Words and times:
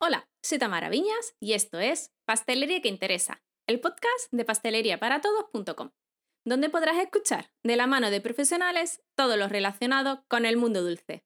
Hola, 0.00 0.28
soy 0.44 0.58
Tamara 0.60 0.90
Viñas 0.90 1.34
y 1.40 1.54
esto 1.54 1.80
es 1.80 2.12
Pastelería 2.24 2.80
que 2.80 2.88
Interesa, 2.88 3.42
el 3.66 3.80
podcast 3.80 4.30
de 4.30 4.44
pasteleriaparatodos.com, 4.44 5.90
donde 6.44 6.70
podrás 6.70 6.98
escuchar 6.98 7.50
de 7.64 7.74
la 7.74 7.88
mano 7.88 8.12
de 8.12 8.20
profesionales 8.20 9.02
todo 9.16 9.36
lo 9.36 9.48
relacionado 9.48 10.24
con 10.28 10.46
el 10.46 10.56
mundo 10.56 10.84
dulce. 10.84 11.24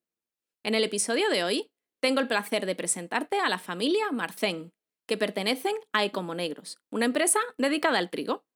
En 0.65 0.75
el 0.75 0.85
episodio 0.85 1.29
de 1.29 1.45
hoy 1.45 1.71
tengo 2.01 2.21
el 2.21 2.29
placer 2.29 2.65
de 2.65 2.75
presentarte 2.75 3.41
a 3.41 3.51
la 3.51 3.59
familia 3.59 4.11
Marcén, 4.11 4.73
que 5.07 5.19
pertenecen 5.19 5.77
a 5.93 6.07
Ecomonegros, 6.07 6.79
una 6.91 7.05
empresa 7.05 7.41
dedicada 7.59 7.99
al 7.99 8.09
trigo. 8.09 8.47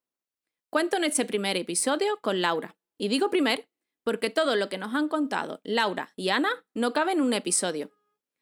Cuento 0.72 0.96
en 0.96 1.04
este 1.04 1.26
primer 1.26 1.58
episodio 1.58 2.18
con 2.22 2.40
Laura, 2.40 2.74
y 2.98 3.08
digo 3.08 3.28
primer 3.28 3.68
porque 4.02 4.30
todo 4.30 4.56
lo 4.56 4.70
que 4.70 4.78
nos 4.78 4.94
han 4.94 5.08
contado 5.08 5.60
Laura 5.62 6.14
y 6.16 6.30
Ana 6.30 6.64
no 6.72 6.94
cabe 6.94 7.12
en 7.12 7.20
un 7.20 7.34
episodio. 7.34 7.90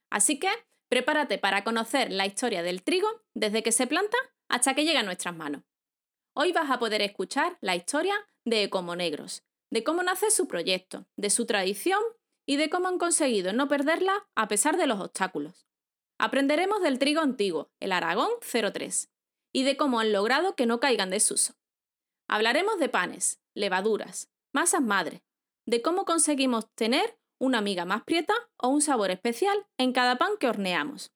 Así 0.09 0.39
que 0.39 0.51
prepárate 0.89 1.39
para 1.39 1.65
conocer 1.65 2.11
la 2.13 2.27
historia 2.27 2.63
del 2.63 2.83
trigo 2.83 3.09
desde 3.35 3.63
que 3.63 3.73
se 3.73 3.87
planta 3.87 4.17
hasta 4.49 4.75
que 4.75 4.85
llega 4.85 5.01
a 5.01 5.05
nuestras 5.05 5.35
manos. 5.35 5.63
Hoy 6.35 6.53
vas 6.53 6.71
a 6.71 6.79
poder 6.79 7.03
escuchar 7.03 7.59
la 7.61 7.77
historia 7.77 8.15
de 8.45 8.65
Ecomonegros, 8.65 9.45
de 9.71 9.85
cómo 9.85 10.03
nace 10.03 10.31
su 10.31 10.49
proyecto, 10.49 11.07
de 11.17 11.31
su 11.31 11.47
tradición 11.47 12.01
y 12.47 12.57
de 12.57 12.71
cómo 12.71 12.89
han 12.89 12.99
conseguido 12.99 13.53
no 13.53 13.69
perderla 13.69 14.27
a 14.35 14.49
pesar 14.49 14.77
de 14.77 14.87
los 14.87 15.01
obstáculos. 15.01 15.67
Aprenderemos 16.19 16.83
del 16.83 16.99
trigo 16.99 17.21
antiguo, 17.21 17.71
el 17.81 17.93
Aragón 17.93 18.31
03, 18.41 19.11
y 19.53 19.63
de 19.63 19.77
cómo 19.77 20.01
han 20.01 20.13
logrado 20.13 20.55
que 20.55 20.67
no 20.67 20.81
caigan 20.81 21.11
desuso. 21.11 21.55
Hablaremos 22.29 22.79
de 22.79 22.89
panes, 22.89 23.41
levaduras, 23.55 24.31
masas 24.53 24.83
madre, 24.83 25.23
de 25.67 25.83
cómo 25.83 26.05
conseguimos 26.05 26.71
tener 26.75 27.19
una 27.39 27.61
miga 27.61 27.85
más 27.85 28.05
prieta 28.05 28.35
o 28.57 28.69
un 28.69 28.81
sabor 28.81 29.11
especial 29.11 29.67
en 29.79 29.93
cada 29.93 30.17
pan 30.17 30.33
que 30.39 30.49
horneamos. 30.49 31.13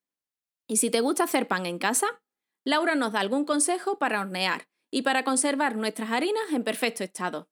Y 0.68 0.76
si 0.76 0.90
te 0.90 1.00
gusta 1.00 1.24
hacer 1.24 1.48
pan 1.48 1.66
en 1.66 1.78
casa, 1.78 2.20
Laura 2.64 2.94
nos 2.94 3.12
da 3.12 3.20
algún 3.20 3.44
consejo 3.44 3.98
para 3.98 4.20
hornear 4.20 4.68
y 4.90 5.02
para 5.02 5.24
conservar 5.24 5.76
nuestras 5.76 6.10
harinas 6.10 6.52
en 6.52 6.64
perfecto 6.64 7.04
estado. 7.04 7.48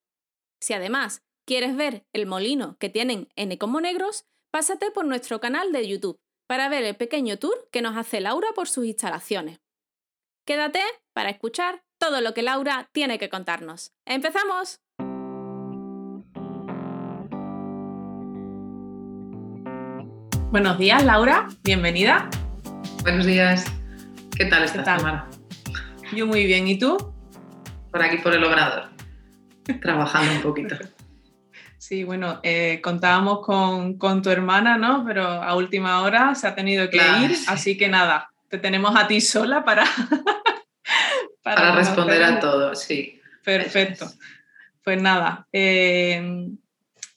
Si 0.61 0.75
además 0.75 1.23
quieres 1.47 1.77
ver 1.77 2.06
el 2.12 2.27
molino 2.27 2.77
que 2.78 2.89
tienen 2.89 3.28
en 3.36 3.53
Ecomonegros, 3.53 4.25
pásate 4.50 4.91
por 4.91 5.06
nuestro 5.06 5.41
canal 5.41 5.73
de 5.73 5.86
YouTube 5.86 6.20
para 6.47 6.69
ver 6.69 6.84
el 6.84 6.97
pequeño 6.97 7.39
tour 7.39 7.69
que 7.70 7.83
nos 7.83 7.97
hace 7.97 8.20
Laura 8.20 8.48
por 8.55 8.69
sus 8.69 8.86
instalaciones. 8.86 9.61
Quédate 10.47 10.83
para 11.12 11.30
escuchar 11.30 11.84
todo 11.98 12.20
lo 12.20 12.34
que 12.34 12.42
Laura 12.42 12.89
tiene 12.92 13.19
que 13.19 13.28
contarnos. 13.28 13.92
¡Empezamos! 14.05 14.80
Buenos 20.57 20.79
días, 20.79 21.05
Laura. 21.05 21.49
Bienvenida. 21.65 22.31
Buenos 23.03 23.27
días. 23.27 23.67
¿Qué 24.39 24.47
tal 24.47 24.65
esta 24.65 24.83
semana? 24.83 25.29
Yo 26.15 26.27
muy 26.27 26.47
bien. 26.47 26.67
¿Y 26.67 26.79
tú? 26.79 26.97
Por 27.93 28.03
aquí, 28.03 28.17
por 28.17 28.33
el 28.33 28.43
obrador. 28.43 28.89
Trabajando 29.83 30.33
un 30.33 30.41
poquito. 30.41 30.77
Sí, 31.77 32.05
bueno, 32.05 32.41
eh, 32.43 32.81
contábamos 32.83 33.41
con, 33.45 34.23
tu 34.23 34.31
hermana, 34.31 34.79
¿no? 34.79 35.05
Pero 35.07 35.25
a 35.25 35.55
última 35.55 36.01
hora 36.01 36.35
se 36.35 36.48
ha 36.48 36.55
tenido 36.55 36.89
que 36.89 36.97
ir, 36.97 37.37
así 37.48 37.77
que 37.77 37.89
nada, 37.89 38.31
te 38.48 38.57
tenemos 38.57 38.97
a 38.97 39.07
ti 39.07 39.20
sola 39.20 39.63
para... 39.63 39.85
para, 41.43 41.77
responder 41.77 42.25
a 42.25 42.41
todo, 42.41 42.75
sí. 42.75 43.20
Perfecto. 43.45 44.11
Pues 44.83 45.01
nada, 45.01 45.47
eh, 45.53 46.48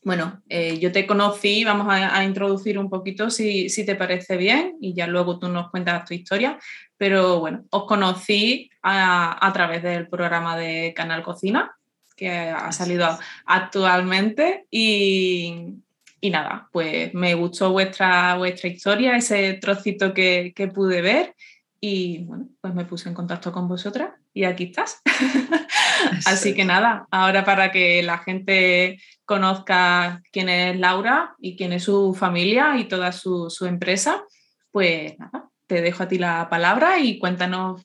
bueno, 0.02 0.42
eh, 0.48 0.80
yo 0.80 0.92
te 0.92 1.06
conocí, 1.06 1.64
vamos 1.64 1.88
a, 1.90 2.24
introducir 2.24 2.80
un 2.80 2.90
poquito 2.90 3.30
si, 3.30 3.68
te 3.86 3.96
parece 3.96 4.38
bien 4.38 4.78
y 4.80 4.94
ya 4.94 5.08
luego 5.08 5.40
tú 5.40 5.50
nos 5.50 5.70
cuentas 5.70 6.06
tu 6.06 6.14
historia, 6.14 6.58
pero 6.98 7.40
bueno, 7.40 7.66
os 7.70 7.86
conocí 7.86 8.70
a, 8.82 9.52
través 9.54 9.84
del 9.84 10.08
programa 10.08 10.58
de 10.58 10.94
Canal 10.96 11.22
Cocina 11.22 11.76
que 12.16 12.30
ha 12.30 12.72
salido 12.72 13.08
actualmente 13.46 14.66
y, 14.70 15.76
nada, 16.24 16.70
pues 16.72 17.14
me 17.14 17.34
gustó 17.34 17.72
vuestra, 17.72 18.36
vuestra 18.36 18.70
historia, 18.70 19.16
ese 19.16 19.54
trocito 19.54 20.14
que, 20.14 20.54
que 20.56 20.68
pude 20.68 21.02
ver 21.02 21.36
y 21.82 22.20
bueno, 22.26 22.50
pues 22.62 22.74
me 22.74 22.86
puse 22.86 23.10
en 23.10 23.16
contacto 23.16 23.52
con 23.52 23.68
vosotras 23.68 24.12
y 24.34 24.44
aquí 24.44 24.66
estás. 24.66 25.02
Así 26.26 26.54
que 26.54 26.66
nada, 26.66 27.08
ahora 27.12 27.44
para 27.44 27.72
que 27.72 28.04
la 28.04 28.20
gente 28.20 29.00
conozca 29.26 30.22
quién 30.32 30.50
es 30.50 30.78
Laura 30.80 31.36
y 31.40 31.56
quién 31.56 31.74
es 31.74 31.84
su 31.84 32.14
familia 32.14 32.78
y 32.78 32.86
toda 32.86 33.12
su, 33.12 33.50
empresa, 33.62 34.24
pues 34.72 35.18
nada, 35.20 35.50
te 35.68 35.82
dejo 35.82 36.04
a 36.04 36.08
ti 36.08 36.18
la 36.18 36.50
palabra 36.50 37.00
y 37.00 37.20
cuéntanos 37.20 37.82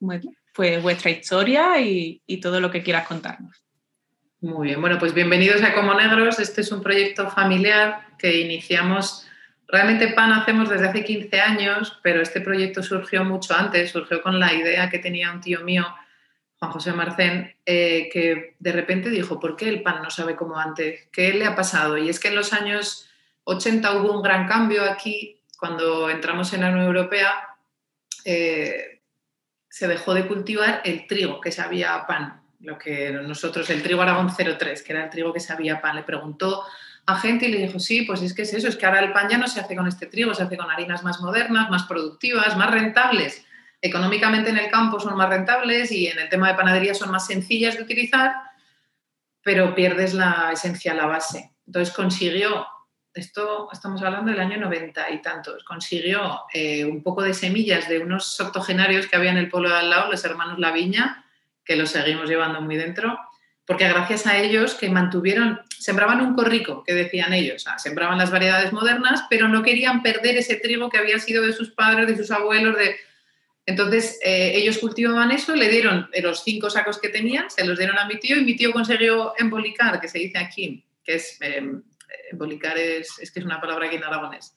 pues, 0.55 0.83
vuestra 0.83 1.11
historia 1.11 1.81
y, 1.81 2.21
todo 2.41 2.61
lo 2.61 2.71
que 2.71 2.83
quieras 2.83 3.07
contarnos. 3.07 3.63
Muy 4.41 4.69
bien, 4.69 4.81
bueno, 4.81 4.99
pues 4.99 5.15
bienvenidos 5.15 5.63
a 5.63 5.75
Como 5.75 5.95
Negros. 5.95 6.39
Este 6.39 6.61
es 6.61 6.71
un 6.71 6.83
proyecto 6.83 7.31
familiar 7.31 8.07
que 8.19 8.41
iniciamos, 8.41 9.24
realmente 9.75 10.09
PAN 10.09 10.33
hacemos 10.33 10.71
desde 10.71 10.87
hace 10.87 11.05
15 11.05 11.41
años, 11.41 11.99
pero 12.01 12.23
este 12.23 12.41
proyecto 12.41 12.81
surgió 12.81 13.25
mucho 13.25 13.55
antes, 13.55 13.91
surgió 13.91 14.23
con 14.23 14.39
la 14.39 14.55
idea 14.55 14.89
que 14.89 15.01
tenía 15.01 15.33
un 15.33 15.41
tío 15.41 15.63
mío 15.65 15.85
Juan 16.61 16.71
José 16.71 16.93
Marcén, 16.93 17.57
eh, 17.67 18.09
que 18.13 18.55
de 18.61 18.73
repente 18.73 19.11
dijo, 19.11 19.41
¿por 19.41 19.57
qué 19.57 19.69
el 19.69 19.83
pan 19.83 20.01
no 20.01 20.11
sabe 20.11 20.37
como 20.37 20.57
antes? 20.59 21.09
¿Qué 21.11 21.35
le 21.35 21.45
ha 21.45 21.57
pasado? 21.57 21.99
Y 21.99 22.09
es 22.09 22.21
que 22.21 22.29
en 22.29 22.37
los 22.37 22.53
años 22.53 23.11
80 23.43 23.99
hubo 23.99 24.13
un 24.13 24.23
gran 24.23 24.47
cambio 24.47 24.85
aquí, 24.85 25.41
cuando 25.59 26.09
entramos 26.09 26.53
en 26.53 26.61
la 26.61 26.69
Unión 26.69 26.87
Europea, 26.87 27.33
eh, 28.25 29.01
se 29.69 29.89
dejó 29.89 30.15
de 30.15 30.29
cultivar 30.29 30.83
el 30.85 31.09
trigo 31.09 31.41
que 31.41 31.51
sabía 31.51 32.07
pan, 32.07 32.43
lo 32.61 32.79
que 32.79 33.11
nosotros, 33.11 33.69
el 33.71 33.83
trigo 33.83 34.03
Aragón 34.03 34.31
03, 34.31 34.83
que 34.85 34.93
era 34.93 35.05
el 35.05 35.11
trigo 35.11 35.33
que 35.33 35.41
sabía 35.41 35.81
pan. 35.81 35.97
Le 35.97 36.05
preguntó 36.05 36.63
a 37.07 37.19
gente 37.19 37.47
y 37.47 37.53
le 37.53 37.59
dijo, 37.59 37.79
sí, 37.79 38.03
pues 38.03 38.23
es 38.23 38.35
que 38.35 38.43
es 38.43 38.55
eso, 38.55 38.69
es 38.69 38.77
que 38.77 38.87
ahora 38.87 39.01
el 39.01 39.13
pan 39.13 39.29
ya 39.29 39.39
no 39.39 39.47
se 39.47 39.61
hace 39.61 39.77
con 39.77 39.87
este 39.87 40.07
trigo, 40.07 40.35
se 40.35 40.43
hace 40.43 40.57
con 40.57 40.71
harinas 40.71 41.03
más 41.03 41.21
modernas, 41.21 41.71
más 41.71 41.85
productivas, 41.85 42.57
más 42.57 42.71
rentables 42.71 43.45
económicamente 43.85 44.49
en 44.49 44.57
el 44.57 44.71
campo 44.71 44.99
son 44.99 45.15
más 45.15 45.29
rentables 45.29 45.93
y 45.93 46.07
en 46.07 46.19
el 46.19 46.31
tema 46.31 46.49
de 46.49 46.55
panadería 46.55 46.95
son 46.95 47.11
más 47.11 47.27
sencillas 47.27 47.77
de 47.77 47.83
utilizar, 47.83 48.33
pero 49.43 49.75
pierdes 49.75 50.15
la 50.15 50.51
esencia, 50.51 50.95
la 50.95 51.05
base. 51.05 51.53
Entonces 51.67 51.95
consiguió, 51.95 52.67
esto 53.13 53.69
estamos 53.71 54.03
hablando 54.03 54.31
del 54.31 54.41
año 54.41 54.57
90 54.57 55.11
y 55.11 55.21
tantos, 55.21 55.65
consiguió 55.65 56.45
eh, 56.55 56.87
un 56.87 57.03
poco 57.03 57.21
de 57.21 57.35
semillas 57.35 57.87
de 57.87 57.99
unos 57.99 58.41
octogenarios 58.41 59.07
que 59.07 59.17
había 59.17 59.33
en 59.33 59.37
el 59.37 59.51
pueblo 59.51 59.69
de 59.69 59.77
al 59.77 59.91
lado, 59.91 60.11
los 60.11 60.25
hermanos 60.25 60.59
La 60.59 60.73
Viña, 60.73 61.27
que 61.63 61.77
los 61.77 61.91
seguimos 61.91 62.27
llevando 62.27 62.63
muy 62.63 62.77
dentro, 62.77 63.19
porque 63.67 63.89
gracias 63.89 64.27
a 64.27 64.39
ellos 64.39 64.75
que 64.75 64.91
mantuvieron, 64.91 65.61
sembraban 65.79 66.21
un 66.21 66.35
corrico, 66.35 66.85
que 66.85 66.95
decían 66.95 67.33
ellos, 67.33 67.65
sembraban 67.79 68.19
las 68.19 68.31
variedades 68.31 68.73
modernas, 68.73 69.25
pero 69.31 69.49
no 69.49 69.63
querían 69.63 70.03
perder 70.03 70.37
ese 70.37 70.57
trigo 70.57 70.91
que 70.91 70.99
había 70.99 71.19
sido 71.19 71.43
de 71.43 71.53
sus 71.53 71.71
padres, 71.71 72.07
de 72.07 72.17
sus 72.17 72.31
abuelos, 72.31 72.77
entonces, 73.67 74.19
eh, 74.23 74.53
ellos 74.57 74.79
cultivaban 74.79 75.31
eso, 75.31 75.57
le 75.57 75.69
dieron 75.69 76.11
los 76.23 76.45
cinco 76.45 76.69
sacos 76.69 77.01
que 77.01 77.09
tenían, 77.09 77.51
se 77.51 77.65
los 77.65 77.79
dieron 77.79 77.99
a 77.99 78.07
mi 78.07 78.19
tío 78.19 78.37
y 78.37 78.45
mi 78.45 78.57
tío 78.57 78.73
consiguió 78.73 79.33
embolicar, 79.39 80.01
que 80.01 80.09
se 80.09 80.19
dice 80.19 80.39
aquí, 80.39 80.85
que 81.03 81.15
es, 81.15 81.39
em, 81.41 81.83
embolicar 82.31 82.77
es, 82.77 83.19
es, 83.19 83.31
que 83.31 83.41
es 83.41 83.47
una 83.47 83.61
palabra 83.61 83.87
aquí 83.87 83.97
en 83.97 84.05
aragonés. 84.05 84.55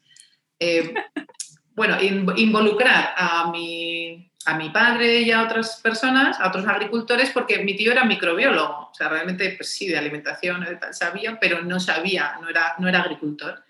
Eh, 0.60 0.94
bueno, 1.76 1.98
involucrar 2.02 3.14
a 3.16 3.50
mi, 3.50 4.30
a 4.48 4.58
mi 4.58 4.70
padre 4.70 5.20
y 5.20 5.32
a 5.32 5.44
otras 5.44 5.82
personas, 5.84 6.40
a 6.40 6.48
otros 6.48 6.66
agricultores, 6.66 7.32
porque 7.32 7.60
mi 7.64 7.76
tío 7.76 7.92
era 7.92 8.06
microbiólogo, 8.06 8.90
o 8.90 8.94
sea, 8.94 9.10
realmente, 9.10 9.54
pues 9.58 9.74
sí, 9.74 9.90
de 9.90 9.98
alimentación 9.98 10.66
sabía, 10.92 11.38
pero 11.38 11.62
no 11.62 11.82
sabía, 11.82 12.38
no 12.42 12.48
era, 12.48 12.76
no 12.80 12.88
era 12.88 13.02
agricultor. 13.02 13.66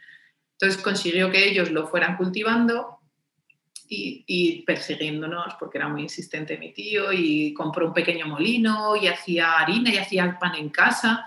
Entonces 0.52 0.80
consiguió 0.82 1.32
que 1.32 1.48
ellos 1.50 1.72
lo 1.72 1.88
fueran 1.88 2.16
cultivando 2.16 3.00
y, 3.90 4.64
persiguiéndonos 4.68 5.56
porque 5.60 5.80
era 5.80 5.88
muy 5.88 6.04
insistente 6.04 6.60
mi 6.60 6.74
tío 6.74 7.12
y 7.12 7.56
compró 7.56 7.88
un 7.88 7.94
pequeño 7.94 8.28
molino 8.28 8.96
y 8.96 9.08
hacía 9.08 9.58
harina 9.58 9.90
y 9.90 9.98
hacía 9.98 10.38
pan 10.40 10.54
en 10.56 10.70
casa. 10.70 11.26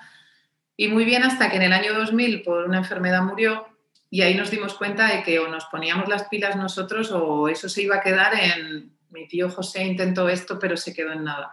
Y 0.76 0.86
muy 0.86 1.04
bien 1.04 1.24
hasta 1.24 1.50
que 1.50 1.56
en 1.56 1.62
el 1.62 1.72
año 1.72 1.92
2000 1.94 2.42
por 2.42 2.66
una 2.66 2.78
enfermedad 2.78 3.22
murió 3.22 3.66
y 4.10 4.22
ahí 4.22 4.34
nos 4.36 4.52
dimos 4.52 4.74
cuenta 4.74 5.08
de 5.08 5.24
que 5.24 5.40
o 5.40 5.48
nos 5.48 5.64
poníamos 5.64 6.08
las 6.08 6.28
pilas 6.28 6.54
nosotros 6.54 7.10
o 7.10 7.48
eso 7.48 7.68
se 7.68 7.82
iba 7.82 7.96
a 7.96 8.00
quedar 8.00 8.34
en... 8.34 8.99
Mi 9.10 9.28
tío 9.28 9.50
José 9.50 9.84
intentó 9.84 10.28
esto 10.28 10.58
pero 10.58 10.76
se 10.76 10.94
quedó 10.94 11.12
en 11.12 11.24
nada. 11.24 11.52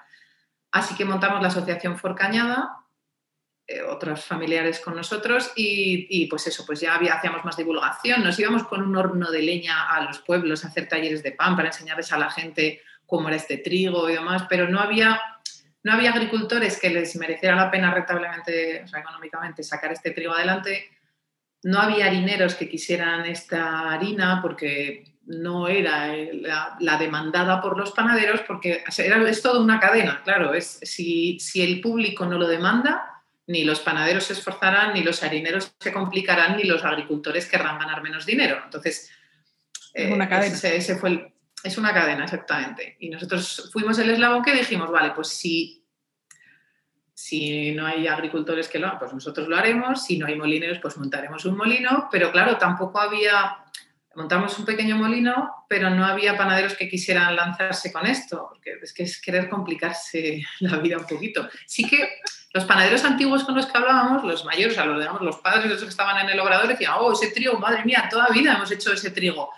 Así 0.72 0.96
que 0.96 1.06
montamos 1.06 1.42
la 1.42 1.48
asociación 1.48 1.98
Forcañada 1.98 2.78
eh, 3.70 3.82
otros 3.82 4.24
familiares 4.24 4.80
con 4.80 4.96
nosotros 4.96 5.52
y, 5.54 6.26
pues 6.28 6.48
eso, 6.48 6.66
pues 6.66 6.80
ya 6.80 6.96
hacíamos 6.96 7.44
más 7.44 7.58
divulgación, 7.58 8.24
nos 8.24 8.40
íbamos 8.40 8.64
con 8.64 8.82
un 8.82 8.96
horno 8.96 9.30
de 9.30 9.42
leña 9.42 9.90
a 9.90 10.04
los 10.04 10.20
pueblos 10.20 10.64
a 10.64 10.70
hacer 10.70 10.88
talleres 10.88 11.22
de 11.22 11.34
pan 11.34 11.58
para 11.58 11.68
enseñarles 11.68 12.14
a 12.14 12.18
la 12.18 12.32
gente 12.32 12.82
cómo 13.06 13.28
era 13.28 13.36
este 13.36 13.58
trigo 13.58 14.10
y 14.10 14.14
demás, 14.14 14.46
pero 14.48 14.70
no 14.70 14.80
había, 14.80 15.20
no 15.84 15.92
había 15.92 16.14
agricultores 16.14 16.80
que 16.80 16.90
les 16.90 17.14
mereciera 17.18 17.58
la 17.58 17.70
pena 17.70 17.94
rentablemente, 17.94 18.84
o 18.86 18.88
sea, 18.88 19.02
económicamente, 19.02 19.64
sacar 19.64 19.92
este 19.92 20.12
trigo 20.12 20.32
adelante. 20.32 20.90
No 21.64 21.82
había 21.82 22.06
harineros 22.06 22.56
que 22.56 22.70
quisieran 22.70 23.26
esta 23.26 23.92
harina 23.92 24.40
porque 24.42 25.04
no 25.28 25.68
era 25.68 26.14
la, 26.80 26.98
demandada 26.98 27.62
por 27.62 27.78
los 27.78 27.92
panaderos 27.92 28.42
porque 28.42 28.84
era, 28.98 29.30
es 29.30 29.42
toda 29.42 29.60
una 29.60 29.80
cadena, 29.80 30.22
claro, 30.24 30.54
es, 30.54 30.80
si, 30.82 31.40
si 31.40 31.62
el 31.62 31.82
público 31.82 32.26
no 32.26 32.38
lo 32.38 32.48
demanda, 32.48 33.18
ni 33.48 33.64
los 33.64 33.80
panaderos 33.80 34.26
se 34.26 34.34
esforzarán, 34.34 34.94
ni 34.94 35.04
los 35.04 35.24
harineros 35.24 35.74
se 35.80 35.94
complicarán, 35.94 36.58
ni 36.58 36.64
los 36.64 36.84
agricultores 36.84 37.46
querrán 37.48 37.80
ganar 37.80 38.02
menos 38.04 38.26
dinero. 38.26 38.60
Entonces, 38.64 39.10
es 39.94 40.12
una 40.12 40.28
cadena. 40.28 40.56
Ese, 40.56 40.96
fue 40.98 41.34
es 41.64 41.78
una 41.78 41.94
cadena, 41.94 42.26
exactamente. 42.26 42.98
Y 43.00 43.10
nosotros 43.10 43.70
fuimos 43.72 43.98
el 44.00 44.10
eslabón 44.10 44.44
que 44.44 44.54
dijimos, 44.54 44.92
vale, 44.92 45.12
pues 45.12 45.30
si, 45.30 45.86
si 47.14 47.72
no 47.72 47.86
hay 47.86 48.06
agricultores 48.08 48.68
que 48.68 48.80
lo 48.80 48.88
hagan, 48.88 49.00
pues 49.00 49.14
nosotros 49.14 49.48
lo 49.48 49.58
haremos. 49.58 50.04
Si 50.06 50.18
no 50.18 50.28
hay 50.28 50.36
molineros, 50.36 50.80
pues 50.80 50.98
montaremos 50.98 51.46
un 51.46 51.56
molino. 51.56 52.10
Pero 52.12 52.32
claro, 52.32 52.58
tampoco 52.58 53.00
había 53.00 53.66
montamos 54.18 54.58
un 54.58 54.66
pequeño 54.66 54.96
molino, 54.98 55.66
pero 55.70 55.92
no 55.92 56.04
había 56.04 56.36
panaderos 56.36 56.74
que 56.74 56.90
quisieran 56.90 57.36
lanzarse 57.36 57.94
con 57.94 58.08
esto, 58.08 58.48
porque 58.50 58.80
es 58.82 58.92
que 58.92 59.04
es 59.04 59.22
querer 59.22 59.48
complicarse 59.48 60.42
la 60.60 60.78
vida 60.78 60.98
un 60.98 61.06
poquito. 61.06 61.48
Sí 61.68 61.88
que 61.88 62.20
los 62.52 62.66
panaderos 62.66 63.06
antiguos 63.06 63.44
con 63.44 63.56
los 63.56 63.68
que 63.68 63.78
hablábamos, 63.78 64.24
los 64.24 64.44
mayores, 64.44 64.76
o 64.80 64.86
los, 64.86 65.22
los 65.22 65.38
padres 65.38 65.70
los 65.70 65.84
que 65.84 65.90
estaban 65.90 66.18
en 66.26 66.32
el 66.32 66.40
obrador, 66.40 66.68
decían, 66.68 66.94
oh, 66.98 67.14
ese 67.14 67.28
trigo, 67.28 67.60
madre 67.60 67.86
mía, 67.86 68.08
toda 68.10 68.28
vida 68.30 68.56
hemos 68.56 68.72
hecho 68.72 68.92
ese 68.92 69.12
trigo. 69.12 69.52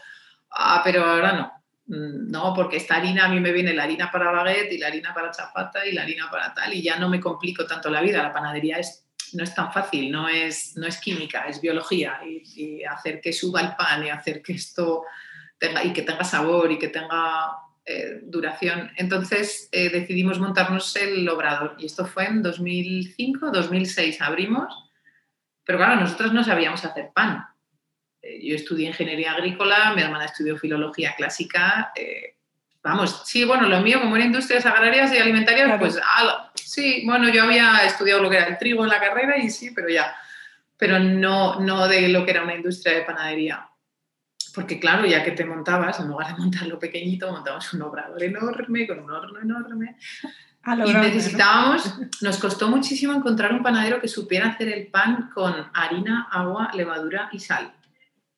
Ah, 0.51 0.81
pero 0.83 1.06
ahora 1.06 1.31
no. 1.31 1.53
Mm, 1.88 2.29
no, 2.29 2.53
porque 2.53 2.77
esta 2.77 2.97
harina, 2.97 3.25
a 3.25 3.29
mí 3.29 3.39
me 3.39 3.53
viene 3.53 3.73
la 3.73 3.83
harina 3.83 4.11
para 4.11 4.29
baguette 4.31 4.73
y 4.73 4.77
la 4.77 4.88
harina 4.88 5.13
para 5.13 5.31
chapata 5.31 5.85
y 5.85 5.94
la 5.94 6.01
harina 6.01 6.29
para 6.29 6.53
tal, 6.53 6.73
y 6.73 6.81
ya 6.81 7.00
no 7.00 7.07
me 7.07 7.21
complico 7.21 7.65
tanto 7.65 7.89
la 7.89 8.01
vida. 8.01 8.21
La 8.21 8.33
panadería 8.33 8.77
es 8.77 9.08
no 9.34 9.44
es 9.44 9.54
tan 9.54 9.72
fácil, 9.72 10.12
no 10.12 10.28
es, 10.28 10.76
no 10.76 10.88
es 10.88 10.98
química, 10.98 11.46
es 11.48 11.62
biología 11.62 12.20
y, 12.26 12.84
hacer 12.84 13.22
que 13.22 13.34
suba 13.34 13.62
el 13.62 13.76
pan 13.76 14.06
y 14.06 14.10
hacer 14.10 14.42
que 14.42 14.54
esto 14.54 15.04
tenga, 15.58 15.84
y 15.84 15.94
que 15.94 16.02
tenga 16.02 16.24
sabor 16.24 16.72
y 16.72 16.80
que 16.80 16.90
tenga 16.90 17.52
eh, 17.86 18.20
duración. 18.24 18.92
Entonces 18.98 19.70
eh, 19.72 19.90
decidimos 19.90 20.40
montarnos 20.40 20.96
el 20.96 21.28
obrador 21.30 21.76
y 21.80 21.86
esto 21.86 22.06
fue 22.06 22.26
en 22.26 22.42
2005, 22.42 23.52
2006 23.52 24.22
abrimos, 24.22 24.74
pero 25.64 25.78
claro, 25.78 26.00
nosotros 26.00 26.34
no 26.34 26.44
sabíamos 26.44 26.84
hacer 26.86 27.10
pan. 27.14 27.46
Eh, 28.22 28.48
yo 28.48 28.56
estudié 28.56 28.88
ingeniería 28.88 29.34
agrícola, 29.34 29.94
mi 29.96 30.02
hermana 30.02 30.26
estudió 30.26 30.58
filología 30.58 31.16
clásica. 31.16 31.92
vamos, 32.84 33.24
sí, 33.26 33.44
bueno, 33.44 33.68
lo 33.68 33.81
mío 33.81 34.02
como 34.02 34.16
era 34.16 34.26
industrias 34.26 34.66
agrarias 34.66 35.14
y 35.14 35.18
alimentarias, 35.18 35.80
pues 35.80 36.00
Sí, 36.69 37.01
bueno, 37.04 37.30
yo 37.30 37.45
había 37.45 37.83
estudiado 37.83 38.21
lo 38.21 38.30
que 38.30 38.38
era 38.38 38.45
el 38.45 38.60
trigo 38.60 38.83
en 38.83 38.92
la 38.92 39.00
carrera 39.00 39.39
y 39.39 39.50
sí, 39.50 39.71
pero 39.71 39.89
ya, 39.89 40.16
pero 40.77 41.00
no, 41.00 41.60
no 41.60 41.88
de 41.88 42.10
lo 42.10 42.24
que 42.24 42.30
era 42.30 42.44
una 42.44 42.54
industria 42.54 42.94
de 42.94 43.01
panadería. 43.01 43.68
Porque 44.54 44.80
claro, 44.80 45.04
ya 45.07 45.24
que 45.24 45.31
te 45.31 45.45
montabas, 45.45 46.00
en 46.00 46.10
lugar 46.10 46.27
de 46.27 46.39
montarlo 46.39 46.77
pequeñito, 46.77 47.31
montabas 47.31 47.74
un 47.74 47.81
obrador 47.81 48.21
enorme, 48.21 48.86
con 48.86 49.00
un 49.00 49.10
horno 49.10 49.39
enorme. 49.39 49.98
y 50.86 50.94
necesitábamos, 50.94 51.92
nos 52.21 52.38
costó 52.38 52.68
muchísimo 52.69 53.13
encontrar 53.13 53.51
un 53.51 53.63
panadero 53.63 54.00
que 54.00 54.07
supiera 54.07 54.50
hacer 54.50 54.68
el 54.68 54.86
pan 54.92 55.31
con 55.33 55.71
harina, 55.74 56.27
agua, 56.31 56.69
levadura 56.75 57.30
y 57.31 57.39
sal 57.39 57.74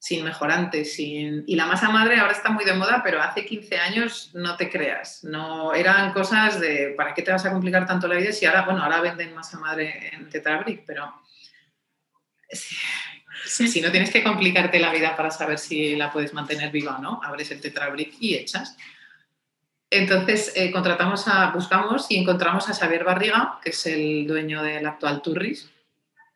sin 0.02 0.24
mejorantes, 0.24 0.96
sin... 0.96 1.44
Y 1.46 1.56
la 1.56 1.68
masa 1.68 1.90
madre 1.90 2.20
ahora 2.20 2.34
está 2.34 2.50
muy 2.50 2.66
de 2.66 2.74
moda, 2.74 3.02
pero 3.04 3.22
hace 3.22 3.46
15 3.46 3.78
años 3.78 4.32
no 4.34 4.58
te 4.58 4.68
creas. 4.68 5.24
No, 5.24 5.76
eran 5.76 6.12
cosas 6.12 6.60
de, 6.60 6.96
¿para 6.98 7.14
qué 7.14 7.22
te 7.22 7.32
vas 7.32 7.46
a 7.46 7.52
complicar 7.52 7.86
tanto 7.86 8.08
la 8.08 8.16
vida 8.16 8.32
si 8.32 8.48
ahora, 8.48 8.64
bueno, 8.64 8.82
ahora 8.82 9.00
venden 9.00 9.36
masa 9.36 9.60
madre 9.60 10.10
en 10.12 10.28
Tetrabric, 10.28 10.86
pero 10.88 11.14
si, 13.46 13.80
no 13.80 13.92
tienes 13.92 14.10
que 14.10 14.24
complicarte 14.24 14.80
la 14.80 14.92
vida 14.92 15.16
para 15.16 15.30
saber 15.30 15.60
si 15.60 15.96
la 15.96 16.12
puedes 16.12 16.34
mantener 16.34 16.72
viva 16.72 16.98
o 16.98 17.00
no, 17.00 17.22
abres 17.24 17.52
el 17.52 17.62
Tetrabric 17.62 18.16
y 18.20 18.34
echas. 18.34 18.76
Entonces 19.92 20.52
eh, 20.56 20.72
contratamos 20.72 21.28
a, 21.28 21.52
buscamos 21.52 22.08
y 22.10 22.18
encontramos 22.18 22.68
a 22.68 22.74
Xavier 22.74 23.04
Barriga, 23.04 23.60
que 23.64 23.70
es 23.70 23.86
el 23.86 24.26
dueño 24.26 24.64
del 24.64 24.88
actual 24.88 25.22
Turris, 25.22 25.70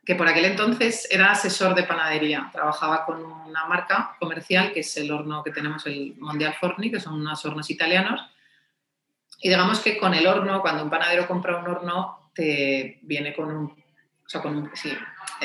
que 0.06 0.16
por 0.16 0.28
aquel 0.28 0.46
entonces 0.46 1.08
era 1.10 1.32
asesor 1.32 1.74
de 1.74 1.84
panadería. 1.84 2.50
Trabajaba 2.54 3.06
con 3.06 3.24
una 3.24 3.66
marca 3.66 4.16
comercial, 4.20 4.72
que 4.72 4.82
es 4.82 4.98
el 4.98 5.12
horno 5.12 5.44
que 5.44 5.52
tenemos, 5.52 5.86
el 5.88 6.16
Mondial 6.20 6.54
Forni, 6.54 6.92
que 6.92 7.00
son 7.00 7.16
unos 7.16 7.44
hornos 7.44 7.70
italianos. 7.72 8.22
Y 9.42 9.50
digamos 9.50 9.80
que 9.80 9.98
con 9.98 10.14
el 10.14 10.28
horno, 10.28 10.62
cuando 10.62 10.84
un 10.84 10.92
panadero 10.92 11.28
compra 11.28 11.58
un 11.58 11.68
horno, 11.68 12.30
te 12.34 13.00
viene 13.02 13.34
con 13.34 13.52
un... 13.52 13.66
O 13.66 14.30
sea, 14.30 14.42
con 14.42 14.56
un, 14.56 14.72
sí, 14.76 14.96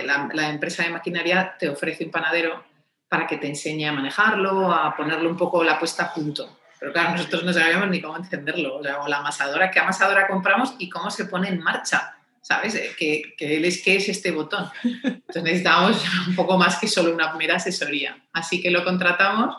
la, 0.04 0.50
empresa 0.50 0.82
de 0.82 0.90
maquinaria 0.90 1.56
te 1.58 1.68
ofrece 1.68 2.04
un 2.04 2.10
panadero 2.10 2.64
para 3.08 3.26
que 3.26 3.38
te 3.38 3.46
enseñe 3.46 3.86
a 3.86 3.92
manejarlo, 3.92 4.72
a 4.72 4.94
ponerle 4.94 5.28
un 5.28 5.36
poco 5.36 5.64
la 5.64 5.78
puesta 5.78 6.04
a 6.04 6.14
punto. 6.14 6.58
Pero 6.78 6.92
claro, 6.92 7.10
nosotros 7.12 7.44
no 7.44 7.52
sabíamos 7.52 7.88
ni 7.88 8.00
cómo 8.00 8.16
encenderlo, 8.16 8.76
o, 8.76 8.82
sea, 8.82 9.00
o 9.00 9.08
la 9.08 9.18
amasadora, 9.18 9.70
qué 9.70 9.80
amasadora 9.80 10.26
compramos 10.26 10.76
y 10.78 10.88
cómo 10.88 11.10
se 11.10 11.26
pone 11.26 11.48
en 11.48 11.60
marcha 11.60 12.19
¿sabes? 12.40 12.74
Que, 12.96 13.34
él 13.38 13.64
es, 13.64 13.82
¿qué 13.82 13.96
es 13.96 14.08
este 14.08 14.30
botón? 14.30 14.70
Entonces 14.82 15.42
necesitábamos 15.42 16.02
un 16.28 16.34
poco 16.34 16.58
más 16.58 16.78
que 16.78 16.88
solo 16.88 17.14
una 17.14 17.30
primera 17.30 17.56
asesoría. 17.56 18.18
Así 18.32 18.60
que 18.60 18.70
lo 18.70 18.84
contratamos, 18.84 19.56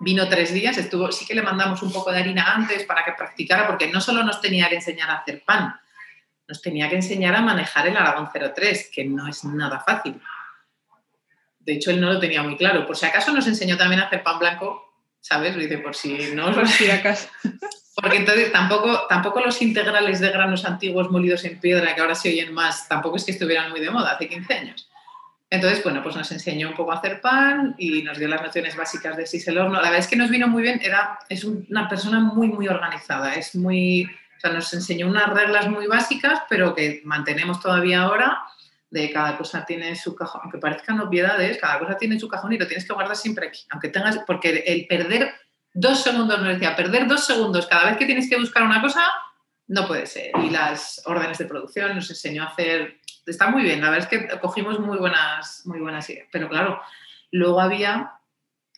vino 0.00 0.28
tres 0.28 0.52
días, 0.52 0.78
estuvo, 0.78 1.12
sí 1.12 1.26
que 1.26 1.34
le 1.34 1.42
mandamos 1.42 1.82
un 1.82 1.92
poco 1.92 2.10
de 2.10 2.20
harina 2.20 2.54
antes 2.54 2.84
para 2.84 3.04
que 3.04 3.12
practicara, 3.12 3.66
porque 3.66 3.88
no 3.88 4.00
solo 4.00 4.22
nos 4.22 4.40
tenía 4.40 4.68
que 4.68 4.76
enseñar 4.76 5.10
a 5.10 5.18
hacer 5.18 5.42
pan, 5.44 5.78
nos 6.48 6.60
tenía 6.62 6.88
que 6.88 6.96
enseñar 6.96 7.36
a 7.36 7.42
manejar 7.42 7.86
el 7.86 7.96
Aragón 7.96 8.28
03, 8.32 8.90
que 8.92 9.04
no 9.04 9.28
es 9.28 9.44
nada 9.44 9.80
fácil. 9.80 10.20
De 11.60 11.74
hecho, 11.74 11.90
él 11.90 12.00
no 12.00 12.12
lo 12.12 12.18
tenía 12.18 12.42
muy 12.42 12.56
claro. 12.56 12.86
Por 12.86 12.96
si 12.96 13.06
acaso 13.06 13.32
nos 13.32 13.46
enseñó 13.46 13.76
también 13.76 14.00
a 14.00 14.06
hacer 14.06 14.24
pan 14.24 14.38
blanco, 14.38 14.89
¿sabes? 15.20 15.56
Dice, 15.56 15.78
por 15.78 15.94
si 15.94 16.34
no 16.34 16.52
Por 16.54 16.68
si 16.68 16.90
acaso. 16.90 17.28
Porque 17.94 18.18
entonces 18.18 18.50
tampoco, 18.50 19.06
tampoco 19.08 19.40
los 19.40 19.60
integrales 19.60 20.20
de 20.20 20.30
granos 20.30 20.64
antiguos 20.64 21.10
molidos 21.10 21.44
en 21.44 21.60
piedra, 21.60 21.94
que 21.94 22.00
ahora 22.00 22.14
se 22.14 22.30
oyen 22.30 22.54
más, 22.54 22.88
tampoco 22.88 23.16
es 23.16 23.24
que 23.24 23.32
estuvieran 23.32 23.70
muy 23.70 23.80
de 23.80 23.90
moda 23.90 24.12
hace 24.12 24.28
15 24.28 24.54
años. 24.54 24.90
Entonces, 25.50 25.82
bueno, 25.82 26.00
pues 26.02 26.14
nos 26.14 26.30
enseñó 26.30 26.68
un 26.68 26.76
poco 26.76 26.92
a 26.92 26.96
hacer 26.96 27.20
pan 27.20 27.74
y 27.76 28.02
nos 28.02 28.18
dio 28.18 28.28
las 28.28 28.40
nociones 28.40 28.76
básicas 28.76 29.16
de 29.16 29.26
si 29.26 29.42
el 29.50 29.58
horno. 29.58 29.74
La 29.74 29.90
verdad 29.90 29.98
es 29.98 30.06
que 30.06 30.16
nos 30.16 30.30
vino 30.30 30.46
muy 30.46 30.62
bien, 30.62 30.80
era, 30.82 31.18
es 31.28 31.42
una 31.42 31.88
persona 31.88 32.20
muy, 32.20 32.48
muy 32.48 32.68
organizada, 32.68 33.34
es 33.34 33.56
muy, 33.56 34.04
o 34.04 34.40
sea, 34.40 34.52
nos 34.52 34.72
enseñó 34.72 35.08
unas 35.08 35.28
reglas 35.28 35.68
muy 35.68 35.88
básicas, 35.88 36.40
pero 36.48 36.74
que 36.74 37.02
mantenemos 37.04 37.60
todavía 37.60 38.02
ahora, 38.02 38.38
de 38.90 39.10
cada 39.12 39.38
cosa 39.38 39.64
tiene 39.64 39.94
su 39.94 40.14
cajón, 40.14 40.40
aunque 40.44 40.58
parezcan 40.58 41.00
obviedades, 41.00 41.58
cada 41.58 41.78
cosa 41.78 41.96
tiene 41.96 42.18
su 42.18 42.28
cajón 42.28 42.52
y 42.52 42.58
lo 42.58 42.66
tienes 42.66 42.84
que 42.84 42.92
guardar 42.92 43.16
siempre 43.16 43.48
aquí, 43.48 43.60
aunque 43.70 43.88
tengas, 43.88 44.18
porque 44.26 44.64
el 44.66 44.86
perder 44.86 45.32
dos 45.72 46.02
segundos, 46.02 46.40
nos 46.40 46.48
decía, 46.48 46.74
perder 46.74 47.06
dos 47.06 47.24
segundos 47.24 47.66
cada 47.66 47.86
vez 47.86 47.96
que 47.96 48.06
tienes 48.06 48.28
que 48.28 48.36
buscar 48.36 48.64
una 48.64 48.80
cosa, 48.80 49.02
no 49.68 49.86
puede 49.86 50.06
ser. 50.06 50.32
Y 50.42 50.50
las 50.50 51.00
órdenes 51.06 51.38
de 51.38 51.44
producción 51.44 51.94
nos 51.94 52.10
enseñó 52.10 52.42
a 52.42 52.48
hacer, 52.48 52.98
está 53.24 53.48
muy 53.48 53.62
bien, 53.62 53.80
la 53.80 53.90
verdad 53.90 54.12
es 54.12 54.20
que 54.20 54.40
cogimos 54.40 54.80
muy 54.80 54.98
buenas, 54.98 55.62
muy 55.66 55.78
buenas 55.78 56.10
ideas, 56.10 56.26
pero 56.32 56.48
claro, 56.48 56.80
luego 57.30 57.60
había 57.60 58.14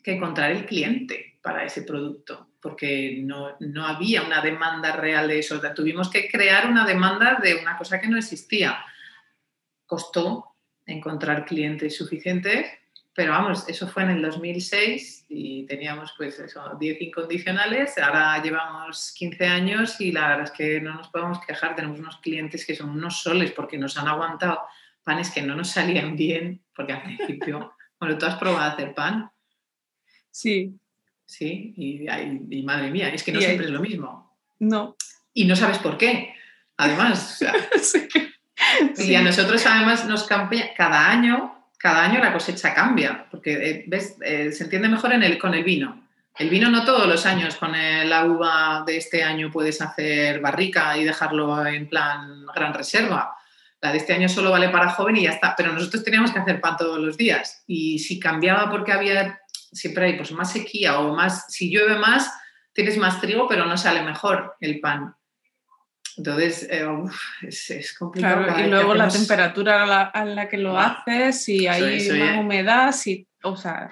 que 0.02 0.12
encontrar 0.12 0.50
el 0.50 0.66
cliente 0.66 1.38
para 1.40 1.64
ese 1.64 1.82
producto, 1.82 2.48
porque 2.60 3.18
no, 3.22 3.56
no 3.60 3.86
había 3.86 4.22
una 4.22 4.42
demanda 4.42 4.92
real 4.92 5.26
de 5.28 5.38
eso, 5.38 5.60
tuvimos 5.74 6.10
que 6.10 6.28
crear 6.28 6.68
una 6.68 6.84
demanda 6.84 7.38
de 7.42 7.54
una 7.54 7.78
cosa 7.78 7.98
que 8.00 8.08
no 8.08 8.18
existía. 8.18 8.84
Costó 9.92 10.54
encontrar 10.86 11.44
clientes 11.44 11.96
suficientes 11.96 12.66
pero 13.14 13.32
vamos, 13.32 13.68
eso 13.68 13.86
fue 13.88 14.04
en 14.04 14.10
el 14.10 14.22
2006 14.22 15.26
y 15.28 15.66
teníamos 15.66 16.14
pues 16.16 16.38
eso, 16.38 16.76
10 16.80 17.02
incondicionales, 17.02 17.98
ahora 17.98 18.42
llevamos 18.42 19.12
15 19.14 19.46
años 19.46 20.00
y 20.00 20.12
la 20.12 20.28
verdad 20.28 20.44
es 20.44 20.50
que 20.52 20.80
no 20.80 20.94
nos 20.94 21.08
podemos 21.08 21.38
quejar, 21.46 21.76
tenemos 21.76 21.98
unos 21.98 22.16
clientes 22.18 22.64
que 22.64 22.74
son 22.74 22.90
unos 22.90 23.20
soles 23.20 23.52
porque 23.52 23.76
nos 23.76 23.98
han 23.98 24.08
aguantado 24.08 24.60
panes 25.04 25.30
que 25.30 25.42
no 25.42 25.54
nos 25.54 25.68
salían 25.68 26.16
bien, 26.16 26.62
porque 26.74 26.94
al 26.94 27.02
principio, 27.02 27.74
bueno, 28.00 28.16
tú 28.16 28.24
has 28.24 28.36
probado 28.36 28.62
a 28.62 28.72
hacer 28.72 28.94
pan. 28.94 29.30
Sí. 30.30 30.74
Sí, 31.26 31.74
y, 31.76 32.62
madre 32.62 32.90
mía, 32.90 33.08
es 33.08 33.22
que 33.22 33.32
no 33.32 33.40
siempre 33.40 33.66
es 33.66 33.72
lo 33.72 33.80
mismo. 33.80 34.38
No. 34.58 34.96
Y 35.34 35.44
no 35.44 35.56
sabes 35.56 35.78
por 35.78 35.98
qué, 35.98 36.34
además. 36.76 37.42
Y 38.98 39.14
a 39.14 39.22
nosotros 39.22 39.64
además 39.66 40.06
nos 40.06 40.24
cambia 40.24 40.74
cada 40.74 41.10
año 41.10 41.62
cada 41.82 42.04
año 42.04 42.20
la 42.20 42.32
cosecha 42.32 42.72
cambia, 42.72 43.26
porque 43.28 43.52
eh, 43.54 43.84
¿ves? 43.88 44.16
Eh, 44.24 44.52
se 44.52 44.64
entiende 44.64 44.88
mejor 44.88 45.12
en 45.12 45.24
el, 45.24 45.36
con 45.36 45.52
el 45.52 45.64
vino. 45.64 46.06
El 46.38 46.48
vino 46.48 46.70
no 46.70 46.84
todos 46.84 47.08
los 47.08 47.26
años 47.26 47.56
con 47.56 47.72
la 47.72 48.24
uva 48.24 48.84
de 48.86 48.96
este 48.96 49.24
año 49.24 49.50
puedes 49.50 49.82
hacer 49.82 50.40
barrica 50.40 50.96
y 50.96 51.04
dejarlo 51.04 51.66
en 51.66 51.88
plan 51.88 52.46
gran 52.54 52.72
reserva. 52.72 53.36
La 53.80 53.90
de 53.90 53.98
este 53.98 54.14
año 54.14 54.28
solo 54.28 54.52
vale 54.52 54.68
para 54.68 54.90
joven 54.90 55.16
y 55.16 55.24
ya 55.24 55.30
está. 55.30 55.54
Pero 55.56 55.72
nosotros 55.72 56.04
teníamos 56.04 56.30
que 56.30 56.38
hacer 56.38 56.60
pan 56.60 56.76
todos 56.78 57.00
los 57.00 57.18
días. 57.18 57.64
Y 57.66 57.98
si 57.98 58.18
cambiaba 58.18 58.70
porque 58.70 58.92
había, 58.92 59.40
siempre 59.72 60.06
hay 60.06 60.16
pues 60.16 60.32
más 60.32 60.52
sequía 60.52 61.00
o 61.00 61.14
más, 61.14 61.46
si 61.52 61.68
llueve 61.68 61.98
más, 61.98 62.32
tienes 62.72 62.96
más 62.96 63.20
trigo, 63.20 63.46
pero 63.48 63.66
no 63.66 63.76
sale 63.76 64.02
mejor 64.02 64.54
el 64.60 64.80
pan. 64.80 65.14
Entonces, 66.16 66.68
eh, 66.70 66.86
uf, 66.86 67.16
es, 67.42 67.70
es, 67.70 67.92
complicado. 67.94 68.44
Claro, 68.44 68.66
y 68.66 68.70
luego 68.70 68.94
la 68.94 69.08
temperatura 69.08 69.82
a 69.82 69.86
la, 69.86 70.02
a 70.02 70.24
la, 70.24 70.48
que 70.48 70.58
lo 70.58 70.78
haces, 70.78 71.42
si 71.42 71.66
hay 71.66 71.96
eso, 71.96 72.14
más 72.14 72.38
humedad, 72.38 72.92
si, 72.92 73.26
o 73.42 73.56
sea, 73.56 73.90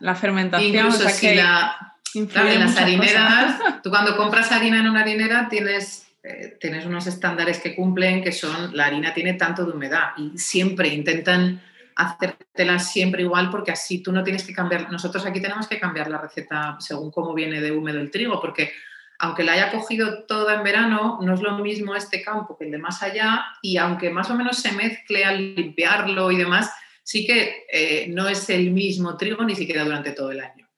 la 0.00 0.14
fermentación. 0.14 0.74
Incluso 0.74 0.98
o 0.98 1.02
sea, 1.02 1.10
si 1.10 1.26
que 1.26 1.34
la, 1.34 1.96
claro, 2.30 2.50
en 2.50 2.60
las 2.60 2.76
harineras, 2.76 3.60
tú 3.82 3.90
cuando 3.90 4.16
compras 4.16 4.52
harina 4.52 4.78
en 4.78 4.88
una 4.88 5.00
harinera 5.00 5.48
tienes, 5.48 6.06
eh, 6.22 6.56
tienes 6.60 6.86
unos 6.86 7.06
estándares 7.06 7.58
que 7.58 7.74
cumplen, 7.74 8.22
que 8.22 8.32
son, 8.32 8.76
la 8.76 8.86
harina 8.86 9.12
tiene 9.12 9.34
tanto 9.34 9.64
de 9.64 9.72
humedad 9.72 10.10
y 10.16 10.38
siempre 10.38 10.88
intentan 10.88 11.60
hacértela 11.96 12.78
siempre 12.78 13.22
igual 13.22 13.50
porque 13.50 13.72
así 13.72 14.02
tú 14.02 14.12
no 14.12 14.22
tienes 14.22 14.44
que 14.44 14.52
cambiar, 14.52 14.92
nosotros 14.92 15.24
aquí 15.24 15.40
tenemos 15.40 15.66
que 15.66 15.80
cambiar 15.80 16.08
la 16.08 16.18
receta 16.18 16.76
según 16.78 17.10
cómo 17.10 17.32
viene 17.32 17.60
de 17.60 17.72
húmedo 17.72 18.00
el 18.00 18.10
trigo, 18.10 18.38
porque 18.40 18.70
aunque 19.18 19.44
la 19.44 19.52
haya 19.52 19.70
cogido 19.70 20.24
toda 20.24 20.54
en 20.54 20.62
verano, 20.62 21.18
no 21.22 21.34
es 21.34 21.40
lo 21.40 21.58
mismo 21.58 21.94
este 21.94 22.22
campo 22.22 22.56
que 22.56 22.66
el 22.66 22.70
de 22.70 22.78
más 22.78 23.02
allá 23.02 23.44
y 23.62 23.76
aunque 23.76 24.10
más 24.10 24.30
o 24.30 24.34
menos 24.34 24.58
se 24.58 24.72
mezcle 24.72 25.24
al 25.24 25.54
limpiarlo 25.54 26.30
y 26.30 26.36
demás, 26.36 26.72
sí 27.02 27.26
que 27.26 27.66
eh, 27.72 28.06
no 28.08 28.28
es 28.28 28.48
el 28.50 28.70
mismo 28.72 29.16
trigo 29.16 29.44
ni 29.44 29.54
siquiera 29.54 29.84
durante 29.84 30.12
todo 30.12 30.30
el 30.32 30.40
año. 30.40 30.68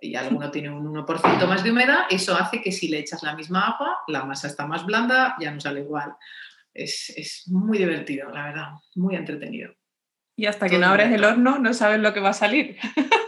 Y 0.00 0.16
alguno 0.16 0.50
tiene 0.50 0.70
un 0.70 0.84
1% 0.92 1.46
más 1.46 1.62
de 1.62 1.70
humedad, 1.70 2.06
eso 2.10 2.34
hace 2.34 2.60
que 2.60 2.72
si 2.72 2.88
le 2.88 2.98
echas 2.98 3.22
la 3.22 3.36
misma 3.36 3.68
agua, 3.68 3.98
la 4.08 4.24
masa 4.24 4.48
está 4.48 4.66
más 4.66 4.84
blanda, 4.84 5.36
ya 5.38 5.50
no 5.52 5.60
sale 5.60 5.80
igual. 5.80 6.14
Es, 6.74 7.12
es 7.16 7.46
muy 7.48 7.78
divertido, 7.78 8.30
la 8.30 8.46
verdad, 8.46 8.68
muy 8.96 9.14
entretenido. 9.14 9.74
Y 10.34 10.46
hasta 10.46 10.68
que 10.68 10.78
no 10.78 10.86
abres 10.86 11.12
el 11.12 11.24
horno 11.24 11.58
no 11.58 11.74
sabes 11.74 12.00
lo 12.00 12.12
que 12.12 12.20
va 12.20 12.30
a 12.30 12.34
salir. 12.34 12.78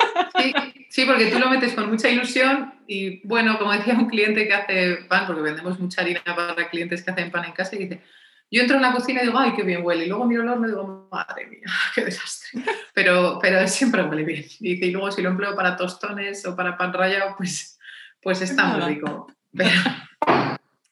Sí, 0.94 1.00
sí, 1.00 1.06
porque 1.08 1.26
tú 1.26 1.40
lo 1.40 1.50
metes 1.50 1.72
con 1.72 1.90
mucha 1.90 2.08
ilusión 2.08 2.72
y 2.86 3.26
bueno, 3.26 3.58
como 3.58 3.72
decía 3.72 3.94
un 3.94 4.06
cliente 4.06 4.46
que 4.46 4.54
hace 4.54 4.96
pan, 5.08 5.26
porque 5.26 5.42
vendemos 5.42 5.80
mucha 5.80 6.02
harina 6.02 6.22
para 6.24 6.70
clientes 6.70 7.02
que 7.02 7.10
hacen 7.10 7.32
pan 7.32 7.46
en 7.46 7.50
casa 7.50 7.74
y 7.74 7.80
dice, 7.80 8.00
yo 8.48 8.62
entro 8.62 8.76
en 8.76 8.82
la 8.82 8.92
cocina 8.92 9.20
y 9.20 9.26
digo, 9.26 9.36
ay, 9.36 9.54
qué 9.56 9.64
bien 9.64 9.84
huele. 9.84 10.04
Y 10.04 10.08
luego 10.08 10.24
miro 10.24 10.42
el 10.42 10.50
horno 10.50 10.68
y 10.68 10.70
digo, 10.70 11.08
madre 11.10 11.48
mía, 11.48 11.62
qué 11.96 12.04
desastre. 12.04 12.62
Pero, 12.92 13.40
pero 13.42 13.66
siempre 13.66 14.04
huele 14.04 14.22
bien. 14.22 14.44
Y, 14.60 14.74
dice, 14.74 14.86
y 14.86 14.90
luego 14.92 15.10
si 15.10 15.20
lo 15.20 15.30
empleo 15.30 15.56
para 15.56 15.76
tostones 15.76 16.46
o 16.46 16.54
para 16.54 16.78
pan 16.78 16.92
rallado, 16.92 17.34
pues, 17.36 17.76
pues 18.22 18.40
está 18.40 18.66
muy 18.66 18.94
rico. 18.94 19.26
Pero 19.52 19.70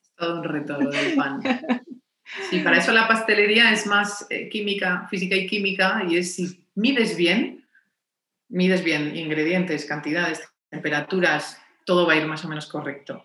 es 0.02 0.14
todo 0.16 0.40
un 0.40 0.42
reto 0.42 0.80
lo 0.80 0.90
del 0.90 1.14
pan. 1.14 1.40
Y 2.50 2.58
para 2.58 2.78
eso 2.78 2.90
la 2.90 3.06
pastelería 3.06 3.70
es 3.70 3.86
más 3.86 4.26
eh, 4.30 4.48
química, 4.48 5.06
física 5.08 5.36
y 5.36 5.46
química, 5.46 6.02
y 6.08 6.16
es 6.16 6.34
si 6.34 6.66
mides 6.74 7.16
bien, 7.16 7.61
mides 8.52 8.84
bien 8.84 9.16
ingredientes, 9.16 9.86
cantidades, 9.86 10.46
temperaturas, 10.68 11.60
todo 11.84 12.06
va 12.06 12.12
a 12.12 12.16
ir 12.16 12.26
más 12.26 12.44
o 12.44 12.48
menos 12.48 12.66
correcto. 12.66 13.24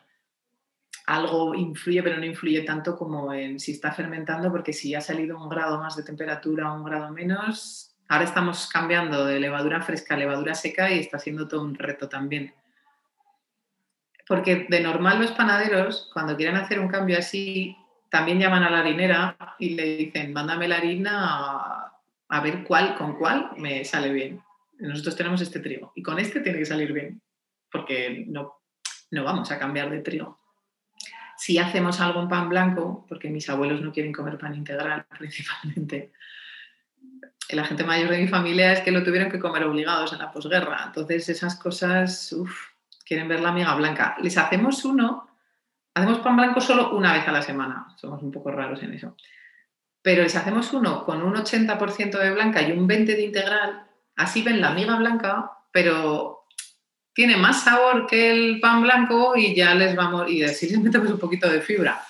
Algo 1.06 1.54
influye, 1.54 2.02
pero 2.02 2.18
no 2.18 2.26
influye 2.26 2.62
tanto 2.64 2.98
como 2.98 3.32
en 3.34 3.60
si 3.60 3.74
está 3.74 3.92
fermentando, 3.92 4.52
porque 4.52 4.74
si 4.74 4.96
ha 4.96 5.02
salido 5.02 5.38
un 5.38 5.48
grado 5.48 5.80
más 5.80 5.96
de 5.96 6.04
temperatura 6.04 6.72
o 6.72 6.76
un 6.76 6.84
grado 6.84 7.12
menos, 7.12 7.96
ahora 8.10 8.26
estamos 8.26 8.68
cambiando 8.68 9.26
de 9.26 9.40
levadura 9.40 9.82
fresca 9.82 10.16
a 10.16 10.18
levadura 10.18 10.56
seca 10.56 10.92
y 10.92 11.00
está 11.00 11.20
siendo 11.20 11.48
todo 11.48 11.62
un 11.62 11.76
reto 11.76 12.10
también. 12.10 12.54
Porque 14.28 14.68
de 14.70 14.82
normal 14.82 15.22
los 15.22 15.32
panaderos, 15.32 16.10
cuando 16.14 16.36
quieren 16.36 16.58
hacer 16.58 16.80
un 16.80 16.90
cambio 16.90 17.18
así, 17.18 17.78
también 18.10 18.40
llaman 18.40 18.64
a 18.64 18.70
la 18.70 18.80
harinera 18.80 19.38
y 19.60 19.72
le 19.72 19.98
dicen, 19.98 20.34
mándame 20.34 20.68
la 20.68 20.78
harina 20.78 21.94
a, 22.30 22.42
ver 22.42 22.64
cuál, 22.64 22.96
con 22.96 23.18
cuál 23.18 23.52
me 23.58 23.86
sale 23.86 24.12
bien. 24.12 24.42
Nosotros 24.80 25.16
tenemos 25.16 25.42
este 25.42 25.60
trigo 25.60 25.92
y 25.96 26.04
con 26.04 26.20
este 26.20 26.40
tiene 26.42 26.60
que 26.60 26.66
salir 26.66 26.94
bien, 26.94 27.22
porque 27.72 28.26
no, 28.28 28.62
no 29.12 29.24
vamos 29.24 29.52
a 29.52 29.60
cambiar 29.60 29.90
de 29.90 30.02
trigo. 30.02 30.40
Si 31.38 31.58
hacemos 31.58 32.00
algo 32.00 32.22
en 32.22 32.28
pan 32.28 32.50
blanco, 32.50 33.06
porque 33.08 33.30
mis 33.30 33.50
abuelos 33.50 33.82
no 33.82 33.92
quieren 33.92 34.14
comer 34.14 34.38
pan 34.38 34.56
integral 34.56 35.06
principalmente, 35.18 36.12
la 37.50 37.64
gente 37.64 37.84
mayor 37.84 38.10
de 38.10 38.18
mi 38.18 38.28
familia 38.28 38.74
es 38.74 38.82
que 38.82 38.92
lo 38.92 39.04
tuvieron 39.04 39.32
que 39.32 39.40
comer 39.40 39.64
obligados 39.64 40.14
en 40.14 40.20
la 40.20 40.32
posguerra. 40.32 40.84
Entonces 40.88 41.30
esas 41.30 41.56
cosas, 41.56 42.34
uff, 42.34 42.72
quieren 43.06 43.28
ver 43.28 43.40
la 43.40 43.54
miga 43.54 43.74
blanca. 43.76 44.18
Les 44.22 44.38
hacemos 44.38 44.84
uno 44.84 45.28
Hacemos 45.98 46.20
pan 46.20 46.36
blanco 46.36 46.62
solo 46.62 46.92
una 46.92 47.12
vez 47.12 47.28
a 47.28 47.32
la 47.32 47.42
semana, 47.42 47.88
somos 47.96 48.22
un 48.22 48.32
poco 48.32 48.52
raros 48.52 48.84
en 48.84 48.94
eso. 48.94 49.18
Pero 50.04 50.22
les 50.22 50.36
hacemos 50.36 50.72
uno 50.72 51.04
con 51.04 51.24
un 51.24 51.34
80% 51.34 52.20
de 52.20 52.32
blanca 52.34 52.62
y 52.62 52.72
un 52.72 52.88
20% 52.88 53.06
de 53.08 53.24
integral, 53.24 53.87
así 54.18 54.42
ven 54.42 54.60
la 54.60 54.72
miga 54.72 54.98
blanca, 54.98 55.52
pero 55.72 56.44
tiene 57.14 57.38
más 57.38 57.64
sabor 57.64 58.06
que 58.08 58.32
el 58.32 58.60
pan 58.60 58.82
blanco 58.82 59.36
y 59.36 59.56
ya 59.56 59.74
les 59.74 59.96
vamos, 59.96 60.30
y 60.30 60.44
así 60.44 60.70
les 60.70 60.80
metemos 60.84 61.10
un 61.10 61.20
poquito 61.20 61.50
de 61.50 61.62
fibra. 61.62 62.04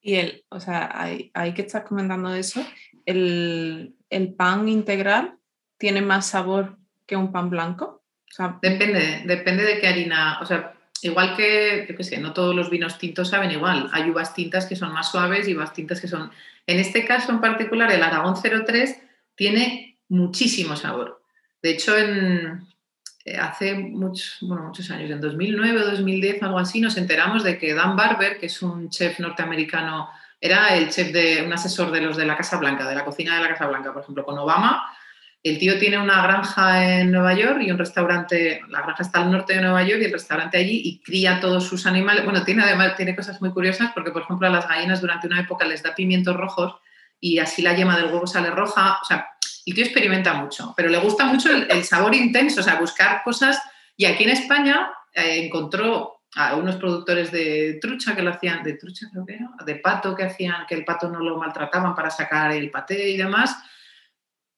Y 0.00 0.16
el, 0.16 0.44
o 0.48 0.60
sea, 0.60 0.90
hay, 0.94 1.30
hay 1.32 1.54
que 1.54 1.62
estar 1.62 1.84
comentando 1.84 2.34
eso, 2.34 2.64
el, 3.06 3.94
el, 4.10 4.34
pan 4.34 4.68
integral 4.68 5.38
tiene 5.78 6.02
más 6.02 6.26
sabor 6.26 6.76
que 7.06 7.16
un 7.16 7.32
pan 7.32 7.50
blanco. 7.50 8.02
O 8.30 8.34
sea, 8.34 8.58
depende, 8.60 9.22
depende 9.26 9.62
de 9.62 9.78
qué 9.78 9.88
harina, 9.88 10.38
o 10.40 10.46
sea, 10.46 10.74
igual 11.02 11.36
que, 11.36 11.86
yo 11.88 11.96
qué 11.96 12.04
sé, 12.04 12.18
no 12.18 12.32
todos 12.32 12.54
los 12.54 12.70
vinos 12.70 12.98
tintos 12.98 13.28
saben 13.28 13.50
igual. 13.50 13.90
Hay 13.92 14.10
uvas 14.10 14.34
tintas 14.34 14.66
que 14.66 14.76
son 14.76 14.92
más 14.92 15.10
suaves 15.10 15.46
y 15.46 15.54
uvas 15.54 15.72
tintas 15.72 16.00
que 16.00 16.08
son... 16.08 16.30
En 16.66 16.78
este 16.78 17.04
caso 17.04 17.32
en 17.32 17.40
particular, 17.40 17.90
el 17.92 18.02
Aragón 18.02 18.34
03 18.40 19.00
tiene 19.34 19.91
muchísimo 20.12 20.76
sabor. 20.76 21.22
De 21.62 21.70
hecho, 21.70 21.96
eh, 21.96 23.38
hace 23.40 23.74
muchos, 23.74 24.38
bueno, 24.42 24.64
muchos 24.64 24.90
años, 24.90 25.10
en 25.10 25.20
2009 25.20 25.80
o 25.80 25.84
2010, 25.90 26.42
algo 26.42 26.58
así, 26.58 26.80
nos 26.80 26.96
enteramos 26.96 27.44
de 27.44 27.58
que 27.58 27.74
Dan 27.74 27.96
Barber, 27.96 28.38
que 28.38 28.46
es 28.46 28.62
un 28.62 28.90
chef 28.90 29.18
norteamericano, 29.20 30.08
era 30.40 30.76
el 30.76 30.90
chef 30.90 31.12
de 31.12 31.42
un 31.46 31.52
asesor 31.52 31.90
de 31.90 32.00
los 32.00 32.16
de 32.16 32.26
la 32.26 32.36
Casa 32.36 32.58
Blanca, 32.58 32.88
de 32.88 32.94
la 32.94 33.04
cocina 33.04 33.36
de 33.36 33.42
la 33.42 33.48
Casa 33.48 33.66
Blanca, 33.66 33.92
por 33.92 34.02
ejemplo, 34.02 34.24
con 34.24 34.38
Obama, 34.38 34.82
el 35.42 35.58
tío 35.58 35.76
tiene 35.78 35.98
una 35.98 36.22
granja 36.22 37.00
en 37.00 37.10
Nueva 37.10 37.34
York 37.34 37.62
y 37.62 37.70
un 37.72 37.78
restaurante, 37.78 38.60
la 38.68 38.82
granja 38.82 39.02
está 39.02 39.22
al 39.22 39.32
norte 39.32 39.54
de 39.54 39.62
Nueva 39.62 39.82
York 39.82 40.00
y 40.02 40.04
el 40.04 40.12
restaurante 40.12 40.56
allí 40.56 40.82
y 40.84 41.00
cría 41.00 41.40
todos 41.40 41.66
sus 41.66 41.84
animales. 41.86 42.24
Bueno, 42.24 42.44
tiene 42.44 42.62
además 42.62 42.94
tiene 42.96 43.16
cosas 43.16 43.40
muy 43.40 43.50
curiosas 43.50 43.90
porque, 43.92 44.12
por 44.12 44.22
ejemplo, 44.22 44.46
a 44.46 44.50
las 44.50 44.68
gallinas 44.68 45.00
durante 45.00 45.26
una 45.26 45.40
época 45.40 45.64
les 45.64 45.82
da 45.82 45.96
pimientos 45.96 46.36
rojos 46.36 46.76
y 47.18 47.40
así 47.40 47.60
la 47.60 47.74
yema 47.74 47.96
del 47.96 48.06
huevo 48.06 48.26
sale 48.26 48.50
roja. 48.50 48.98
O 49.02 49.04
sea, 49.04 49.26
el 49.66 49.74
tío 49.74 49.84
experimenta 49.84 50.34
mucho, 50.34 50.74
pero 50.76 50.88
le 50.88 50.98
gusta 50.98 51.24
mucho 51.24 51.50
el, 51.50 51.84
sabor 51.84 52.14
intenso, 52.14 52.60
o 52.60 52.64
sea, 52.64 52.80
buscar 52.80 53.22
cosas. 53.22 53.60
Y 53.96 54.06
aquí 54.06 54.24
en 54.24 54.30
España 54.30 54.90
eh, 55.14 55.44
encontró 55.44 56.22
a 56.34 56.56
unos 56.56 56.76
productores 56.76 57.30
de 57.30 57.78
trucha 57.80 58.16
que 58.16 58.22
lo 58.22 58.30
hacían, 58.30 58.62
de 58.62 58.74
trucha 58.74 59.06
creo 59.12 59.26
que 59.26 59.34
era, 59.34 59.50
de 59.64 59.74
pato 59.76 60.14
que 60.14 60.24
hacían, 60.24 60.66
que 60.66 60.74
el 60.74 60.84
pato 60.84 61.08
no 61.08 61.20
lo 61.20 61.36
maltrataban 61.36 61.94
para 61.94 62.10
sacar 62.10 62.52
el 62.52 62.70
paté 62.70 63.10
y 63.10 63.16
demás 63.16 63.56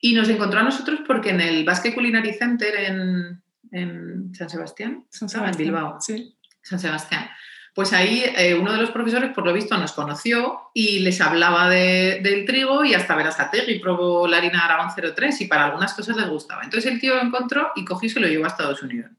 y 0.05 0.13
nos 0.13 0.29
encontró 0.29 0.61
a 0.61 0.65
nosotros 0.65 1.01
porque 1.07 1.31
en 1.31 1.41
el 1.41 1.65
Basque 1.65 1.95
Culinary 1.95 2.35
Center 2.35 2.75
en, 2.75 3.43
en 3.73 4.35
San 4.35 4.51
Sebastián, 4.51 5.07
San 5.09 5.31
Sebastián, 5.31 5.55
en 5.55 5.59
Bilbao, 5.59 5.99
sí. 5.99 6.37
San 6.61 6.79
Sebastián. 6.79 7.27
Pues 7.75 7.93
ahí 7.93 8.25
eh, 8.37 8.55
uno 8.55 8.73
de 8.73 8.79
los 8.79 8.93
profesores, 8.93 9.33
por 9.33 9.45
lo 9.45 9.53
visto, 9.53 9.77
nos 9.77 9.93
conoció 9.93 10.71
y 10.73 11.01
les 11.01 11.21
hablaba 11.21 11.69
de, 11.69 12.21
del 12.23 12.45
trigo 12.45 12.85
y 12.85 12.95
hasta 12.95 13.17
Verazategui 13.17 13.81
probó 13.81 14.29
la 14.29 14.37
harina 14.37 14.65
Aragón 14.65 14.91
03 14.95 15.41
y 15.41 15.47
para 15.47 15.65
algunas 15.65 15.93
cosas 15.93 16.17
les 16.17 16.29
gustaba. 16.29 16.63
Entonces 16.63 16.93
el 16.93 17.01
tío 17.01 17.17
lo 17.17 17.23
encontró 17.23 17.73
y 17.75 17.85
cogió 17.85 18.07
y 18.07 18.11
se 18.11 18.21
lo 18.21 18.29
llevó 18.29 18.45
a 18.45 18.49
Estados 18.49 18.81
Unidos. 18.83 19.11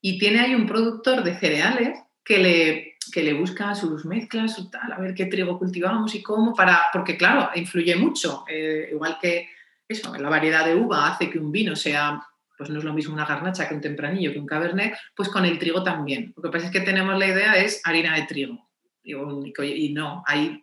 Y 0.00 0.18
tiene 0.18 0.40
ahí 0.40 0.54
un 0.54 0.66
productor 0.66 1.22
de 1.22 1.34
cereales 1.34 1.98
que 2.24 2.38
le, 2.38 2.96
que 3.12 3.22
le 3.22 3.34
busca 3.34 3.74
sus 3.74 4.06
mezclas, 4.06 4.54
su 4.54 4.70
tal, 4.70 4.90
a 4.90 4.98
ver 4.98 5.14
qué 5.14 5.26
trigo 5.26 5.58
cultivamos 5.58 6.14
y 6.14 6.22
cómo, 6.22 6.54
para, 6.54 6.84
porque 6.90 7.18
claro, 7.18 7.50
influye 7.54 7.96
mucho, 7.96 8.44
eh, 8.48 8.88
igual 8.92 9.18
que 9.20 9.50
eso, 9.86 10.14
la 10.16 10.30
variedad 10.30 10.64
de 10.64 10.74
uva 10.74 11.08
hace 11.08 11.28
que 11.28 11.38
un 11.38 11.52
vino 11.52 11.76
sea, 11.76 12.22
pues 12.56 12.70
no 12.70 12.78
es 12.78 12.84
lo 12.84 12.92
mismo 12.92 13.14
una 13.14 13.26
garnacha 13.26 13.68
que 13.68 13.74
un 13.74 13.80
tempranillo, 13.80 14.32
que 14.32 14.38
un 14.38 14.46
cabernet, 14.46 14.94
pues 15.14 15.28
con 15.28 15.44
el 15.44 15.58
trigo 15.58 15.82
también. 15.82 16.32
Lo 16.36 16.42
que 16.42 16.50
pasa 16.50 16.66
es 16.66 16.72
que 16.72 16.80
tenemos 16.80 17.18
la 17.18 17.26
idea 17.26 17.56
es 17.56 17.80
harina 17.84 18.14
de 18.16 18.26
trigo. 18.26 18.68
Y 19.02 19.92
no, 19.92 20.22
hay 20.26 20.60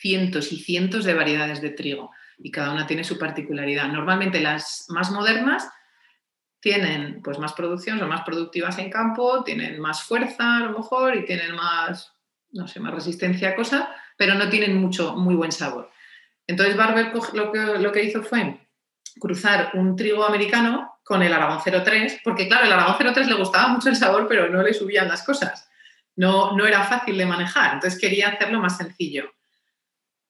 cientos 0.00 0.52
y 0.52 0.58
cientos 0.58 1.04
de 1.04 1.14
variedades 1.14 1.60
de 1.60 1.70
trigo 1.70 2.10
y 2.38 2.50
cada 2.50 2.72
una 2.72 2.86
tiene 2.86 3.04
su 3.04 3.18
particularidad. 3.18 3.88
Normalmente 3.88 4.40
las 4.40 4.86
más 4.88 5.10
modernas 5.10 5.68
tienen 6.60 7.22
pues 7.22 7.38
más 7.38 7.52
producción, 7.54 7.98
son 7.98 8.08
más 8.08 8.22
productivas 8.22 8.78
en 8.78 8.90
campo, 8.90 9.42
tienen 9.44 9.80
más 9.80 10.02
fuerza 10.02 10.58
a 10.58 10.60
lo 10.60 10.78
mejor 10.78 11.16
y 11.16 11.24
tienen 11.24 11.54
más, 11.54 12.12
no 12.52 12.66
sé, 12.66 12.80
más 12.80 12.94
resistencia 12.94 13.50
a 13.50 13.56
cosas, 13.56 13.88
pero 14.16 14.34
no 14.34 14.48
tienen 14.48 14.76
mucho, 14.76 15.16
muy 15.16 15.34
buen 15.34 15.52
sabor. 15.52 15.90
Entonces 16.46 16.76
Barber 16.76 17.12
lo 17.34 17.52
que, 17.52 17.58
lo 17.78 17.92
que 17.92 18.04
hizo 18.04 18.22
fue 18.22 18.68
cruzar 19.18 19.70
un 19.74 19.96
trigo 19.96 20.24
americano 20.24 20.94
con 21.02 21.22
el 21.22 21.32
Aragón 21.32 21.60
03, 21.64 22.20
porque 22.22 22.46
claro, 22.46 22.66
el 22.66 22.72
Aragón 22.72 23.12
03 23.12 23.26
le 23.26 23.34
gustaba 23.34 23.68
mucho 23.68 23.88
el 23.88 23.96
sabor, 23.96 24.26
pero 24.28 24.48
no 24.48 24.62
le 24.62 24.72
subían 24.72 25.08
las 25.08 25.24
cosas. 25.24 25.68
No, 26.16 26.56
no 26.56 26.66
era 26.66 26.84
fácil 26.84 27.16
de 27.16 27.26
manejar, 27.26 27.74
entonces 27.74 27.98
quería 27.98 28.28
hacerlo 28.28 28.60
más 28.60 28.76
sencillo. 28.76 29.32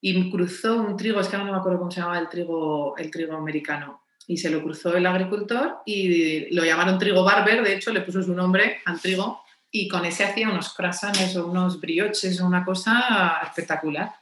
Y 0.01 0.31
cruzó 0.31 0.77
un 0.77 0.97
trigo, 0.97 1.21
es 1.21 1.29
que 1.29 1.37
no 1.37 1.45
me 1.45 1.57
acuerdo 1.57 1.79
cómo 1.79 1.91
se 1.91 2.01
llamaba 2.01 2.19
el 2.19 2.29
trigo, 2.29 2.97
el 2.97 3.11
trigo 3.11 3.37
americano, 3.37 4.03
y 4.27 4.37
se 4.37 4.49
lo 4.49 4.63
cruzó 4.63 4.97
el 4.97 5.07
agricultor 5.07 5.79
y 5.85 6.55
lo 6.55 6.65
llamaron 6.65 6.99
trigo 6.99 7.25
Barber, 7.25 7.63
de 7.63 7.75
hecho 7.75 7.93
le 7.93 8.01
puso 8.01 8.23
su 8.23 8.33
nombre 8.33 8.81
al 8.85 9.01
trigo 9.01 9.43
y 9.71 9.89
con 9.89 10.05
ese 10.05 10.25
hacía 10.25 10.49
unos 10.49 10.73
croissants 10.75 11.37
o 11.37 11.47
unos 11.47 11.81
brioches 11.81 12.41
o 12.41 12.47
una 12.47 12.65
cosa 12.65 13.41
espectacular. 13.45 14.13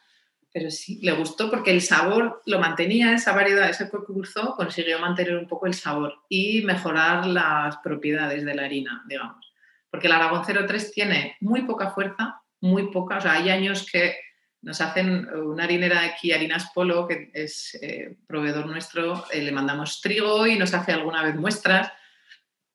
Pero 0.53 0.71
sí, 0.71 0.99
le 1.03 1.13
gustó 1.13 1.51
porque 1.51 1.71
el 1.71 1.83
sabor 1.83 2.43
lo 2.47 2.59
mantenía, 2.59 3.13
esa 3.13 3.33
variedad, 3.33 3.69
ese 3.69 3.91
cucurzó, 3.91 4.55
consiguió 4.57 4.99
mantener 4.99 5.37
un 5.37 5.47
poco 5.47 5.67
el 5.67 5.75
sabor 5.75 6.15
y 6.29 6.63
mejorar 6.63 7.27
las 7.27 7.77
propiedades 7.79 8.45
de 8.45 8.55
la 8.55 8.65
harina, 8.65 9.05
digamos. 9.07 9.53
Porque 9.91 10.07
el 10.07 10.15
Aragón 10.15 10.43
03 10.45 10.93
tiene 10.93 11.37
muy 11.41 11.63
poca 11.63 11.91
fuerza, 11.91 12.41
muy 12.61 12.91
poca, 12.91 13.19
o 13.19 13.21
sea, 13.21 13.33
hay 13.33 13.51
años 13.51 13.87
que 13.91 14.17
nos 14.63 14.81
hacen 14.81 15.29
una 15.35 15.65
harinera 15.65 16.03
aquí, 16.03 16.33
Harinas 16.33 16.71
Polo, 16.75 17.07
que 17.07 17.31
es 17.33 17.79
eh, 17.81 18.17
proveedor 18.27 18.67
nuestro, 18.67 19.25
eh, 19.31 19.43
le 19.43 19.53
mandamos 19.53 20.01
trigo 20.01 20.47
y 20.47 20.59
nos 20.59 20.75
hace 20.75 20.93
alguna 20.93 21.23
vez 21.23 21.37
muestras. 21.37 21.93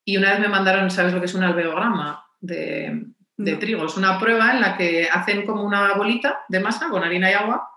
Y 0.06 0.18
una 0.18 0.32
vez 0.32 0.39
me 0.39 0.48
mandaron, 0.48 0.89
¿sabes 0.92 1.13
lo 1.13 1.20
que 1.20 1.25
es 1.25 1.34
un 1.34 1.44
alveograma 1.44 2.25
de, 2.39 3.12
trigo? 3.38 3.86
Es 3.86 3.98
una 3.98 4.20
prueba 4.20 4.52
en 4.52 4.62
la 4.62 4.78
que 4.78 5.10
hacen 5.12 5.46
como 5.46 5.63
una 5.63 5.94
bolita 5.94 6.44
de 6.50 6.60
masa 6.60 6.90
con 6.90 7.04
harina 7.04 7.32
y 7.32 7.34
agua 7.34 7.70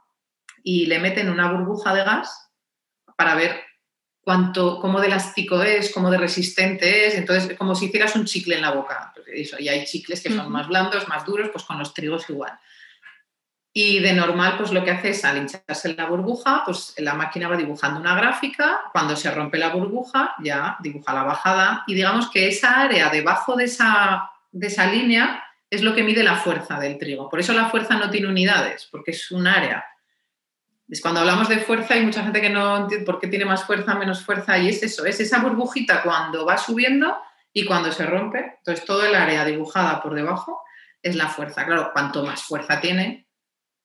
y 0.62 0.86
le 0.86 0.98
meten 0.98 1.30
una 1.30 1.50
burbuja 1.50 1.94
de 1.94 2.04
gas 2.04 2.50
para 3.16 3.34
ver 3.34 3.64
cuánto, 4.20 4.80
cómo 4.80 5.00
de 5.00 5.06
elástico 5.06 5.62
es, 5.62 5.92
cómo 5.92 6.10
de 6.10 6.18
resistente 6.18 7.06
es. 7.06 7.14
Entonces, 7.14 7.56
como 7.56 7.74
si 7.74 7.86
hicieras 7.86 8.16
un 8.16 8.24
chicle 8.24 8.56
en 8.56 8.62
la 8.62 8.72
boca. 8.72 9.14
Eso, 9.32 9.56
y 9.60 9.68
hay 9.68 9.84
chicles 9.84 10.20
que 10.22 10.30
son 10.30 10.50
más 10.50 10.66
blandos, 10.66 11.08
más 11.08 11.24
duros, 11.24 11.50
pues 11.52 11.64
con 11.64 11.78
los 11.78 11.94
trigos 11.94 12.28
igual. 12.28 12.58
Y 13.72 14.00
de 14.00 14.14
normal, 14.14 14.54
pues 14.56 14.72
lo 14.72 14.82
que 14.82 14.90
hace 14.90 15.10
es 15.10 15.24
al 15.24 15.36
hincharse 15.36 15.94
la 15.94 16.06
burbuja, 16.06 16.62
pues 16.64 16.94
la 16.96 17.12
máquina 17.14 17.46
va 17.46 17.56
dibujando 17.56 18.00
una 18.00 18.16
gráfica, 18.16 18.80
cuando 18.90 19.14
se 19.14 19.30
rompe 19.30 19.58
la 19.58 19.68
burbuja 19.68 20.34
ya 20.42 20.78
dibuja 20.80 21.12
la 21.12 21.24
bajada 21.24 21.84
y 21.86 21.92
digamos 21.92 22.30
que 22.30 22.48
esa 22.48 22.80
área 22.80 23.10
debajo 23.10 23.54
de 23.54 23.64
esa, 23.64 24.30
de 24.50 24.68
esa 24.68 24.86
línea 24.86 25.44
es 25.70 25.82
lo 25.82 25.94
que 25.94 26.02
mide 26.02 26.22
la 26.22 26.36
fuerza 26.36 26.78
del 26.78 26.98
trigo. 26.98 27.28
Por 27.28 27.40
eso 27.40 27.52
la 27.52 27.68
fuerza 27.68 27.96
no 27.96 28.10
tiene 28.10 28.28
unidades, 28.28 28.88
porque 28.90 29.10
es 29.10 29.30
un 29.30 29.46
área. 29.46 29.84
Es 30.88 31.00
cuando 31.00 31.20
hablamos 31.20 31.48
de 31.48 31.58
fuerza 31.58 31.94
hay 31.94 32.04
mucha 32.04 32.22
gente 32.22 32.40
que 32.40 32.50
no 32.50 32.76
entiende 32.76 33.04
por 33.04 33.18
qué 33.18 33.26
tiene 33.26 33.44
más 33.44 33.64
fuerza, 33.64 33.96
menos 33.96 34.24
fuerza 34.24 34.56
y 34.58 34.68
es 34.68 34.82
eso, 34.82 35.04
es 35.04 35.18
esa 35.18 35.40
burbujita 35.40 36.02
cuando 36.02 36.46
va 36.46 36.56
subiendo 36.58 37.16
y 37.52 37.64
cuando 37.64 37.90
se 37.90 38.06
rompe. 38.06 38.58
Entonces 38.58 38.84
todo 38.84 39.04
el 39.04 39.14
área 39.14 39.44
dibujada 39.44 40.00
por 40.00 40.14
debajo 40.14 40.62
es 41.02 41.16
la 41.16 41.28
fuerza. 41.28 41.64
Claro, 41.64 41.90
cuanto 41.92 42.24
más 42.24 42.44
fuerza 42.44 42.80
tiene, 42.80 43.26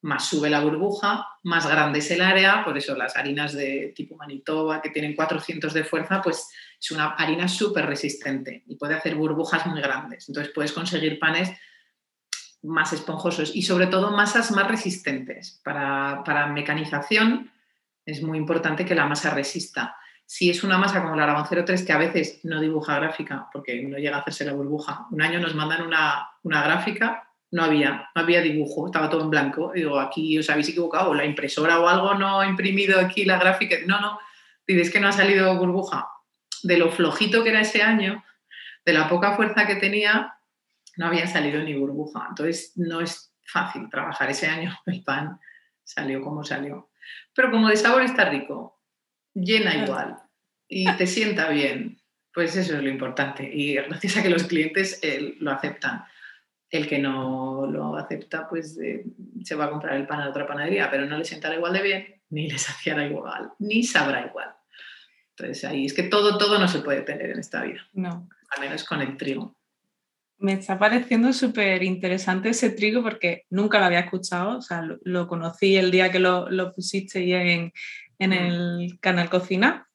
más 0.01 0.27
sube 0.27 0.49
la 0.49 0.59
burbuja, 0.59 1.27
más 1.43 1.67
grande 1.67 1.99
es 1.99 2.11
el 2.11 2.21
área, 2.21 2.63
por 2.63 2.77
eso 2.77 2.95
las 2.95 3.15
harinas 3.15 3.53
de 3.53 3.93
tipo 3.95 4.15
Manitoba 4.15 4.81
que 4.81 4.89
tienen 4.91 5.15
400 5.15 5.73
de 5.73 5.83
fuerza, 5.83 6.21
pues 6.21 6.49
es 6.79 6.91
una 6.91 7.09
harina 7.11 7.47
súper 7.47 7.87
resistente 7.87 8.63
y 8.67 8.75
puede 8.75 8.93
hacer 8.93 9.15
burbujas 9.15 9.65
muy 9.65 9.81
grandes. 9.81 10.29
Entonces 10.29 10.53
puedes 10.53 10.71
conseguir 10.71 11.17
panes 11.17 11.51
más 12.63 12.93
esponjosos 12.93 13.55
y 13.55 13.63
sobre 13.63 13.87
todo 13.87 14.11
masas 14.11 14.51
más 14.51 14.67
resistentes. 14.67 15.59
Para, 15.63 16.23
para 16.23 16.47
mecanización 16.47 17.51
es 18.05 18.21
muy 18.21 18.37
importante 18.37 18.85
que 18.85 18.95
la 18.95 19.05
masa 19.05 19.31
resista. 19.31 19.95
Si 20.25 20.49
es 20.49 20.63
una 20.63 20.77
masa 20.77 21.01
como 21.01 21.15
la 21.15 21.23
Aragón 21.23 21.45
03 21.65 21.83
que 21.83 21.93
a 21.93 21.97
veces 21.97 22.39
no 22.43 22.61
dibuja 22.61 22.95
gráfica 22.95 23.49
porque 23.51 23.81
no 23.83 23.97
llega 23.97 24.17
a 24.17 24.19
hacerse 24.21 24.45
la 24.45 24.53
burbuja, 24.53 25.07
un 25.11 25.21
año 25.21 25.39
nos 25.39 25.55
mandan 25.55 25.81
una, 25.81 26.29
una 26.43 26.63
gráfica 26.63 27.27
no 27.51 27.63
había, 27.63 28.09
no 28.15 28.21
había 28.21 28.41
dibujo, 28.41 28.85
estaba 28.85 29.09
todo 29.09 29.23
en 29.23 29.29
blanco. 29.29 29.71
digo, 29.75 29.99
aquí 29.99 30.39
os 30.39 30.49
habéis 30.49 30.69
equivocado, 30.69 31.13
la 31.13 31.25
impresora 31.25 31.79
o 31.79 31.87
algo 31.87 32.13
no 32.15 32.39
ha 32.39 32.47
imprimido 32.47 32.99
aquí 32.99 33.25
la 33.25 33.37
gráfica. 33.37 33.75
No, 33.85 33.99
no, 33.99 34.19
dices 34.65 34.89
que 34.89 34.99
no 34.99 35.09
ha 35.09 35.11
salido 35.11 35.55
burbuja. 35.57 36.07
De 36.63 36.77
lo 36.77 36.89
flojito 36.91 37.43
que 37.43 37.49
era 37.49 37.61
ese 37.61 37.81
año, 37.81 38.23
de 38.85 38.93
la 38.93 39.09
poca 39.09 39.35
fuerza 39.35 39.67
que 39.67 39.75
tenía, 39.75 40.35
no 41.01 41.07
había 41.07 41.25
salido 41.25 41.63
ni 41.63 41.73
burbuja. 41.73 42.27
Entonces 42.29 42.73
no 42.75 43.01
es 43.01 43.33
fácil 43.43 43.89
trabajar 43.89 44.29
ese 44.29 44.45
año. 44.45 44.71
El 44.85 45.03
pan 45.03 45.39
salió 45.83 46.21
como 46.21 46.43
salió. 46.43 46.91
Pero 47.33 47.49
como 47.49 47.69
de 47.69 47.75
sabor 47.75 48.03
está 48.03 48.29
rico, 48.29 48.79
llena 49.33 49.83
igual 49.83 50.17
y 50.67 50.89
te 50.93 51.07
sienta 51.07 51.49
bien, 51.49 51.99
pues 52.31 52.55
eso 52.55 52.77
es 52.77 52.83
lo 52.83 52.89
importante. 52.89 53.49
Y 53.51 53.73
gracias 53.73 54.17
a 54.17 54.21
que 54.21 54.29
los 54.29 54.43
clientes 54.43 54.99
eh, 55.01 55.33
lo 55.39 55.51
aceptan 55.51 56.05
el 56.69 56.87
que 56.87 56.99
no 56.99 57.65
lo 57.65 57.97
acepta, 57.97 58.47
pues 58.47 58.79
eh, 58.79 59.03
se 59.43 59.55
va 59.55 59.65
a 59.65 59.69
comprar 59.69 59.95
el 59.97 60.07
pan 60.07 60.21
a 60.21 60.29
otra 60.29 60.47
panadería, 60.47 60.89
pero 60.89 61.05
no 61.05 61.17
le 61.17 61.25
sentará 61.25 61.55
igual 61.55 61.73
de 61.73 61.81
bien, 61.81 62.21
ni 62.29 62.49
le 62.49 62.57
saciará 62.57 63.05
igual, 63.05 63.51
ni 63.59 63.83
sabrá 63.83 64.25
igual. 64.25 64.55
Entonces 65.31 65.65
ahí 65.65 65.85
es 65.85 65.93
que 65.93 66.03
todo, 66.03 66.37
todo 66.37 66.59
no 66.59 66.69
se 66.69 66.79
puede 66.79 67.01
tener 67.01 67.31
en 67.31 67.39
esta 67.39 67.63
vida. 67.63 67.81
No. 67.91 68.29
Al 68.55 68.61
menos 68.61 68.85
con 68.85 69.01
el 69.01 69.17
trigo. 69.17 69.57
Me 70.41 70.53
está 70.53 70.77
pareciendo 70.77 71.31
súper 71.33 71.83
interesante 71.83 72.49
ese 72.49 72.71
trigo 72.71 73.01
porque 73.01 73.43
nunca 73.49 73.79
lo 73.79 73.85
había 73.85 74.01
escuchado, 74.01 74.57
o 74.57 74.61
sea, 74.61 74.83
lo, 75.03 75.27
conocí 75.27 75.77
el 75.77 75.91
día 75.91 76.11
que 76.11 76.19
lo, 76.19 76.49
lo 76.49 76.73
pusiste 76.73 77.19
en, 77.53 77.71
en 78.19 78.29
mm. 78.29 78.33
el 78.33 78.99
canal 78.99 79.29
Cocina, 79.29 79.87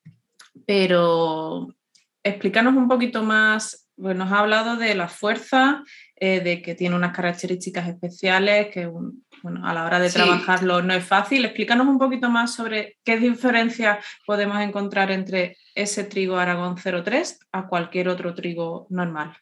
pero 0.66 1.74
explícanos 2.22 2.74
un 2.74 2.88
poquito 2.88 3.22
más, 3.22 3.88
bueno, 3.96 4.24
nos 4.24 4.32
ha 4.32 4.40
hablado 4.40 4.76
de 4.76 4.94
la 4.94 5.08
fuerza, 5.08 5.82
eh, 6.16 6.40
de 6.40 6.62
que 6.62 6.74
tiene 6.74 6.96
unas 6.96 7.14
características 7.14 7.88
especiales, 7.88 8.68
que 8.68 8.86
bueno, 8.86 9.66
a 9.66 9.74
la 9.74 9.84
hora 9.84 9.98
de 9.98 10.10
trabajarlo 10.10 10.82
no 10.82 10.94
es 10.94 11.04
fácil. 11.04 11.44
Explícanos 11.44 11.86
un 11.86 11.98
poquito 11.98 12.30
más 12.30 12.54
sobre 12.54 12.96
qué 13.04 13.18
diferencias 13.18 14.04
podemos 14.26 14.60
encontrar 14.60 15.10
entre 15.10 15.56
ese 15.74 16.04
trigo 16.04 16.36
Aragón 16.36 16.76
03 16.76 17.38
a 17.52 17.66
cualquier 17.68 18.08
otro 18.08 18.34
trigo 18.34 18.86
normal. 18.90 19.36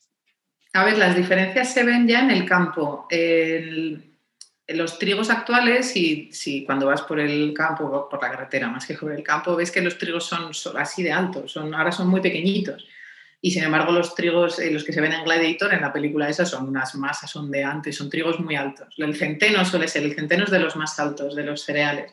A 0.75 0.85
ver, 0.85 0.99
las 0.99 1.15
diferencias 1.15 1.73
se 1.73 1.85
ven 1.85 2.09
ya 2.09 2.21
en 2.21 2.33
el 2.33 2.45
campo. 2.45 3.07
en 3.11 4.13
los 4.67 4.99
trigos 4.99 5.31
actuales, 5.31 5.95
y 5.97 6.33
si 6.33 6.65
cuando 6.65 6.87
vas 6.87 7.03
por 7.03 7.21
el 7.21 7.53
campo, 7.55 8.09
por 8.11 8.21
la 8.21 8.31
carretera 8.31 8.69
más 8.69 8.87
que 8.87 8.95
por 8.95 9.13
el 9.13 9.23
campo, 9.23 9.55
ves 9.55 9.71
que 9.71 9.83
los 9.83 9.99
trigos 9.99 10.25
son, 10.25 10.51
así 10.77 11.03
de 11.03 11.13
altos, 11.13 11.53
son, 11.53 11.75
ahora 11.75 11.93
son 11.93 12.09
muy 12.09 12.21
pequeñitos. 12.21 12.87
Y 13.41 13.53
sin 13.53 13.63
embargo, 13.63 13.93
los 13.93 14.15
trigos, 14.15 14.59
eh, 14.59 14.71
los 14.71 14.83
que 14.83 14.93
se 14.93 15.01
ven 15.01 15.13
en 15.13 15.23
Gladiator, 15.23 15.75
en 15.75 15.83
la 15.83 15.93
película 15.93 16.29
esa, 16.29 16.45
son 16.45 16.67
unas 16.67 16.95
masas, 16.97 17.31
son 17.31 17.51
de 17.51 17.63
antes, 17.63 17.97
son 17.97 18.11
trigos 18.11 18.41
muy 18.41 18.57
altos. 18.57 18.95
El 18.97 19.15
centeno 19.15 19.65
suele 19.65 19.87
ser, 19.87 20.03
el 20.03 20.15
centeno 20.15 20.45
es 20.45 20.51
de 20.51 20.59
los 20.59 20.75
más 20.77 20.99
altos, 20.99 21.37
de 21.37 21.45
los 21.45 21.63
cereales. 21.63 22.13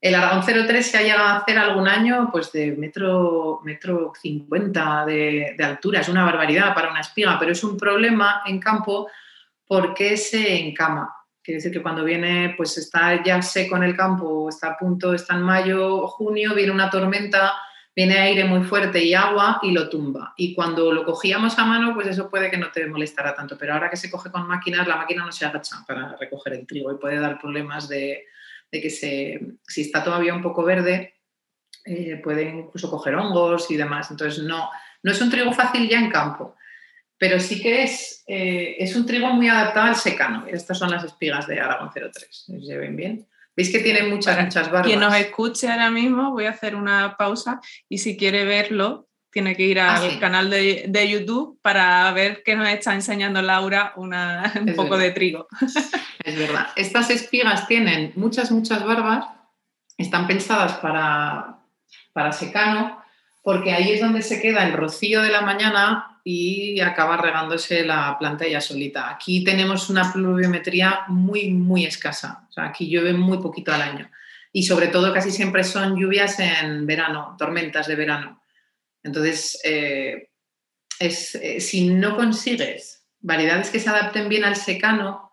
El 0.00 0.14
Aragón 0.14 0.44
03 0.44 0.86
se 0.86 0.96
ha 0.96 1.02
llegado 1.02 1.24
a 1.24 1.36
hacer 1.38 1.58
algún 1.58 1.88
año 1.88 2.28
pues 2.30 2.52
de 2.52 2.72
metro, 2.72 3.60
metro 3.64 4.12
50 4.20 5.04
de, 5.06 5.54
de 5.58 5.64
altura, 5.64 6.00
es 6.00 6.08
una 6.08 6.24
barbaridad 6.24 6.72
para 6.72 6.90
una 6.90 7.00
espiga, 7.00 7.36
pero 7.38 7.50
es 7.50 7.64
un 7.64 7.76
problema 7.76 8.42
en 8.46 8.60
campo 8.60 9.08
porque 9.66 10.16
se 10.16 10.56
encama. 10.60 11.14
Quiere 11.42 11.58
decir 11.58 11.72
que 11.72 11.82
cuando 11.82 12.04
viene, 12.04 12.54
pues 12.56 12.78
está 12.78 13.22
ya 13.24 13.42
seco 13.42 13.76
en 13.76 13.82
el 13.82 13.96
campo, 13.96 14.48
está 14.48 14.68
a 14.68 14.76
punto, 14.76 15.14
está 15.14 15.34
en 15.34 15.42
mayo 15.42 15.96
o 15.96 16.06
junio, 16.06 16.54
viene 16.54 16.72
una 16.72 16.90
tormenta, 16.90 17.54
viene 17.96 18.18
aire 18.18 18.44
muy 18.44 18.62
fuerte 18.62 19.02
y 19.02 19.14
agua 19.14 19.58
y 19.62 19.72
lo 19.72 19.88
tumba. 19.88 20.32
Y 20.36 20.54
cuando 20.54 20.92
lo 20.92 21.04
cogíamos 21.04 21.58
a 21.58 21.64
mano, 21.64 21.94
pues 21.94 22.06
eso 22.06 22.30
puede 22.30 22.50
que 22.50 22.58
no 22.58 22.70
te 22.70 22.86
molestara 22.86 23.34
tanto, 23.34 23.58
pero 23.58 23.74
ahora 23.74 23.90
que 23.90 23.96
se 23.96 24.10
coge 24.10 24.30
con 24.30 24.46
máquinas, 24.46 24.86
la 24.86 24.96
máquina 24.96 25.24
no 25.24 25.32
se 25.32 25.44
agacha 25.44 25.84
para 25.86 26.14
recoger 26.16 26.52
el 26.52 26.66
trigo 26.66 26.92
y 26.92 26.98
puede 26.98 27.18
dar 27.18 27.40
problemas 27.40 27.88
de, 27.88 28.26
que 28.70 28.90
se, 28.90 29.40
si 29.66 29.82
está 29.82 30.04
todavía 30.04 30.34
un 30.34 30.42
poco 30.42 30.64
verde, 30.64 31.14
eh, 31.84 32.20
puede 32.22 32.42
incluso 32.42 32.90
coger 32.90 33.14
hongos 33.14 33.70
y 33.70 33.76
demás. 33.76 34.10
Entonces 34.10 34.42
no, 34.42 34.70
no 35.02 35.12
es 35.12 35.20
un 35.20 35.30
trigo 35.30 35.52
fácil 35.52 35.88
ya 35.88 35.98
en 35.98 36.10
campo, 36.10 36.54
pero 37.16 37.40
sí 37.40 37.62
que 37.62 37.82
es, 37.82 38.24
eh, 38.26 38.76
es 38.78 38.94
un 38.94 39.06
trigo 39.06 39.28
muy 39.28 39.48
adaptado 39.48 39.86
al 39.86 39.96
secano. 39.96 40.46
Estas 40.46 40.78
son 40.78 40.90
las 40.90 41.04
espigas 41.04 41.46
de 41.46 41.60
Aragón 41.60 41.90
03, 41.92 42.46
¿se 42.66 42.76
ven 42.76 42.96
bien? 42.96 43.26
Veis 43.56 43.72
que 43.72 43.80
tiene 43.80 44.04
muchas, 44.04 44.40
muchas 44.40 44.70
barbas. 44.70 44.86
Quien 44.86 45.00
nos 45.00 45.16
escuche 45.16 45.68
ahora 45.68 45.90
mismo, 45.90 46.30
voy 46.30 46.46
a 46.46 46.50
hacer 46.50 46.76
una 46.76 47.16
pausa 47.16 47.60
y 47.88 47.98
si 47.98 48.16
quiere 48.16 48.44
verlo, 48.44 49.07
tiene 49.30 49.54
que 49.54 49.64
ir 49.64 49.80
al 49.80 50.10
ah, 50.10 50.20
canal 50.20 50.50
de, 50.50 51.08
YouTube 51.08 51.58
para 51.62 52.10
ver 52.12 52.42
qué 52.44 52.56
nos 52.56 52.68
está 52.68 52.94
enseñando 52.94 53.42
Laura 53.42 53.92
una, 53.96 54.52
un 54.60 54.74
poco 54.74 54.96
de 54.96 55.10
trigo. 55.10 55.46
Es 56.24 56.36
verdad. 56.36 56.68
Estas 56.76 57.08
espigas 57.08 57.66
tienen 57.68 58.12
muchas, 58.16 58.50
muchas 58.50 58.84
barbas. 58.84 59.24
Están 59.96 60.26
pensadas 60.26 60.74
para, 60.74 61.60
para 62.12 62.32
secano 62.32 63.02
porque 63.42 63.72
ahí 63.72 63.92
es 63.92 64.00
donde 64.00 64.20
se 64.20 64.42
queda 64.42 64.66
el 64.66 64.74
rocío 64.74 65.22
de 65.22 65.30
la 65.30 65.40
mañana 65.40 66.20
y 66.22 66.80
acaba 66.80 67.16
regándose 67.16 67.82
la 67.86 68.18
planta 68.18 68.46
ya 68.46 68.60
solita. 68.60 69.08
Aquí 69.08 69.42
tenemos 69.42 69.88
una 69.88 70.12
pluviometría 70.12 71.04
muy, 71.08 71.48
muy 71.50 71.86
escasa. 71.86 72.46
O 72.50 72.52
sea, 72.52 72.64
aquí 72.64 72.90
llueve 72.90 73.14
muy 73.14 73.38
poquito 73.38 73.72
al 73.72 73.80
año. 73.80 74.10
Y 74.52 74.64
sobre 74.64 74.88
todo 74.88 75.14
casi 75.14 75.30
siempre 75.30 75.64
son 75.64 75.96
lluvias 75.98 76.38
en 76.40 76.86
verano, 76.86 77.36
tormentas 77.38 77.86
de 77.86 77.96
verano. 77.96 78.37
Entonces, 79.02 79.60
eh, 79.64 80.30
eh, 81.00 81.60
si 81.60 81.90
no 81.90 82.16
consigues 82.16 83.06
variedades 83.20 83.70
que 83.70 83.80
se 83.80 83.90
adapten 83.90 84.28
bien 84.28 84.44
al 84.44 84.56
secano, 84.56 85.32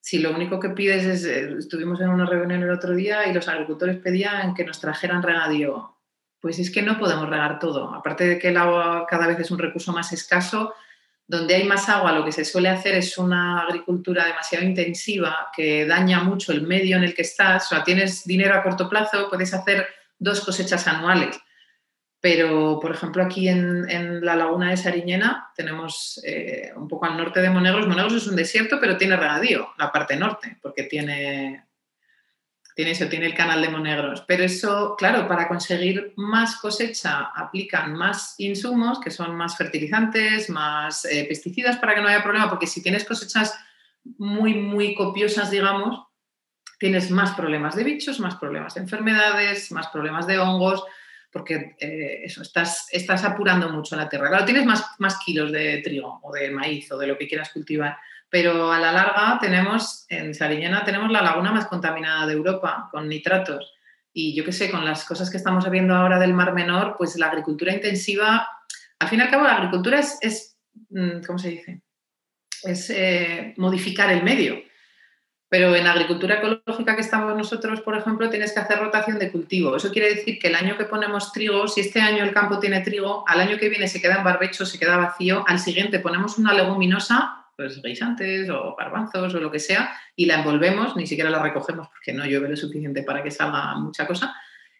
si 0.00 0.18
lo 0.18 0.34
único 0.34 0.58
que 0.60 0.70
pides 0.70 1.04
es, 1.04 1.24
eh, 1.24 1.54
estuvimos 1.58 2.00
en 2.00 2.08
una 2.08 2.26
reunión 2.26 2.62
el 2.62 2.70
otro 2.70 2.94
día 2.94 3.26
y 3.26 3.34
los 3.34 3.48
agricultores 3.48 3.98
pedían 3.98 4.54
que 4.54 4.64
nos 4.64 4.80
trajeran 4.80 5.22
regadío 5.22 5.98
pues 6.40 6.58
es 6.58 6.70
que 6.70 6.82
no 6.82 6.98
podemos 6.98 7.28
regar 7.28 7.58
todo. 7.58 7.94
Aparte 7.94 8.26
de 8.26 8.38
que 8.38 8.48
el 8.48 8.56
agua 8.56 9.06
cada 9.08 9.26
vez 9.26 9.38
es 9.40 9.50
un 9.50 9.58
recurso 9.58 9.92
más 9.92 10.12
escaso, 10.12 10.74
donde 11.26 11.56
hay 11.56 11.64
más 11.64 11.88
agua, 11.88 12.12
lo 12.12 12.24
que 12.24 12.32
se 12.32 12.44
suele 12.44 12.68
hacer 12.68 12.94
es 12.94 13.18
una 13.18 13.62
agricultura 13.62 14.24
demasiado 14.24 14.64
intensiva 14.64 15.48
que 15.54 15.84
daña 15.84 16.22
mucho 16.22 16.52
el 16.52 16.62
medio 16.62 16.96
en 16.96 17.04
el 17.04 17.14
que 17.14 17.22
estás. 17.22 17.66
O 17.66 17.68
sea, 17.68 17.84
tienes 17.84 18.24
dinero 18.24 18.54
a 18.54 18.62
corto 18.62 18.88
plazo, 18.88 19.28
puedes 19.28 19.52
hacer 19.52 19.86
dos 20.18 20.40
cosechas 20.40 20.86
anuales. 20.86 21.38
Pero, 22.20 22.80
por 22.80 22.92
ejemplo, 22.92 23.22
aquí 23.22 23.48
en, 23.48 24.24
la 24.24 24.34
laguna 24.34 24.70
de 24.70 24.76
Sariñena 24.76 25.52
tenemos 25.54 26.20
eh, 26.24 26.72
un 26.74 26.88
poco 26.88 27.06
al 27.06 27.16
norte 27.16 27.40
de 27.40 27.50
Monegros. 27.50 27.86
Monegros 27.86 28.14
es 28.14 28.26
un 28.26 28.34
desierto, 28.34 28.78
pero 28.80 28.96
tiene 28.96 29.16
regadío, 29.16 29.68
la 29.78 29.92
parte 29.92 30.16
norte, 30.16 30.58
porque 30.60 30.82
tiene 30.84 31.68
tiene 32.78 32.92
eso, 32.92 33.08
tiene 33.08 33.26
el 33.26 33.34
canal 33.34 33.60
de 33.60 33.70
Monegros. 33.70 34.20
Pero 34.20 34.44
eso, 34.44 34.94
claro, 34.96 35.26
para 35.26 35.48
conseguir 35.48 36.12
más 36.14 36.60
cosecha 36.60 37.32
aplican 37.34 37.92
más 37.94 38.36
insumos, 38.38 39.00
que 39.00 39.10
son 39.10 39.34
más 39.34 39.56
fertilizantes, 39.56 40.48
más 40.48 41.04
eh, 41.04 41.26
pesticidas 41.28 41.78
para 41.78 41.96
que 41.96 42.02
no 42.02 42.06
haya 42.06 42.22
problema, 42.22 42.48
porque 42.48 42.68
si 42.68 42.80
tienes 42.80 43.04
cosechas 43.04 43.58
muy, 44.16 44.54
muy 44.54 44.94
copiosas, 44.94 45.50
digamos, 45.50 46.06
tienes 46.78 47.10
más 47.10 47.32
problemas 47.32 47.74
de 47.74 47.82
bichos, 47.82 48.20
más 48.20 48.36
problemas 48.36 48.74
de 48.74 48.82
enfermedades, 48.82 49.72
más 49.72 49.88
problemas 49.88 50.28
de 50.28 50.38
hongos, 50.38 50.84
porque 51.30 51.76
eh, 51.78 52.22
eso, 52.24 52.42
estás, 52.42 52.88
estás 52.90 53.24
apurando 53.24 53.68
mucho 53.70 53.96
la 53.96 54.08
tierra. 54.08 54.28
Claro, 54.28 54.44
tienes 54.44 54.64
más, 54.64 54.84
más 54.98 55.18
kilos 55.24 55.52
de 55.52 55.80
trigo 55.82 56.20
o 56.22 56.32
de 56.32 56.50
maíz 56.50 56.90
o 56.92 56.98
de 56.98 57.06
lo 57.06 57.18
que 57.18 57.28
quieras 57.28 57.50
cultivar 57.52 57.96
pero 58.30 58.70
a 58.70 58.78
la 58.78 58.92
larga 58.92 59.38
tenemos, 59.40 60.04
en 60.08 60.34
Sariñena 60.34 60.84
tenemos 60.84 61.10
la 61.10 61.22
laguna 61.22 61.52
más 61.52 61.66
contaminada 61.66 62.26
de 62.26 62.34
Europa 62.34 62.88
con 62.90 63.08
nitratos. 63.08 63.74
Y 64.12 64.34
yo 64.34 64.44
qué 64.44 64.52
sé, 64.52 64.70
con 64.70 64.84
las 64.84 65.04
cosas 65.04 65.30
que 65.30 65.36
estamos 65.36 65.68
viendo 65.70 65.94
ahora 65.94 66.18
del 66.18 66.34
Mar 66.34 66.52
Menor, 66.52 66.96
pues 66.98 67.16
la 67.16 67.26
agricultura 67.26 67.72
intensiva, 67.72 68.48
al 68.98 69.08
fin 69.08 69.20
y 69.20 69.22
al 69.22 69.30
cabo 69.30 69.44
la 69.44 69.56
agricultura 69.56 70.00
es, 70.00 70.58
mm, 70.90 71.22
¿cómo 71.26 71.38
se 71.38 71.50
dice? 71.50 71.82
Es 72.64 72.90
eh, 72.90 73.54
modificar 73.56 74.10
el 74.10 74.22
medio. 74.22 74.60
Pero 75.50 75.74
en 75.74 75.86
agricultura 75.86 76.36
ecológica 76.36 76.94
que 76.94 77.00
estamos 77.00 77.34
nosotros, 77.34 77.80
por 77.80 77.96
ejemplo, 77.96 78.28
tienes 78.28 78.52
que 78.52 78.60
hacer 78.60 78.78
rotación 78.78 79.18
de 79.18 79.32
cultivo. 79.32 79.76
Eso 79.76 79.90
quiere 79.90 80.14
decir 80.14 80.38
que 80.38 80.48
el 80.48 80.54
año 80.54 80.76
que 80.76 80.84
ponemos 80.84 81.32
trigo, 81.32 81.66
si 81.68 81.80
este 81.80 82.00
año 82.00 82.22
el 82.22 82.32
campo 82.32 82.58
tiene 82.58 82.80
trigo, 82.82 83.24
al 83.26 83.40
año 83.40 83.56
que 83.56 83.70
viene 83.70 83.88
se 83.88 84.00
queda 84.00 84.16
en 84.16 84.24
barbecho, 84.24 84.66
se 84.66 84.78
queda 84.78 84.98
vacío, 84.98 85.44
al 85.46 85.58
siguiente 85.58 86.00
ponemos 86.00 86.36
una 86.36 86.52
leguminosa 86.52 87.46
pues, 87.58 87.82
guisantes 87.82 88.48
o 88.50 88.76
garbanzos 88.76 89.34
o 89.34 89.40
lo 89.40 89.50
que 89.50 89.58
sea, 89.58 89.90
y 90.14 90.26
la 90.26 90.36
envolvemos, 90.36 90.96
ni 90.96 91.08
siquiera 91.08 91.28
la 91.28 91.42
recogemos 91.42 91.88
porque 91.88 92.12
no 92.12 92.24
llueve 92.24 92.48
lo 92.48 92.56
suficiente 92.56 93.02
para 93.02 93.22
que 93.22 93.32
salga 93.32 93.74
mucha 93.74 94.06
cosa, 94.06 94.32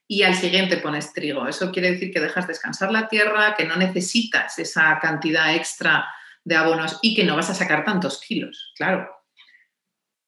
y 0.07 0.23
al 0.23 0.37
siguiente 0.37 0.77
pones 0.77 1.13
trigo. 1.13 1.49
Eso 1.49 1.73
quiere 1.73 1.91
decir 1.91 2.13
que 2.13 2.21
dejas 2.21 2.47
descansar 2.47 2.93
la 2.93 3.09
tierra, 3.09 3.57
que 3.57 3.65
no 3.65 3.75
necesitas 3.75 4.59
esa 4.61 4.99
cantidad 5.01 5.55
extra 5.57 6.07
de 6.45 6.55
abonos 6.55 7.01
y 7.03 7.17
que 7.17 7.25
no 7.25 7.35
vas 7.35 7.51
a 7.51 7.55
sacar 7.55 7.85
tantos 7.85 8.21
kilos, 8.21 8.73
claro. 8.77 9.18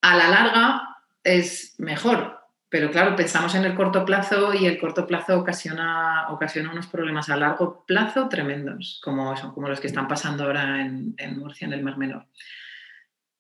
A 0.03 0.17
la 0.17 0.29
larga 0.29 0.97
es 1.23 1.75
mejor, 1.79 2.41
pero 2.71 2.93
claro, 2.93 3.17
pensamos 3.17 3.57
en 3.57 3.65
el 3.65 3.75
corto 3.75 4.05
plazo 4.05 4.55
y 4.55 4.65
el 4.65 4.79
corto 4.79 5.05
plazo 5.05 5.37
ocasiona, 5.37 6.29
ocasiona 6.31 6.71
unos 6.71 6.87
problemas 6.87 7.29
a 7.29 7.37
largo 7.37 7.85
plazo 7.85 8.29
tremendos, 8.29 9.01
como, 9.05 9.37
son, 9.37 9.53
como 9.53 9.69
los 9.69 9.81
que 9.81 9.89
están 9.89 10.07
pasando 10.07 10.45
ahora 10.45 10.81
en, 10.81 11.17
Murcia, 11.37 11.67
en 11.67 11.73
el 11.73 11.83
Mar 11.83 11.99
Menor. 11.99 12.27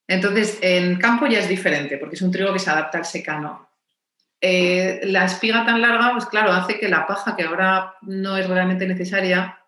Entonces, 0.08 0.58
en 0.60 0.98
campo 0.98 1.28
ya 1.28 1.38
es 1.38 1.48
diferente, 1.48 1.96
porque 1.96 2.16
es 2.16 2.22
un 2.22 2.32
trigo 2.32 2.52
que 2.52 2.58
se 2.58 2.70
adapta 2.70 2.98
al 2.98 3.04
secano. 3.04 3.68
Eh, 4.40 5.02
la 5.04 5.26
espiga 5.26 5.64
tan 5.64 5.80
larga, 5.80 6.10
pues 6.12 6.26
claro, 6.26 6.50
hace 6.50 6.80
que 6.80 6.88
la 6.88 7.06
paja, 7.06 7.36
que 7.36 7.44
ahora 7.44 7.94
no 8.02 8.36
es 8.36 8.48
realmente 8.48 8.84
necesaria, 8.88 9.60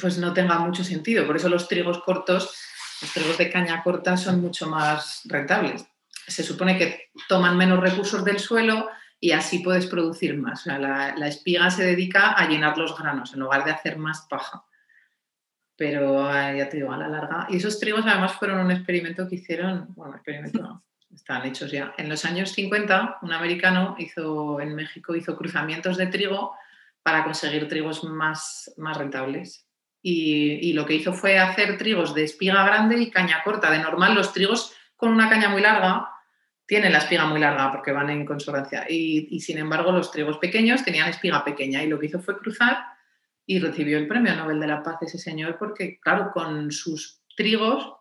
pues 0.00 0.18
no 0.18 0.32
tenga 0.32 0.58
mucho 0.58 0.82
sentido. 0.82 1.24
Por 1.28 1.36
eso 1.36 1.48
los 1.48 1.68
trigos 1.68 2.02
cortos, 2.02 2.52
los 3.00 3.12
trigos 3.12 3.38
de 3.38 3.50
caña 3.50 3.84
corta 3.84 4.16
son 4.16 4.40
mucho 4.40 4.66
más 4.66 5.22
rentables 5.26 5.86
se 6.26 6.42
supone 6.42 6.78
que 6.78 7.10
toman 7.28 7.56
menos 7.56 7.80
recursos 7.80 8.24
del 8.24 8.38
suelo 8.38 8.88
y 9.20 9.32
así 9.32 9.58
puedes 9.58 9.86
producir 9.86 10.36
más. 10.36 10.66
la, 10.66 11.28
espiga 11.28 11.70
se 11.70 11.84
dedica 11.84 12.32
a 12.32 12.48
llenar 12.48 12.78
los 12.78 12.98
granos 12.98 13.34
en 13.34 13.40
lugar 13.40 13.64
de 13.64 13.70
hacer 13.70 13.98
más 13.98 14.26
paja. 14.28 14.64
Pero 15.76 16.24
ah, 16.24 16.52
ya 16.54 16.68
te 16.68 16.78
digo, 16.78 16.92
a 16.92 16.96
la 16.96 17.08
larga. 17.08 17.46
Y 17.50 17.56
esos 17.56 17.78
trigos 17.78 18.04
además 18.06 18.32
fueron 18.32 18.60
un 18.60 18.70
experimento 18.70 19.28
que 19.28 19.36
hicieron, 19.36 19.88
bueno, 19.94 20.14
experimento 20.14 20.82
están 21.14 21.44
hechos 21.46 21.70
ya. 21.70 21.94
En 21.98 22.08
los 22.08 22.24
años 22.24 22.52
50, 22.52 23.18
un 23.22 23.32
americano 23.32 23.96
hizo 23.98 24.60
en 24.60 24.74
México 24.74 25.14
hizo 25.14 25.36
cruzamientos 25.36 25.96
de 25.96 26.06
trigo 26.06 26.54
para 27.02 27.24
conseguir 27.24 27.68
trigos 27.68 28.04
más, 28.04 28.72
más 28.76 28.96
rentables. 28.96 29.66
Y, 30.02 30.68
y, 30.68 30.72
lo 30.72 30.86
que 30.86 30.94
hizo 30.94 31.12
fue 31.12 31.38
hacer 31.38 31.76
trigos 31.76 32.14
de 32.14 32.24
espiga 32.24 32.64
grande 32.64 32.98
y 32.98 33.10
caña 33.10 33.42
corta. 33.44 33.70
De 33.70 33.80
normal, 33.80 34.14
los 34.14 34.32
trigos 34.32 34.74
con 35.00 35.10
una 35.10 35.30
caña 35.30 35.48
muy 35.48 35.62
larga 35.62 36.08
tienen 36.70 36.92
la 36.92 36.98
espiga 36.98 37.26
muy 37.26 37.40
larga 37.40 37.72
porque 37.72 37.90
van 37.90 38.10
en 38.10 38.24
consonancia. 38.24 38.86
Y, 38.88 39.40
sin 39.40 39.58
embargo, 39.58 39.90
los 39.90 40.12
trigos 40.12 40.38
pequeños 40.38 40.84
tenían 40.84 41.08
espiga 41.08 41.42
pequeña 41.42 41.82
y 41.82 41.88
lo 41.88 41.98
que 41.98 42.06
hizo 42.06 42.20
fue 42.20 42.38
cruzar 42.38 42.84
y 43.44 43.58
recibió 43.58 43.98
el 43.98 44.06
premio 44.06 44.36
Nobel 44.36 44.60
de 44.60 44.68
la 44.68 44.82
Paz 44.84 44.98
ese 45.02 45.18
señor 45.18 45.56
porque, 45.58 45.98
claro, 45.98 46.30
con 46.32 46.70
sus 46.70 47.22
trigos 47.36 47.92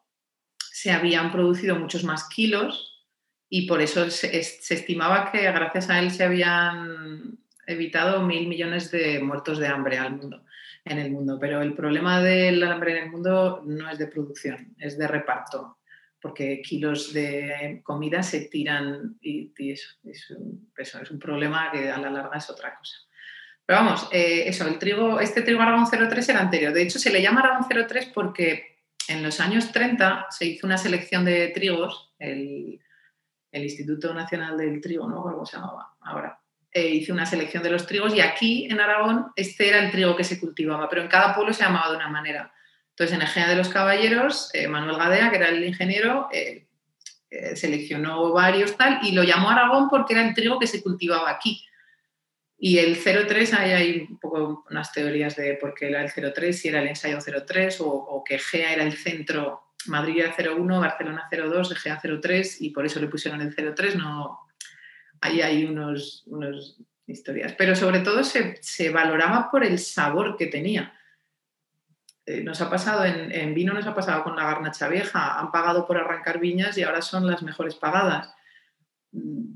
se 0.59 0.91
habían 0.91 1.31
producido 1.31 1.77
muchos 1.77 2.03
más 2.03 2.29
kilos 2.29 3.07
y 3.49 3.65
por 3.65 3.81
eso 3.81 4.11
se, 4.11 4.37
estimaba 4.37 5.31
que 5.31 5.51
gracias 5.51 5.89
a 5.89 5.97
él 5.97 6.11
se 6.11 6.25
habían 6.25 7.39
evitado 7.65 8.21
mil 8.21 8.47
millones 8.47 8.91
de 8.91 9.19
muertos 9.19 9.57
de 9.57 9.65
hambre 9.65 9.97
al 9.97 10.15
mundo, 10.15 10.43
en 10.85 10.99
el 10.99 11.09
mundo. 11.09 11.39
Pero 11.41 11.63
el 11.63 11.73
problema 11.73 12.21
del 12.21 12.61
hambre 12.61 12.91
en 12.91 13.05
el 13.05 13.09
mundo 13.09 13.63
no 13.65 13.89
es 13.89 13.97
de 13.97 14.05
producción, 14.05 14.75
es 14.77 14.95
de 14.95 15.07
reparto 15.07 15.78
porque 16.21 16.61
kilos 16.61 17.13
de 17.13 17.81
comida 17.83 18.23
se 18.23 18.41
tiran 18.41 19.17
y, 19.21 19.51
eso, 19.71 19.89
es 20.03 20.29
un, 20.31 20.71
es 20.77 21.11
un 21.11 21.19
problema 21.19 21.71
que 21.71 21.89
a 21.89 21.97
la 21.97 22.09
larga 22.09 22.37
es 22.37 22.49
otra 22.49 22.75
cosa. 22.77 22.97
Pero 23.65 23.81
vamos, 23.81 24.09
eh, 24.11 24.45
eso, 24.47 24.67
el 24.67 24.79
trigo, 24.79 25.19
este 25.19 25.43
trigo 25.43 25.61
Aragón 25.61 25.85
03 25.85 26.29
era 26.29 26.41
anterior. 26.41 26.73
De 26.73 26.81
hecho, 26.81 26.97
se 26.97 27.11
le 27.11 27.21
llama 27.21 27.41
Aragón 27.41 27.67
03 27.87 28.07
porque 28.13 28.79
en 29.07 29.23
los 29.23 29.39
años 29.39 29.71
30 29.71 30.25
se 30.31 30.45
hizo 30.45 30.65
una 30.65 30.77
selección 30.77 31.23
de 31.23 31.49
trigos, 31.49 32.13
el, 32.17 32.79
Instituto 33.51 34.13
Nacional 34.13 34.57
del 34.57 34.79
Trigo, 34.79 35.07
¿no? 35.07 35.23
¿Cómo 35.23 35.45
se 35.45 35.57
llamaba 35.57 35.95
ahora? 36.01 36.39
Eh, 36.71 36.87
hizo 36.87 37.13
una 37.13 37.25
selección 37.25 37.63
de 37.63 37.71
los 37.71 37.87
trigos 37.87 38.15
y 38.15 38.21
aquí 38.21 38.65
en 38.65 38.79
Aragón 38.79 39.31
este 39.35 39.69
era 39.69 39.79
el 39.79 39.91
trigo 39.91 40.15
que 40.15 40.23
se 40.23 40.39
cultivaba, 40.39 40.87
pero 40.87 41.01
en 41.01 41.07
cada 41.07 41.33
pueblo 41.33 41.51
se 41.53 41.63
llamaba 41.63 41.89
de 41.89 41.97
una 41.97 42.09
manera. 42.09 42.53
Entonces, 42.99 43.15
en 43.15 43.21
Egea 43.21 43.47
de 43.47 43.55
los 43.55 43.69
Caballeros, 43.69 44.49
eh, 44.53 44.67
Manuel 44.67 44.97
Gadea, 44.97 45.29
que 45.29 45.37
era 45.37 45.47
el 45.47 45.63
ingeniero, 45.63 46.27
eh, 46.33 46.67
eh, 47.29 47.55
seleccionó 47.55 48.33
varios 48.33 48.75
tal 48.75 48.99
y 49.03 49.13
lo 49.13 49.23
llamó 49.23 49.49
Aragón 49.49 49.87
porque 49.89 50.13
era 50.13 50.27
el 50.27 50.33
trigo 50.33 50.59
que 50.59 50.67
se 50.67 50.83
cultivaba 50.83 51.29
aquí. 51.29 51.65
Y 52.57 52.77
el 52.79 53.01
03, 53.01 53.53
ahí 53.53 53.71
hay 53.71 54.07
un 54.09 54.19
poco 54.19 54.65
unas 54.69 54.91
teorías 54.91 55.37
de 55.37 55.53
por 55.53 55.73
qué 55.73 55.87
era 55.87 56.03
el 56.03 56.11
03, 56.11 56.59
si 56.59 56.67
era 56.67 56.81
el 56.81 56.89
ensayo 56.89 57.19
03 57.19 57.77
o, 57.79 58.21
que 58.27 58.35
Egea 58.35 58.73
era 58.73 58.83
el 58.83 58.97
centro, 58.97 59.71
Madrid 59.85 60.19
era 60.19 60.35
01, 60.35 60.81
Barcelona 60.81 61.29
02, 61.31 61.71
Egea 61.71 62.01
03 62.01 62.61
y 62.61 62.71
por 62.71 62.85
eso 62.85 62.99
le 62.99 63.07
pusieron 63.07 63.39
el 63.39 63.55
03. 63.55 63.95
No, 63.95 64.41
ahí 65.21 65.39
hay 65.39 65.63
unos, 65.63 66.23
unos 66.25 66.81
historias. 67.07 67.53
Pero 67.53 67.77
sobre 67.77 67.99
todo 67.99 68.25
se, 68.25 68.57
se 68.61 68.89
valoraba 68.89 69.49
por 69.49 69.63
el 69.63 69.79
sabor 69.79 70.35
que 70.35 70.47
tenía 70.47 70.98
eh, 72.29 72.43
nos 72.43 72.61
ha 72.61 72.69
pasado 72.69 73.05
en, 73.05 73.53
vino, 73.55 73.73
nos 73.73 73.87
ha 73.87 73.95
pasado 73.95 74.23
con 74.23 74.35
la 74.35 74.43
garnacha 74.43 74.87
vieja. 74.87 75.39
Han 75.39 75.51
pagado 75.51 75.87
por 75.87 75.97
arrancar 75.97 76.39
viñas 76.39 76.77
y 76.77 76.83
ahora 76.83 77.01
son 77.01 77.25
las 77.25 77.41
mejores 77.41 77.73
pagadas. 77.73 78.31
Mm, 79.11 79.55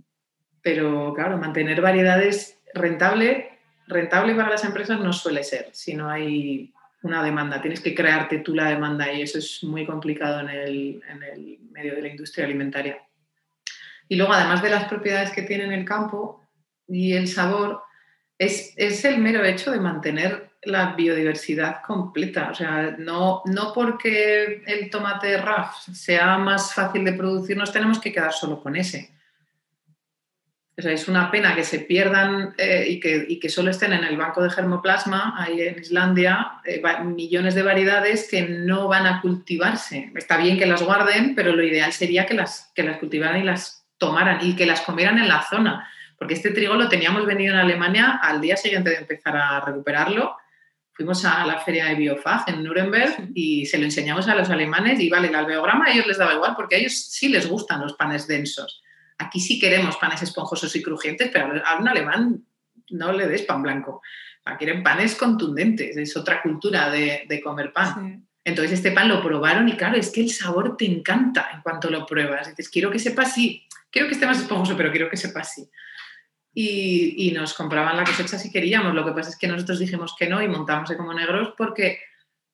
pero 0.59 1.13
claro, 1.13 1.37
mantener 1.37 1.81
variedades 1.81 2.59
rentable, 2.73 3.59
rentable 3.85 4.33
para 4.33 4.49
las 4.49 4.63
empresas 4.63 4.99
no 4.99 5.13
suele 5.13 5.43
ser 5.43 5.69
si 5.71 5.93
no 5.93 6.09
hay 6.09 6.73
una 7.03 7.21
demanda. 7.21 7.61
Tienes 7.61 7.79
que 7.79 7.93
crearte 7.93 8.39
tú 8.39 8.55
la 8.55 8.69
demanda 8.69 9.13
y 9.13 9.21
eso 9.21 9.37
es 9.37 9.63
muy 9.63 9.85
complicado 9.85 10.39
en 10.39 10.49
el, 10.49 11.59
medio 11.69 11.93
de 11.93 12.01
la 12.01 12.07
industria 12.07 12.45
alimentaria. 12.45 12.97
Y 14.09 14.15
luego, 14.15 14.33
además 14.33 14.63
de 14.63 14.71
las 14.71 14.85
propiedades 14.85 15.29
que 15.29 15.43
tiene 15.43 15.65
en 15.65 15.73
el 15.73 15.85
campo 15.85 16.43
y 16.87 17.13
el 17.13 17.27
sabor, 17.27 17.83
es, 18.39 18.73
es 18.77 19.05
el 19.05 19.19
mero 19.19 19.45
hecho 19.45 19.69
de 19.69 19.79
mantener 19.79 20.52
la 20.65 20.93
biodiversidad 20.93 21.81
completa. 21.81 22.49
O 22.51 22.55
sea, 22.55 22.95
no, 22.97 23.41
no 23.45 23.73
porque 23.73 24.63
el 24.65 24.89
tomate 24.89 25.37
RAF 25.37 25.75
sea 25.93 26.37
más 26.37 26.73
fácil 26.73 27.03
de 27.05 27.13
producir, 27.13 27.57
nos 27.57 27.71
tenemos 27.71 27.99
que 27.99 28.11
quedar 28.11 28.33
solo 28.33 28.61
con 28.61 28.75
ese. 28.75 29.11
O 30.75 30.81
sea, 30.81 30.91
es 30.91 31.07
una 31.07 31.29
pena 31.29 31.55
que 31.55 31.63
se 31.63 31.79
pierdan 31.79 32.55
eh, 32.57 32.85
y, 32.89 32.99
que, 32.99 33.39
que, 33.39 33.49
solo 33.49 33.69
estén 33.69 33.93
en 33.93 34.03
el 34.03 34.17
banco 34.17 34.41
de 34.41 34.49
germoplasma, 34.49 35.35
ahí 35.37 35.61
en 35.61 35.79
Islandia, 35.79 36.53
eh, 36.65 36.81
millones 37.03 37.53
de 37.53 37.61
variedades 37.61 38.27
que 38.27 38.41
no 38.41 38.87
van 38.87 39.05
a 39.05 39.21
cultivarse. 39.21 40.11
Está 40.15 40.37
bien 40.37 40.57
que 40.57 40.65
las 40.65 40.81
guarden, 40.81 41.35
pero 41.35 41.55
lo 41.55 41.61
ideal 41.61 41.93
sería 41.93 42.25
que 42.25 42.33
las, 42.33 42.71
que 42.73 42.81
las 42.81 42.97
cultivaran 42.97 43.41
y 43.41 43.43
las 43.43 43.85
tomaran 43.99 44.39
y 44.41 44.55
que 44.55 44.65
las 44.65 44.81
comieran 44.81 45.19
en 45.19 45.27
la 45.27 45.43
zona. 45.43 45.87
Porque 46.17 46.33
este 46.33 46.49
trigo 46.49 46.73
lo 46.73 46.89
teníamos 46.89 47.27
vendido 47.27 47.53
en 47.53 47.59
Alemania 47.59 48.19
al 48.23 48.41
día 48.41 48.57
siguiente 48.57 48.89
de 48.89 48.97
empezar 48.97 49.37
a 49.37 49.59
recuperarlo 49.59 50.37
fuimos 50.93 51.25
a 51.25 51.45
la 51.45 51.59
feria 51.59 51.85
de 51.85 51.95
Biofag 51.95 52.43
en 52.47 52.63
Nuremberg 52.63 53.29
y 53.33 53.65
se 53.65 53.77
lo 53.77 53.85
enseñamos 53.85 54.27
a 54.27 54.35
los 54.35 54.49
alemanes 54.49 54.99
y 54.99 55.09
vale, 55.09 55.27
el 55.27 55.35
alveograma 55.35 55.85
a 55.85 55.91
ellos 55.91 56.07
les 56.07 56.17
daba 56.17 56.33
igual 56.33 56.53
porque 56.55 56.75
a 56.75 56.79
ellos 56.79 56.93
sí 56.93 57.29
les 57.29 57.47
gustan 57.47 57.81
los 57.81 57.93
panes 57.93 58.27
densos. 58.27 58.83
Aquí 59.17 59.39
sí 59.39 59.59
queremos 59.59 59.97
panes 59.97 60.21
esponjosos 60.21 60.75
y 60.75 60.83
crujientes, 60.83 61.29
pero 61.31 61.61
a 61.65 61.77
un 61.77 61.87
alemán 61.87 62.45
no 62.89 63.11
le 63.11 63.27
des 63.27 63.43
pan 63.43 63.63
blanco. 63.63 64.01
quieren 64.57 64.83
panes 64.83 65.15
contundentes, 65.15 65.97
es 65.97 66.15
otra 66.15 66.41
cultura 66.41 66.89
de, 66.89 67.41
comer 67.43 67.73
pan. 67.73 68.27
Entonces 68.43 68.73
este 68.73 68.91
pan 68.91 69.07
lo 69.07 69.21
probaron 69.21 69.69
y 69.69 69.73
claro, 69.73 69.97
es 69.97 70.11
que 70.11 70.21
el 70.21 70.29
sabor 70.29 70.75
te 70.77 70.85
encanta 70.85 71.49
en 71.53 71.61
cuanto 71.61 71.89
lo 71.89 72.05
pruebas. 72.05 72.49
Dices, 72.49 72.69
quiero 72.69 72.91
que 72.91 72.99
sepa 72.99 73.23
así, 73.23 73.65
quiero 73.89 74.07
que 74.07 74.13
esté 74.13 74.25
más 74.25 74.39
esponjoso, 74.39 74.75
pero 74.75 74.91
quiero 74.91 75.09
que 75.09 75.17
sepa 75.17 75.39
así. 75.39 75.67
Y, 76.55 77.31
nos 77.33 77.55
compraban 77.55 77.97
la 77.97 78.03
cosecha 78.03 78.37
si 78.37 78.51
queríamos. 78.51 78.93
Lo 78.93 79.03
que 79.03 79.11
pasa 79.11 79.29
es 79.29 79.37
que 79.37 79.47
nosotros 79.47 79.79
dijimos 79.79 80.15
que 80.17 80.27
no 80.27 80.41
y 80.41 80.47
montamos 80.47 80.91
como 80.95 81.13
negros 81.13 81.53
porque 81.57 81.99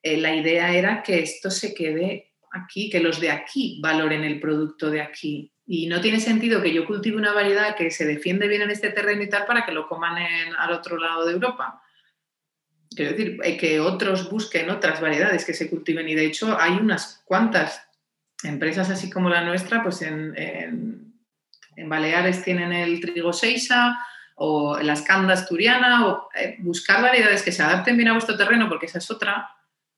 eh, 0.02 0.18
la 0.18 0.34
idea 0.34 0.74
era 0.74 1.04
que 1.04 1.20
esto 1.20 1.52
se 1.52 1.74
quede 1.74 2.32
aquí, 2.52 2.90
que 2.90 3.02
los 3.02 3.20
de 3.20 3.32
aquí 3.32 3.80
valoren 3.84 4.24
el 4.24 4.40
producto 4.40 4.90
de 4.90 5.02
aquí. 5.02 5.52
Y 5.66 5.88
no 5.88 6.00
tiene 6.00 6.20
sentido 6.20 6.62
que 6.62 6.74
yo 6.74 6.86
cultive 6.86 7.18
una 7.18 7.34
variedad 7.34 7.76
que 7.76 7.92
se 7.92 8.06
defiende 8.06 8.48
bien 8.48 8.62
en 8.62 8.72
este 8.72 8.90
terreno 8.90 9.22
y 9.22 9.30
tal 9.30 9.46
para 9.46 9.66
que 9.66 9.74
lo 9.74 9.88
coman 9.88 10.16
al 10.58 10.72
otro 10.72 10.98
lado 10.98 11.26
de 11.26 11.34
Europa. 11.34 11.82
Quiero 12.96 13.12
decir, 13.12 13.38
eh, 13.44 13.58
que 13.58 13.80
otros 13.80 14.32
busquen 14.32 14.70
otras 14.70 15.02
variedades 15.02 15.46
que 15.46 15.54
se 15.54 15.70
cultiven. 15.70 16.08
Y 16.08 16.16
de 16.16 16.26
hecho 16.26 16.58
hay 16.60 16.72
unas 16.72 17.22
cuantas 17.26 17.86
empresas 18.44 18.90
así 18.90 19.10
como 19.10 19.30
la 19.30 19.44
nuestra, 19.44 19.84
pues 19.84 20.02
en 20.02 20.34
en 20.38 21.09
Baleares 21.86 22.44
tienen 22.44 22.74
el 22.74 23.00
trigo 23.00 23.34
seixa 23.34 23.98
o 24.36 24.80
la 24.80 24.94
escanda 24.94 25.34
asturiana, 25.34 26.08
o 26.08 26.30
eh, 26.34 26.56
buscar 26.60 27.02
variedades 27.02 27.44
que 27.44 27.52
se 27.52 27.62
adapten 27.62 27.98
bien 27.98 28.10
a 28.10 28.14
vuestro 28.14 28.38
terreno, 28.38 28.70
porque 28.70 28.86
esa 28.86 29.00
es 29.00 29.12
otra. 29.12 29.50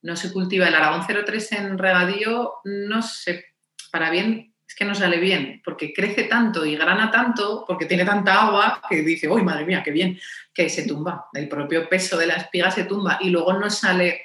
No 0.02 0.16
se 0.16 0.32
cultiva 0.32 0.66
el 0.66 0.74
Aragón 0.74 1.06
03 1.06 1.52
en 1.52 1.78
regadío, 1.78 2.54
no 2.64 3.02
sé, 3.02 3.44
para 3.92 4.10
bien, 4.10 4.52
es 4.66 4.74
que 4.74 4.84
no 4.84 4.94
sale 4.94 5.18
bien, 5.18 5.60
porque 5.64 5.92
crece 5.92 6.24
tanto 6.24 6.64
y 6.64 6.76
grana 6.76 7.10
tanto, 7.10 7.64
porque 7.68 7.86
tiene 7.86 8.04
tanta 8.04 8.42
agua, 8.42 8.82
que 8.88 9.02
dice, 9.02 9.28
uy, 9.28 9.42
madre 9.42 9.64
mía, 9.64 9.82
qué 9.84 9.90
bien, 9.90 10.18
que 10.52 10.68
se 10.70 10.88
tumba. 10.88 11.26
El 11.34 11.46
propio 11.46 11.88
peso 11.88 12.16
de 12.16 12.26
la 12.26 12.34
espiga 12.34 12.70
se 12.70 12.84
tumba 12.84 13.18
y 13.20 13.30
luego 13.30 13.52
no 13.52 13.70
sale, 13.70 14.22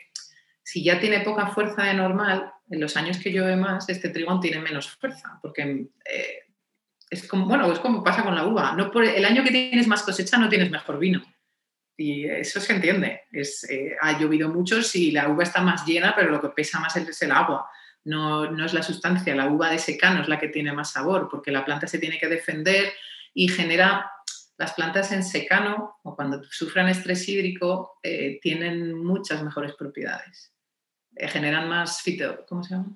si 0.64 0.84
ya 0.84 1.00
tiene 1.00 1.20
poca 1.20 1.48
fuerza 1.48 1.84
de 1.84 1.94
normal, 1.94 2.52
en 2.70 2.80
los 2.80 2.98
años 2.98 3.18
que 3.18 3.32
llueve 3.32 3.56
más, 3.56 3.88
este 3.90 4.10
trigo 4.10 4.40
tiene 4.40 4.60
menos 4.60 4.90
fuerza, 4.90 5.38
porque 5.42 5.90
eh, 6.06 6.47
es 7.10 7.28
como, 7.28 7.46
bueno, 7.46 7.72
es 7.72 7.80
como 7.80 8.04
pasa 8.04 8.24
con 8.24 8.36
la 8.36 8.46
uva. 8.46 8.74
No 8.74 8.92
por 8.92 9.06
el 9.06 9.26
año 9.26 9.44
que 9.44 9.52
tienes 9.52 9.88
más 9.88 10.04
cosecha 10.04 10.38
no 10.38 10.50
tienes 10.50 10.70
mejor 10.70 11.00
vino. 11.00 11.22
Y 11.96 12.26
eso 12.26 12.60
se 12.60 12.74
entiende. 12.74 13.24
Es, 13.32 13.68
eh, 13.70 13.96
ha 14.00 14.20
llovido 14.20 14.50
mucho 14.50 14.84
si 14.84 15.12
la 15.12 15.30
uva 15.30 15.44
está 15.44 15.62
más 15.62 15.86
llena, 15.86 16.14
pero 16.16 16.30
lo 16.30 16.42
que 16.42 16.50
pesa 16.50 16.80
más 16.80 16.96
es 16.96 17.22
el 17.22 17.32
agua. 17.32 17.70
No, 18.04 18.52
no, 18.52 18.66
es 18.66 18.74
la 18.74 18.84
sustancia. 18.84 19.36
La 19.36 19.48
uva 19.48 19.72
de 19.72 19.80
secano 19.80 20.22
es 20.22 20.28
la 20.28 20.40
que 20.40 20.50
tiene 20.50 20.72
más 20.74 20.92
sabor, 20.92 21.28
porque 21.30 21.52
la 21.52 21.66
planta 21.66 21.88
se 21.88 22.00
tiene 22.00 22.20
que 22.20 22.28
defender 22.28 22.94
y 23.34 23.48
genera. 23.48 24.12
Las 24.60 24.74
plantas 24.74 25.12
en 25.12 25.24
secano 25.24 26.00
o 26.02 26.16
cuando 26.16 26.44
sufran 26.50 26.90
estrés 26.90 27.30
hídrico 27.30 28.00
eh, 28.02 28.40
tienen 28.42 28.92
muchas 28.92 29.44
mejores 29.44 29.76
propiedades. 29.76 30.52
Eh, 31.16 31.28
generan 31.28 31.70
más 31.70 32.02
fito. 32.02 32.44
¿Cómo 32.48 32.64
se 32.64 32.74
llama? 32.74 32.88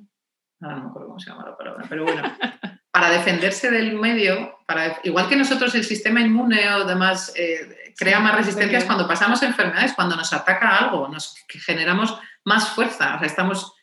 Ahora 0.60 0.78
no 0.78 0.84
me 0.86 0.90
acuerdo 0.90 1.08
cómo 1.10 1.20
se 1.20 1.30
llama 1.30 1.46
la 1.46 1.56
palabra, 1.58 1.86
pero 1.88 2.04
bueno. 2.04 2.24
para 2.92 3.10
defenderse 3.10 3.72
del 3.72 3.94
medio, 3.94 4.60
para, 4.66 5.00
igual 5.04 5.30
que 5.30 5.38
nosotros 5.38 5.74
el 5.76 5.86
sistema 5.86 6.20
inmune 6.20 6.74
o 6.74 6.86
demás 6.86 7.32
eh, 7.36 7.94
crea 7.98 8.20
más 8.20 8.36
resistencias 8.36 8.84
cuando 8.84 9.08
pasamos 9.08 9.42
enfermedades, 9.44 9.94
cuando 9.94 10.16
nos 10.16 10.34
ataca 10.34 10.78
algo, 10.78 11.08
nos 11.08 11.36
generamos 11.48 12.18
más 12.44 12.70
fuerza. 12.70 13.16
O 13.16 13.20
sea, 13.20 13.28
estamos, 13.28 13.74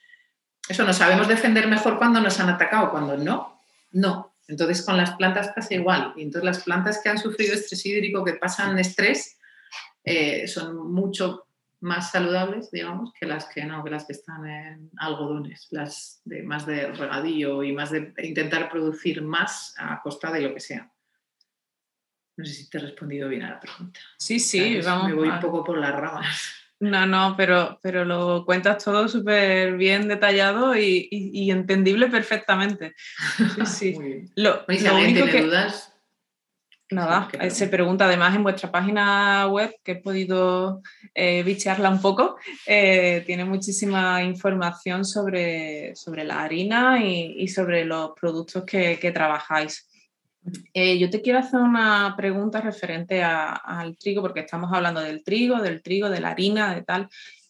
eso, 0.69 0.85
nos 0.85 0.97
sabemos 0.97 1.27
defender 1.27 1.67
mejor 1.69 1.99
cuando 1.99 2.21
nos 2.21 2.39
han 2.39 2.51
atacado, 2.51 2.91
cuando 2.91 3.17
no, 3.17 3.63
no. 3.93 4.35
Entonces 4.47 4.85
con 4.85 4.97
las 4.97 5.13
plantas 5.13 5.49
pasa 5.55 5.75
igual. 5.75 6.13
Y 6.17 6.23
entonces 6.23 6.45
las 6.45 6.63
plantas 6.65 7.01
que 7.03 7.09
han 7.09 7.19
sufrido 7.19 7.55
estrés 7.55 7.85
hídrico, 7.87 8.25
que 8.25 8.35
pasan 8.35 8.79
estrés, 8.79 9.39
eh, 10.05 10.47
son 10.49 10.91
mucho 10.91 11.48
más 11.81 12.11
saludables, 12.11 12.71
digamos, 12.71 13.13
que 13.13 13.27
las 13.27 13.47
que 13.47 13.65
no, 13.65 13.85
que 13.85 13.91
las 13.91 14.05
que 14.05 14.13
están 14.13 14.47
en 14.47 14.91
algodones, 14.97 15.69
las 15.71 16.21
de 16.25 16.43
más 16.43 16.67
de 16.67 16.93
regadío 16.93 17.63
y 17.63 17.73
más 17.73 17.91
de 17.91 18.13
intentar 18.23 18.71
producir 18.71 19.23
más 19.23 19.75
a 19.79 20.01
costa 20.03 20.33
de 20.33 20.43
lo 20.43 20.55
que 20.55 20.61
sea. 20.61 20.91
No 22.37 22.45
sé 22.45 22.53
si 22.53 22.71
te 22.71 22.79
he 22.79 22.81
respondido 22.83 23.29
bien 23.29 23.43
a 23.43 23.51
la 23.51 23.61
pregunta. 23.61 24.01
Sí, 24.17 24.39
sí, 24.39 24.81
vamos. 24.81 25.09
Me 25.09 25.15
voy 25.15 25.29
un 25.29 25.41
poco 25.41 25.65
por 25.65 25.79
las 25.79 25.95
ramas. 25.95 26.55
No, 26.81 27.07
no, 27.07 27.35
pero, 27.37 27.81
pero 27.83 28.05
lo 28.05 28.45
cuentas 28.45 28.85
todo 28.85 29.09
súper 29.09 29.77
bien 29.77 30.07
detallado 30.07 30.77
y, 30.77 31.51
entendible 31.51 32.07
perfectamente. 32.07 32.95
Sí, 33.67 33.95
sí. 33.95 34.25
Lo, 34.37 34.65
único 34.69 35.27
que... 35.27 35.43
dudas, 35.43 35.98
Nada, 36.91 37.29
eh, 37.39 37.51
se 37.51 37.69
pregunta 37.69 38.07
además 38.07 38.35
en 38.35 38.43
vuestra 38.43 38.73
página 38.73 39.47
web, 39.49 39.75
que 39.85 39.93
he 39.93 39.97
podido 39.97 40.81
eh, 41.15 41.43
bichearla 41.43 41.91
un 41.91 42.01
poco, 42.01 42.39
eh, 42.67 43.23
tiene 43.27 43.45
muchísima 43.45 44.23
información 44.23 45.05
sobre, 45.05 45.95
sobre 45.95 46.25
la 46.25 46.43
harina 46.43 47.05
y, 47.05 47.47
sobre 47.49 47.85
los 47.85 48.13
productos 48.19 48.65
que, 48.65 49.11
trabajáis. 49.13 49.87
yo 50.75 51.11
te 51.11 51.21
quiero 51.21 51.41
hacer 51.41 51.61
una 51.61 52.15
pregunta 52.17 52.63
referente 52.63 53.23
al 53.23 53.99
trigo, 53.99 54.23
porque 54.23 54.41
estamos 54.41 54.73
hablando 54.73 55.03
del 55.03 55.23
trigo, 55.23 55.61
del 55.61 55.83
trigo, 55.83 56.09
de 56.09 56.21
la 56.21 56.31
harina, 56.31 56.75
de 56.75 56.85
tal, 56.85 57.09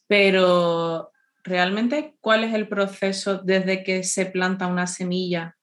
pero 0.09 1.13
realmente, 1.45 2.17
¿cuál 2.21 2.43
es 2.43 2.55
el 2.55 2.67
proceso 2.67 3.39
desde 3.39 3.85
que 3.85 4.03
se 4.03 4.27
planta 4.27 4.67
una 4.67 4.89
semilla 4.89 5.58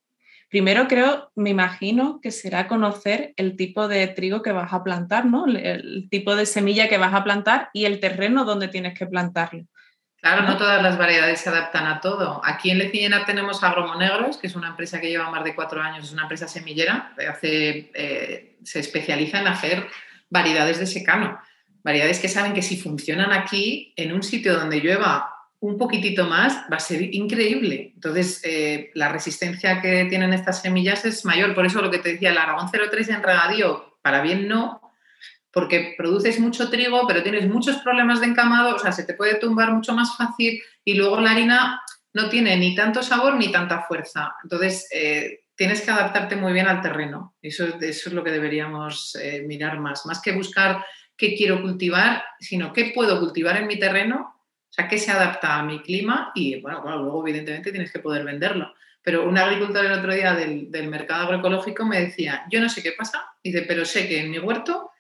Primero 0.50 0.88
creo, 0.88 1.32
me 1.36 1.50
imagino 1.50 2.20
que 2.22 2.32
será 2.32 2.68
conocer 2.68 3.34
el 3.36 3.58
tipo 3.58 3.88
de 3.88 4.08
trigo 4.08 4.42
que 4.42 4.52
vas 4.52 4.72
a 4.74 4.84
plantar, 4.84 5.26
¿no? 5.26 5.46
El, 5.48 6.08
tipo 6.10 6.36
de 6.36 6.46
semilla 6.46 6.88
que 6.88 6.98
vas 6.98 7.14
a 7.14 7.24
plantar 7.24 7.70
y 7.74 7.86
el 7.86 8.00
terreno 8.00 8.46
donde 8.46 8.68
tienes 8.68 8.98
que 8.98 9.08
plantarlo. 9.08 9.66
Claro, 10.22 10.44
no 10.44 10.58
todas 10.58 10.82
las 10.82 10.98
variedades 10.98 11.42
se 11.42 11.50
adaptan 11.50 11.88
a 11.88 12.00
todo. 12.00 12.42
Aquí 12.44 12.72
en 12.72 12.80
Lecillena 12.80 13.26
tenemos 13.26 13.64
Agromonegros, 13.64 14.38
que 14.38 14.48
es 14.48 14.56
una 14.56 14.70
empresa 14.70 15.00
que 15.00 15.10
lleva 15.10 15.30
más 15.30 15.44
de 15.44 15.54
cuatro 15.54 15.82
años, 15.82 16.06
es 16.06 16.14
una 16.14 16.24
empresa 16.24 16.48
semillera, 16.48 17.14
hace, 17.30 17.92
eh, 17.94 18.58
se 18.64 18.80
especializa 18.80 19.40
en 19.40 19.48
hacer 19.48 19.88
variedades 20.30 20.80
de 20.80 20.88
secano. 20.88 21.40
Variedades 21.84 22.20
que 22.20 22.30
saben 22.30 22.54
que 22.54 22.64
si 22.64 22.78
funcionan 22.78 23.32
aquí, 23.32 23.94
en 23.98 24.14
un 24.14 24.24
sitio 24.24 24.56
donde 24.58 24.80
llueva 24.80 25.35
un 25.66 25.80
poquitito 25.80 26.26
más, 26.26 26.64
va 26.72 26.78
a 26.78 26.80
ser 26.80 27.02
increíble. 27.02 27.92
Entonces, 27.96 28.40
eh, 28.44 28.92
la 28.94 29.10
resistencia 29.10 29.82
que 29.82 30.06
tienen 30.06 30.32
estas 30.32 30.62
semillas 30.62 31.06
es 31.06 31.26
mayor. 31.26 31.56
Por 31.56 31.66
eso 31.66 31.82
lo 31.82 31.90
que 31.90 31.98
te 31.98 32.14
decía, 32.14 32.30
el 32.30 32.38
Aragón 32.38 32.70
03 32.70 33.10
en 33.10 33.24
regadío, 33.24 33.98
para 34.04 34.22
bien 34.22 34.48
no, 34.48 34.80
porque 35.52 35.96
produces 35.98 36.40
mucho 36.40 36.70
trigo, 36.70 37.08
pero 37.08 37.24
tienes 37.24 37.48
muchos 37.48 37.78
problemas 37.78 38.20
de 38.20 38.28
encamado, 38.28 38.76
o 38.76 38.80
sea, 38.80 38.92
se 38.92 39.06
te 39.06 39.16
puede 39.16 39.36
tumbar 39.36 39.72
mucho 39.72 39.94
más 39.94 40.16
fácil 40.16 40.62
y 40.84 40.94
luego 40.94 41.20
la 41.20 41.32
harina 41.32 41.82
no 42.14 42.30
tiene 42.30 42.56
ni 42.58 42.76
tanto 42.76 43.02
sabor 43.02 43.36
ni 43.36 43.52
tanta 43.52 43.82
fuerza. 43.82 44.36
Entonces, 44.44 44.88
eh, 44.94 45.46
tienes 45.56 45.82
que 45.82 45.90
adaptarte 45.90 46.36
muy 46.36 46.54
bien 46.54 46.68
al 46.68 46.82
terreno. 46.82 47.36
Eso, 47.42 47.66
eso 47.66 48.10
es 48.10 48.14
lo 48.14 48.24
que 48.24 48.32
deberíamos 48.32 49.18
eh, 49.20 49.44
mirar 49.48 49.80
más. 49.80 50.06
Más 50.06 50.22
que 50.22 50.34
buscar 50.34 50.86
qué 51.18 51.36
quiero 51.36 51.62
cultivar, 51.62 52.24
sino 52.40 52.72
qué 52.72 52.92
puedo 52.94 53.20
cultivar 53.20 53.58
en 53.58 53.68
mi 53.68 53.80
terreno 53.80 54.35
sea, 54.76 54.88
que 54.88 54.98
se 54.98 55.12
adapta 55.12 55.58
a 55.58 55.64
mi 55.64 55.82
clima 55.82 56.32
y, 56.36 56.62
bueno, 56.62 56.82
luego 56.84 57.26
evidentemente 57.26 57.72
tienes 57.72 57.92
que 57.92 58.00
poder 58.00 58.24
venderlo. 58.24 58.74
Pero 59.02 59.28
un 59.28 59.38
agricultor 59.38 59.86
el 59.86 59.94
otro 59.94 60.14
día 60.14 60.34
del, 60.34 60.88
mercado 60.88 61.24
agroecológico 61.24 61.86
me 61.86 62.02
decía, 62.02 62.46
yo 62.50 62.60
no 62.60 62.70
sé 62.70 62.82
qué 62.82 62.92
pasa, 62.92 63.26
dice, 63.44 63.64
pero 63.68 63.86
sé 63.86 64.08
que 64.08 64.20
en 64.20 64.32
mi 64.32 64.40
huerto 64.40 64.92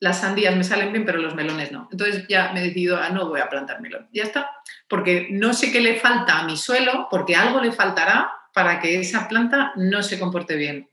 las 0.00 0.20
sandías 0.20 0.54
me 0.54 0.64
salen 0.64 0.92
bien, 0.92 1.04
pero 1.04 1.18
los 1.18 1.34
melones 1.34 1.72
no. 1.72 1.88
Entonces 1.90 2.26
ya 2.28 2.52
me 2.52 2.60
he 2.60 2.64
decidido, 2.64 2.98
a 2.98 3.08
no 3.08 3.28
voy 3.28 3.40
a 3.40 3.48
plantar 3.48 3.80
melón. 3.80 4.08
Ya 4.12 4.22
está, 4.22 4.50
porque 4.88 5.28
no 5.30 5.54
sé 5.54 5.72
qué 5.72 5.80
le 5.80 5.96
falta 5.96 6.40
a 6.40 6.44
mi 6.44 6.56
suelo, 6.56 7.08
porque 7.10 7.36
algo 7.36 7.60
le 7.60 7.72
faltará 7.72 8.30
para 8.52 8.80
que 8.80 9.00
esa 9.00 9.28
planta 9.28 9.72
no 9.76 10.02
se 10.02 10.18
comporte 10.18 10.56
bien 10.56 10.88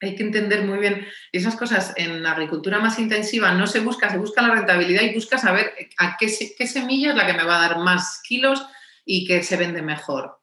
hay 0.00 0.14
que 0.14 0.22
entender 0.22 0.64
muy 0.64 0.78
bien 0.78 1.06
esas 1.32 1.56
cosas 1.56 1.94
en 1.96 2.22
la 2.22 2.32
agricultura 2.32 2.78
más 2.78 2.98
intensiva 2.98 3.52
no 3.52 3.66
se 3.66 3.80
busca, 3.80 4.10
se 4.10 4.18
busca 4.18 4.42
la 4.42 4.54
rentabilidad 4.54 5.02
y 5.02 5.14
busca 5.14 5.38
saber 5.38 5.72
a 5.98 6.16
qué, 6.18 6.26
qué 6.56 6.66
semilla 6.66 7.10
es 7.10 7.16
la 7.16 7.26
que 7.26 7.32
me 7.32 7.44
va 7.44 7.56
a 7.56 7.68
dar 7.68 7.78
más 7.78 8.20
kilos 8.26 8.66
y 9.04 9.26
que 9.26 9.42
se 9.42 9.56
vende 9.56 9.82
mejor. 9.82 10.40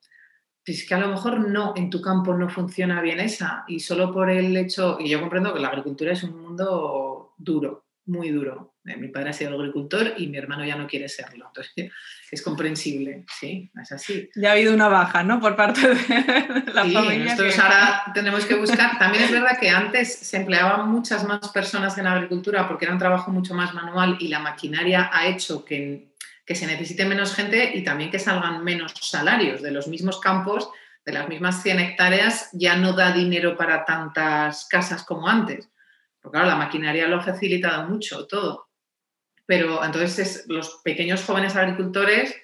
Es 0.66 0.88
que 0.88 0.96
a 0.96 1.00
lo 1.00 1.10
mejor 1.10 1.48
no, 1.50 1.74
en 1.76 1.89
tu 1.89 2.02
campo 2.02 2.34
no 2.34 2.50
funciona 2.50 3.02
bien 3.02 3.20
esa 3.20 3.66
y 3.68 3.82
solo 3.82 4.12
por 4.12 4.30
el 4.30 4.56
hecho, 4.56 4.98
y 5.00 5.10
yo 5.10 5.20
comprendo 5.20 5.54
que 5.54 5.60
la 5.60 5.68
agricultura 5.68 6.13
es 6.13 6.24
un 6.24 6.42
mundo 6.42 7.34
duro, 7.38 7.86
muy 8.06 8.30
duro. 8.30 8.72
Eh, 8.86 8.98
mi 8.98 9.08
padre 9.08 9.30
ha 9.30 9.34
sido 9.34 9.54
agricultor 9.54 10.13
y 10.17 10.28
mi 10.28 10.38
hermano 10.38 10.65
ya 10.65 10.76
no 10.76 10.88
quiere 10.88 11.08
serlo. 11.08 11.48
Entonces, 11.48 11.91
es 12.30 12.41
comprensible, 12.41 13.26
sí, 13.39 13.72
es 13.82 13.91
así. 13.91 14.30
Ya 14.36 14.50
ha 14.50 14.52
habido 14.54 14.74
una 14.74 14.89
baja, 14.89 15.24
¿no? 15.24 15.39
Por 15.39 15.56
parte 15.56 15.88
de 15.88 16.63
la 16.74 16.84
sí, 16.84 16.93
Nosotros 16.93 17.60
ahora 17.60 18.04
tenemos 18.13 18.46
que 18.46 18.56
buscar. 18.56 18.98
También 19.00 19.24
es 19.24 19.32
verdad 19.32 19.58
que 19.60 19.69
antes 19.69 20.13
se 20.13 20.38
empleaban 20.38 20.89
muchas 20.89 21.26
más 21.26 21.50
personas 21.50 21.98
en 21.98 22.08
agricultura 22.08 22.67
porque 22.67 22.86
era 22.86 22.93
un 22.93 23.00
trabajo 23.00 23.32
mucho 23.32 23.54
más 23.54 23.74
manual 23.74 24.17
y 24.19 24.28
la 24.28 24.39
maquinaria 24.39 25.10
ha 25.13 25.28
hecho 25.28 25.63
que 25.63 26.13
que 26.46 26.56
se 26.56 26.67
necesite 26.67 27.06
menos 27.06 27.34
gente 27.34 27.72
y 27.74 27.84
también 27.84 28.12
que 28.12 28.19
salgan 28.19 28.63
menos 28.63 28.93
salarios 29.02 29.62
de 29.62 29.72
los 29.72 29.88
mismos 29.88 30.19
campos, 30.19 30.69
de 31.06 31.13
las 31.13 31.28
mismas 31.28 31.62
100 31.63 31.80
hectáreas, 31.80 32.50
ya 32.54 32.76
no 32.76 32.93
da 32.93 33.12
dinero 33.12 33.56
para 33.56 33.86
tantas 33.86 34.65
casas 34.65 35.04
como 35.04 35.28
antes. 35.28 35.69
Porque 36.22 36.38
claro, 36.38 36.50
la 36.50 36.56
maquinaria 36.56 37.08
lo 37.08 37.17
ha 37.17 37.24
facilitado 37.24 37.88
mucho 37.89 38.26
todo. 38.28 38.69
Pero 39.45 39.84
entonces 39.84 40.45
los 40.47 40.82
pequeños 40.84 41.23
jóvenes 41.23 41.56
agricultores 41.56 42.36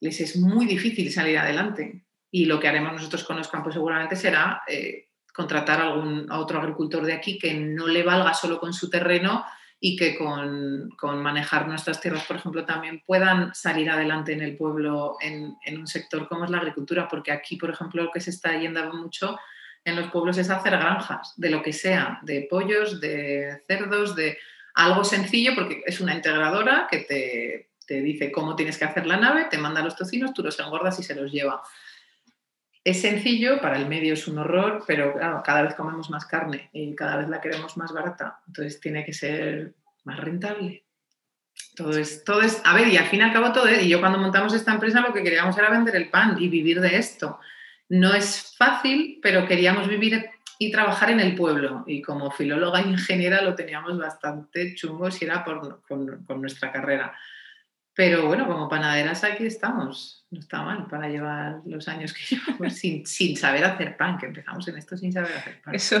les 0.00 0.20
es 0.20 0.36
muy 0.36 0.66
difícil 0.66 1.10
salir 1.12 1.38
adelante. 1.38 2.04
Y 2.30 2.44
lo 2.44 2.60
que 2.60 2.68
haremos 2.68 2.92
nosotros 2.92 3.24
con 3.24 3.36
los 3.36 3.48
campos 3.48 3.74
seguramente 3.74 4.16
será 4.16 4.62
eh, 4.68 5.08
contratar 5.32 5.80
a, 5.80 5.84
algún, 5.84 6.30
otro 6.30 6.60
agricultor 6.60 7.04
de 7.04 7.14
aquí 7.14 7.38
que 7.38 7.54
no 7.54 7.86
le 7.86 8.02
valga 8.02 8.34
solo 8.34 8.58
con 8.58 8.72
su 8.72 8.90
terreno 8.90 9.44
y 9.80 9.96
que 9.96 10.16
con, 10.16 10.90
manejar 11.22 11.68
nuestras 11.68 12.00
tierras, 12.00 12.24
por 12.24 12.36
ejemplo, 12.36 12.64
también 12.64 13.02
puedan 13.06 13.54
salir 13.54 13.88
adelante 13.90 14.32
en 14.32 14.42
el 14.42 14.56
pueblo 14.56 15.16
en, 15.20 15.56
un 15.78 15.86
sector 15.86 16.28
como 16.28 16.44
es 16.44 16.50
la 16.50 16.58
agricultura, 16.58 17.06
porque 17.08 17.30
aquí, 17.30 17.56
por 17.56 17.70
ejemplo, 17.70 18.02
lo 18.02 18.10
que 18.10 18.20
se 18.20 18.30
está 18.30 18.58
yendo 18.58 18.92
mucho 18.92 19.38
en 19.84 19.94
los 19.94 20.10
pueblos 20.10 20.36
es 20.38 20.50
hacer 20.50 20.72
granjas, 20.72 21.34
de 21.36 21.50
lo 21.50 21.62
que 21.62 21.72
sea, 21.72 22.18
de 22.22 22.48
pollos, 22.50 23.00
de 23.00 23.62
cerdos, 23.68 24.16
de 24.16 24.38
algo 24.78 25.02
sencillo, 25.02 25.56
porque 25.56 25.82
es 25.84 26.00
una 26.00 26.14
integradora 26.14 26.86
que 26.88 26.98
te, 26.98 27.70
te 27.84 28.00
dice 28.00 28.30
cómo 28.30 28.54
tienes 28.54 28.78
que 28.78 28.84
hacer 28.84 29.06
la 29.06 29.16
nave, 29.16 29.46
te 29.50 29.58
manda 29.58 29.82
los 29.82 29.96
tocinos, 29.96 30.32
tú 30.32 30.44
los 30.44 30.58
engordas 30.60 31.00
y 31.00 31.02
se 31.02 31.16
los 31.16 31.32
lleva. 31.32 31.62
Es 32.84 33.00
sencillo, 33.00 33.60
para 33.60 33.76
el 33.76 33.88
medio 33.88 34.14
es 34.14 34.28
un 34.28 34.38
horror, 34.38 34.84
pero 34.86 35.14
cada 35.42 35.62
vez 35.62 35.74
comemos 35.74 36.10
más 36.10 36.26
carne 36.26 36.70
y 36.72 36.94
cada 36.94 37.16
vez 37.16 37.28
la 37.28 37.40
queremos 37.40 37.76
más 37.76 37.92
barata, 37.92 38.38
entonces 38.46 38.80
tiene 38.80 39.04
que 39.04 39.12
ser 39.12 39.74
más 40.04 40.20
rentable. 40.20 40.84
Todo 41.74 41.98
es, 41.98 42.22
todo 42.22 42.42
es, 42.42 42.62
a 42.64 42.72
ver, 42.72 42.86
y 42.86 42.96
al 42.98 43.06
fin 43.06 43.18
y 43.18 43.22
al 43.24 43.32
cabo 43.32 43.52
todo 43.52 43.66
es, 43.66 43.82
y 43.82 43.88
yo 43.88 43.98
cuando 43.98 44.18
montamos 44.18 44.54
esta 44.54 44.72
empresa 44.72 45.00
lo 45.00 45.12
que 45.12 45.24
queríamos 45.24 45.58
era 45.58 45.70
vender 45.70 45.96
el 45.96 46.08
pan 46.08 46.36
y 46.38 46.48
vivir 46.48 46.80
de 46.80 46.96
esto. 46.96 47.40
No 47.88 48.14
es 48.14 48.54
fácil, 48.56 49.18
pero 49.22 49.48
queríamos 49.48 49.88
vivir 49.88 50.30
y 50.58 50.72
trabajar 50.72 51.10
en 51.10 51.20
el 51.20 51.34
pueblo. 51.34 51.84
Y 51.86 52.02
como 52.02 52.30
filóloga 52.30 52.80
e 52.80 52.88
ingeniera 52.88 53.42
lo 53.42 53.54
teníamos 53.54 53.96
bastante 53.96 54.74
chungo 54.74 55.10
si 55.10 55.24
era 55.24 55.44
por, 55.44 55.82
con, 55.82 56.24
con 56.24 56.40
nuestra 56.40 56.72
carrera. 56.72 57.14
Pero 57.94 58.26
bueno, 58.26 58.46
como 58.46 58.68
panaderas 58.68 59.24
aquí 59.24 59.44
estamos. 59.46 60.24
No 60.30 60.38
está 60.38 60.62
mal 60.62 60.86
para 60.86 61.08
llevar 61.08 61.62
los 61.64 61.88
años 61.88 62.12
que 62.12 62.36
llevamos 62.36 62.74
sin, 62.74 63.04
sin, 63.06 63.36
saber 63.36 63.64
hacer 63.64 63.96
pan, 63.96 64.18
que 64.18 64.26
empezamos 64.26 64.68
en 64.68 64.76
esto 64.76 64.96
sin 64.96 65.12
saber 65.12 65.32
hacer 65.32 65.60
pan. 65.62 65.74
Eso, 65.74 66.00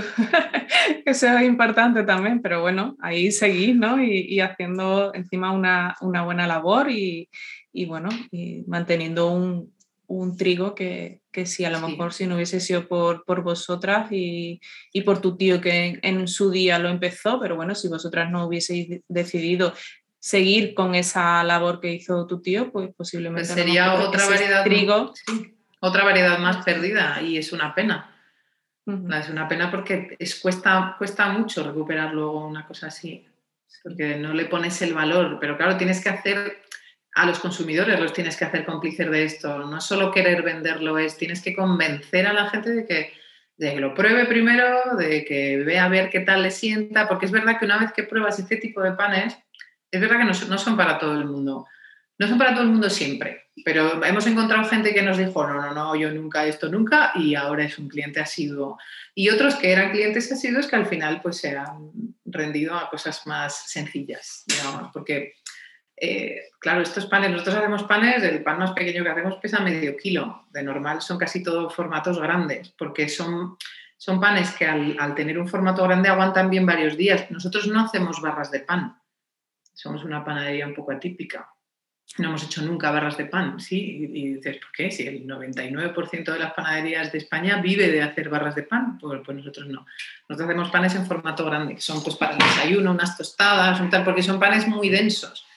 eso 1.04 1.26
es 1.26 1.42
importante 1.42 2.04
también, 2.04 2.40
pero 2.40 2.60
bueno, 2.60 2.96
ahí 3.00 3.32
seguís, 3.32 3.74
¿no? 3.74 4.00
Y, 4.00 4.26
y 4.28 4.38
haciendo 4.38 5.12
encima 5.12 5.50
una, 5.50 5.96
una 6.00 6.22
buena 6.22 6.46
labor 6.46 6.88
y, 6.88 7.28
y, 7.72 7.86
bueno, 7.86 8.10
y 8.30 8.62
manteniendo 8.68 9.32
un, 9.32 9.72
un 10.08 10.36
trigo 10.36 10.74
que, 10.74 11.20
que 11.30 11.46
si 11.46 11.64
a 11.64 11.70
lo 11.70 11.86
mejor 11.86 12.12
si 12.12 12.26
no 12.26 12.34
hubiese 12.34 12.60
sido 12.60 12.88
por, 12.88 13.24
por 13.24 13.42
vosotras 13.42 14.10
y, 14.10 14.60
y, 14.92 15.02
por 15.02 15.20
tu 15.20 15.36
tío 15.36 15.60
que 15.60 15.84
en, 15.84 16.00
en, 16.02 16.28
su 16.28 16.50
día 16.50 16.78
lo 16.78 16.88
empezó, 16.88 17.38
pero 17.38 17.56
bueno, 17.56 17.74
si 17.74 17.88
vosotras 17.88 18.30
no 18.30 18.46
hubieseis 18.46 19.02
decidido 19.06 19.74
seguir 20.18 20.74
con 20.74 20.94
esa 20.94 21.44
labor 21.44 21.78
que 21.80 21.92
hizo 21.92 22.26
tu 22.26 22.40
tío, 22.40 22.72
pues 22.72 22.90
posiblemente 22.96 23.48
pues 23.48 23.60
sería 23.60 23.94
otra 23.94 24.26
variedad, 24.26 24.64
trigo. 24.64 25.12
otra 25.80 26.04
variedad 26.04 26.38
más 26.38 26.64
perdida 26.64 27.20
y 27.22 27.36
es 27.36 27.52
una 27.52 27.74
pena. 27.74 28.14
Es 29.12 29.28
una 29.28 29.46
pena 29.46 29.70
porque 29.70 30.16
es, 30.18 30.40
cuesta, 30.40 30.94
cuesta 30.96 31.28
mucho 31.28 31.62
recuperar 31.62 32.14
luego 32.14 32.46
una 32.46 32.66
cosa 32.66 32.86
así, 32.86 33.26
porque 33.82 34.16
no 34.16 34.32
le 34.32 34.46
pones 34.46 34.80
el 34.80 34.94
valor, 34.94 35.36
pero 35.38 35.58
claro, 35.58 35.76
tienes 35.76 36.02
que 36.02 36.08
hacer 36.08 36.62
a 37.18 37.26
los 37.26 37.40
consumidores, 37.40 37.98
los 37.98 38.12
tienes 38.12 38.36
que 38.36 38.44
hacer 38.44 38.64
cómplices 38.64 39.10
de 39.10 39.24
esto, 39.24 39.58
no 39.58 39.80
solo 39.80 40.12
querer 40.12 40.42
venderlo, 40.42 40.98
es 40.98 41.16
tienes 41.16 41.42
que 41.42 41.52
convencer 41.52 42.28
a 42.28 42.32
la 42.32 42.48
gente 42.48 42.70
de 42.70 42.86
que, 42.86 43.12
de 43.56 43.74
que 43.74 43.80
lo 43.80 43.92
pruebe 43.92 44.24
primero, 44.26 44.96
de 44.96 45.24
que 45.24 45.56
vea 45.58 45.86
a 45.86 45.88
ver 45.88 46.10
qué 46.10 46.20
tal 46.20 46.42
le 46.42 46.52
sienta, 46.52 47.08
porque 47.08 47.26
es 47.26 47.32
verdad 47.32 47.58
que 47.58 47.64
una 47.64 47.78
vez 47.78 47.92
que 47.92 48.04
pruebas 48.04 48.38
este 48.38 48.56
tipo 48.58 48.80
de 48.82 48.92
panes, 48.92 49.36
es 49.90 50.00
verdad 50.00 50.18
que 50.18 50.24
no, 50.26 50.58
son 50.58 50.76
para 50.76 50.96
todo 51.00 51.14
el 51.14 51.24
mundo. 51.24 51.66
No 52.20 52.28
son 52.28 52.38
para 52.38 52.52
todo 52.52 52.62
el 52.62 52.70
mundo 52.70 52.88
siempre, 52.88 53.46
pero 53.64 54.04
hemos 54.04 54.26
encontrado 54.26 54.68
gente 54.68 54.94
que 54.94 55.02
nos 55.02 55.18
dijo, 55.18 55.44
no, 55.44 55.54
no, 55.54 55.74
no, 55.74 55.96
yo 55.96 56.12
nunca, 56.12 56.46
esto 56.46 56.68
nunca, 56.68 57.12
y 57.16 57.34
ahora 57.34 57.64
es 57.64 57.78
un 57.78 57.88
cliente 57.88 58.20
asiduo. 58.20 58.78
Y 59.14 59.28
otros 59.28 59.56
que 59.56 59.72
eran 59.72 59.90
clientes 59.90 60.30
asiduos 60.30 60.68
que 60.68 60.76
al 60.76 60.86
final 60.86 61.20
pues 61.20 61.38
se 61.38 61.56
han 61.56 61.90
rendido 62.24 62.76
a 62.76 62.90
cosas 62.90 63.26
más 63.26 63.70
sencillas, 63.70 64.44
digamos, 64.46 64.90
porque, 64.92 65.34
eh, 66.00 66.50
claro, 66.58 66.82
estos 66.82 67.06
panes, 67.06 67.30
nosotros 67.30 67.56
hacemos 67.56 67.84
panes, 67.84 68.22
el 68.22 68.42
pan 68.42 68.58
más 68.58 68.72
pequeño 68.72 69.02
que 69.02 69.10
hacemos 69.10 69.36
pesa 69.36 69.60
medio 69.60 69.96
kilo, 69.96 70.46
de 70.50 70.62
normal 70.62 71.00
son 71.00 71.18
casi 71.18 71.42
todos 71.42 71.74
formatos 71.74 72.20
grandes, 72.20 72.70
porque 72.70 73.08
son, 73.08 73.56
son 73.96 74.20
panes 74.20 74.52
que 74.52 74.66
al, 74.66 75.14
tener 75.14 75.38
un 75.38 75.48
formato 75.48 75.82
grande 75.84 76.08
aguantan 76.08 76.50
bien 76.50 76.66
varios 76.66 76.96
días. 76.96 77.30
Nosotros 77.30 77.66
no 77.68 77.80
hacemos 77.80 78.20
barras 78.20 78.50
de 78.50 78.60
pan, 78.60 78.98
somos 79.72 80.04
una 80.04 80.24
panadería 80.24 80.66
un 80.66 80.74
poco 80.74 80.92
atípica. 80.92 81.48
No 82.16 82.28
hemos 82.28 82.42
hecho 82.42 82.62
nunca 82.62 82.90
barras 82.90 83.18
de 83.18 83.26
pan, 83.26 83.60
¿sí? 83.60 84.08
Y, 84.12 84.34
dices, 84.34 84.56
¿por 84.56 84.72
qué? 84.72 84.90
Si 84.90 85.06
el 85.06 85.26
99% 85.26 86.32
de 86.32 86.38
las 86.38 86.54
panaderías 86.54 87.12
de 87.12 87.18
España 87.18 87.60
vive 87.60 87.88
de 87.88 88.02
hacer 88.02 88.30
barras 88.30 88.54
de 88.54 88.62
pan, 88.62 88.98
pues, 88.98 89.20
pues, 89.22 89.36
nosotros 89.36 89.68
no. 89.68 89.84
Nosotros 90.26 90.48
hacemos 90.48 90.70
panes 90.70 90.94
en 90.94 91.06
formato 91.06 91.44
grande, 91.44 91.74
que 91.74 91.82
son 91.82 92.02
pues 92.02 92.16
para 92.16 92.32
el 92.32 92.38
desayuno, 92.38 92.92
unas 92.92 93.16
tostadas, 93.16 93.78
un 93.80 93.90
tal, 93.90 94.04
porque 94.04 94.22
son 94.22 94.40
panes 94.40 94.66
muy 94.66 94.88
densos. 94.88 95.47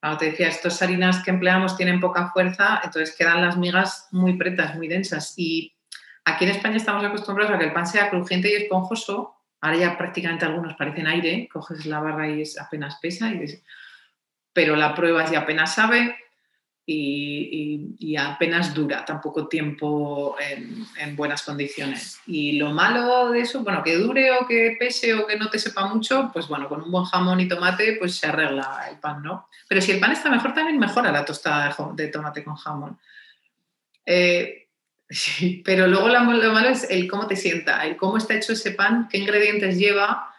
Como 0.00 0.16
te 0.16 0.26
decía, 0.26 0.48
estas 0.48 0.80
harinas 0.82 1.22
que 1.24 1.30
empleamos 1.30 1.76
tienen 1.76 2.00
poca 2.00 2.30
fuerza, 2.30 2.80
entonces 2.84 3.16
quedan 3.16 3.42
las 3.42 3.56
migas 3.56 4.08
muy 4.12 4.36
pretas, 4.36 4.76
muy 4.76 4.88
densas. 4.88 5.34
Y 5.36 5.74
aquí 6.24 6.44
en 6.44 6.52
España 6.52 6.76
estamos 6.76 7.04
acostumbrados 7.04 7.54
a 7.54 7.58
que 7.58 7.64
el 7.64 7.72
pan 7.72 7.86
sea 7.86 8.10
crujiente 8.10 8.50
y 8.50 8.62
esponjoso, 8.62 9.38
Ahora 9.60 9.76
ya 9.76 9.98
prácticamente 9.98 10.44
algunos 10.44 10.74
parecen 10.74 11.06
aire, 11.06 11.48
coges 11.52 11.84
la 11.86 12.00
barra 12.00 12.28
y 12.28 12.42
es 12.42 12.60
apenas 12.60 12.98
pesa, 13.00 13.32
pero 14.52 14.76
la 14.76 14.94
pruebas 14.94 15.32
y 15.32 15.36
apenas 15.36 15.74
sabe 15.74 16.16
y, 16.90 18.16
apenas 18.16 18.74
dura 18.74 19.04
tampoco 19.04 19.46
tiempo 19.46 20.36
en, 20.40 21.16
buenas 21.16 21.42
condiciones. 21.42 22.20
Y 22.26 22.52
lo 22.52 22.70
malo 22.72 23.30
de 23.30 23.40
eso, 23.40 23.62
bueno, 23.62 23.82
que 23.82 23.96
dure 23.96 24.32
o 24.32 24.46
que 24.46 24.76
pese 24.78 25.14
o 25.14 25.26
que 25.26 25.36
no 25.36 25.50
te 25.50 25.58
sepa 25.58 25.86
mucho, 25.86 26.30
pues 26.32 26.48
bueno, 26.48 26.68
con 26.68 26.82
un 26.82 26.90
buen 26.90 27.04
jamón 27.04 27.40
y 27.40 27.48
tomate, 27.48 27.96
pues 27.98 28.16
se 28.16 28.26
arregla 28.26 28.86
el 28.90 28.98
pan, 28.98 29.22
¿no? 29.22 29.48
Pero 29.68 29.80
si 29.80 29.92
el 29.92 30.00
pan 30.00 30.12
está 30.12 30.30
mejor, 30.30 30.54
también 30.54 30.78
mejora 30.78 31.12
la 31.12 31.24
tostada 31.24 31.76
de, 31.94 32.08
tomate 32.08 32.42
con 32.42 32.56
jamón. 32.56 32.98
Eh, 34.04 34.64
Sí, 35.10 35.62
pero 35.64 35.86
luego 35.86 36.08
lo, 36.08 36.20
malo 36.20 36.68
es 36.68 36.88
el 36.90 37.08
cómo 37.08 37.26
te 37.26 37.36
sienta, 37.36 37.86
el 37.86 37.96
cómo 37.96 38.18
está 38.18 38.34
hecho 38.34 38.52
ese 38.52 38.72
pan, 38.72 39.08
qué 39.10 39.18
ingredientes 39.18 39.78
lleva 39.78 40.34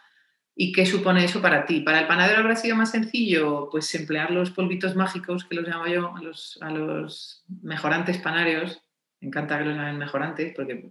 y 0.62 0.72
qué 0.72 0.84
supone 0.84 1.24
eso 1.24 1.40
para 1.40 1.64
ti. 1.64 1.80
Para 1.80 2.00
el 2.00 2.06
panadero 2.06 2.40
habrá 2.40 2.54
sido 2.54 2.76
más 2.76 2.90
sencillo, 2.90 3.70
pues 3.70 3.94
emplear 3.94 4.30
los 4.30 4.50
polvitos 4.50 4.94
mágicos, 4.94 5.46
que 5.46 5.54
los 5.54 5.66
llamo 5.66 5.86
yo, 5.86 6.14
a 6.14 6.20
los, 6.20 6.58
a 6.60 6.68
los 6.68 7.42
mejorantes 7.62 8.18
panarios. 8.18 8.82
Me 9.22 9.28
encanta 9.28 9.56
que 9.56 9.64
los 9.64 9.74
llamen 9.74 9.96
mejorantes, 9.96 10.52
porque 10.54 10.90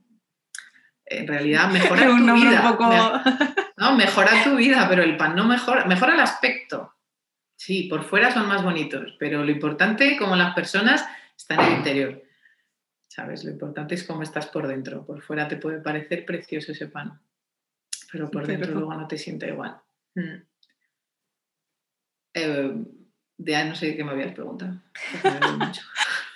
en 1.06 1.28
realidad 1.28 1.70
mejora 1.72 2.08
tu 2.08 2.34
vida. 2.34 3.24
No, 3.78 3.96
mejora 3.96 4.44
tu 4.44 4.56
vida, 4.56 4.88
pero 4.90 5.04
el 5.04 5.16
pan 5.16 5.36
no 5.36 5.46
mejora, 5.46 5.86
mejora 5.86 6.16
el 6.16 6.20
aspecto. 6.20 6.96
Sí, 7.56 7.84
por 7.84 8.04
fuera 8.04 8.32
son 8.32 8.48
más 8.48 8.64
bonitos, 8.64 9.16
pero 9.20 9.46
lo 9.46 9.52
importante, 9.52 10.18
como 10.18 10.36
las 10.36 10.56
personas, 10.56 11.08
está 11.38 11.54
en 11.54 11.62
el 11.62 11.74
interior. 11.78 12.24
¿sabes? 13.10 13.44
Lo 13.44 13.52
importante 13.52 13.96
es 13.96 14.04
cómo 14.04 14.24
estás 14.24 14.48
por 14.48 14.68
dentro. 14.68 15.06
Por 15.06 15.22
fuera 15.22 15.48
te 15.48 15.58
puede 15.58 15.80
parecer 15.80 16.26
precioso 16.26 16.72
ese 16.72 16.88
pan, 16.88 17.22
pero 18.12 18.30
por 18.30 18.45
dentro 18.48 18.72
luego 18.74 18.93
no 18.93 19.08
te 19.08 19.17
siente 19.17 19.48
igual. 19.48 19.78
Mm. 20.15 20.36
Eh, 22.34 22.86
de 23.38 23.65
no 23.65 23.76
sé 23.76 23.95
qué 23.95 24.04
me 24.04 24.12
habías 24.12 24.34
preguntado. 24.34 24.76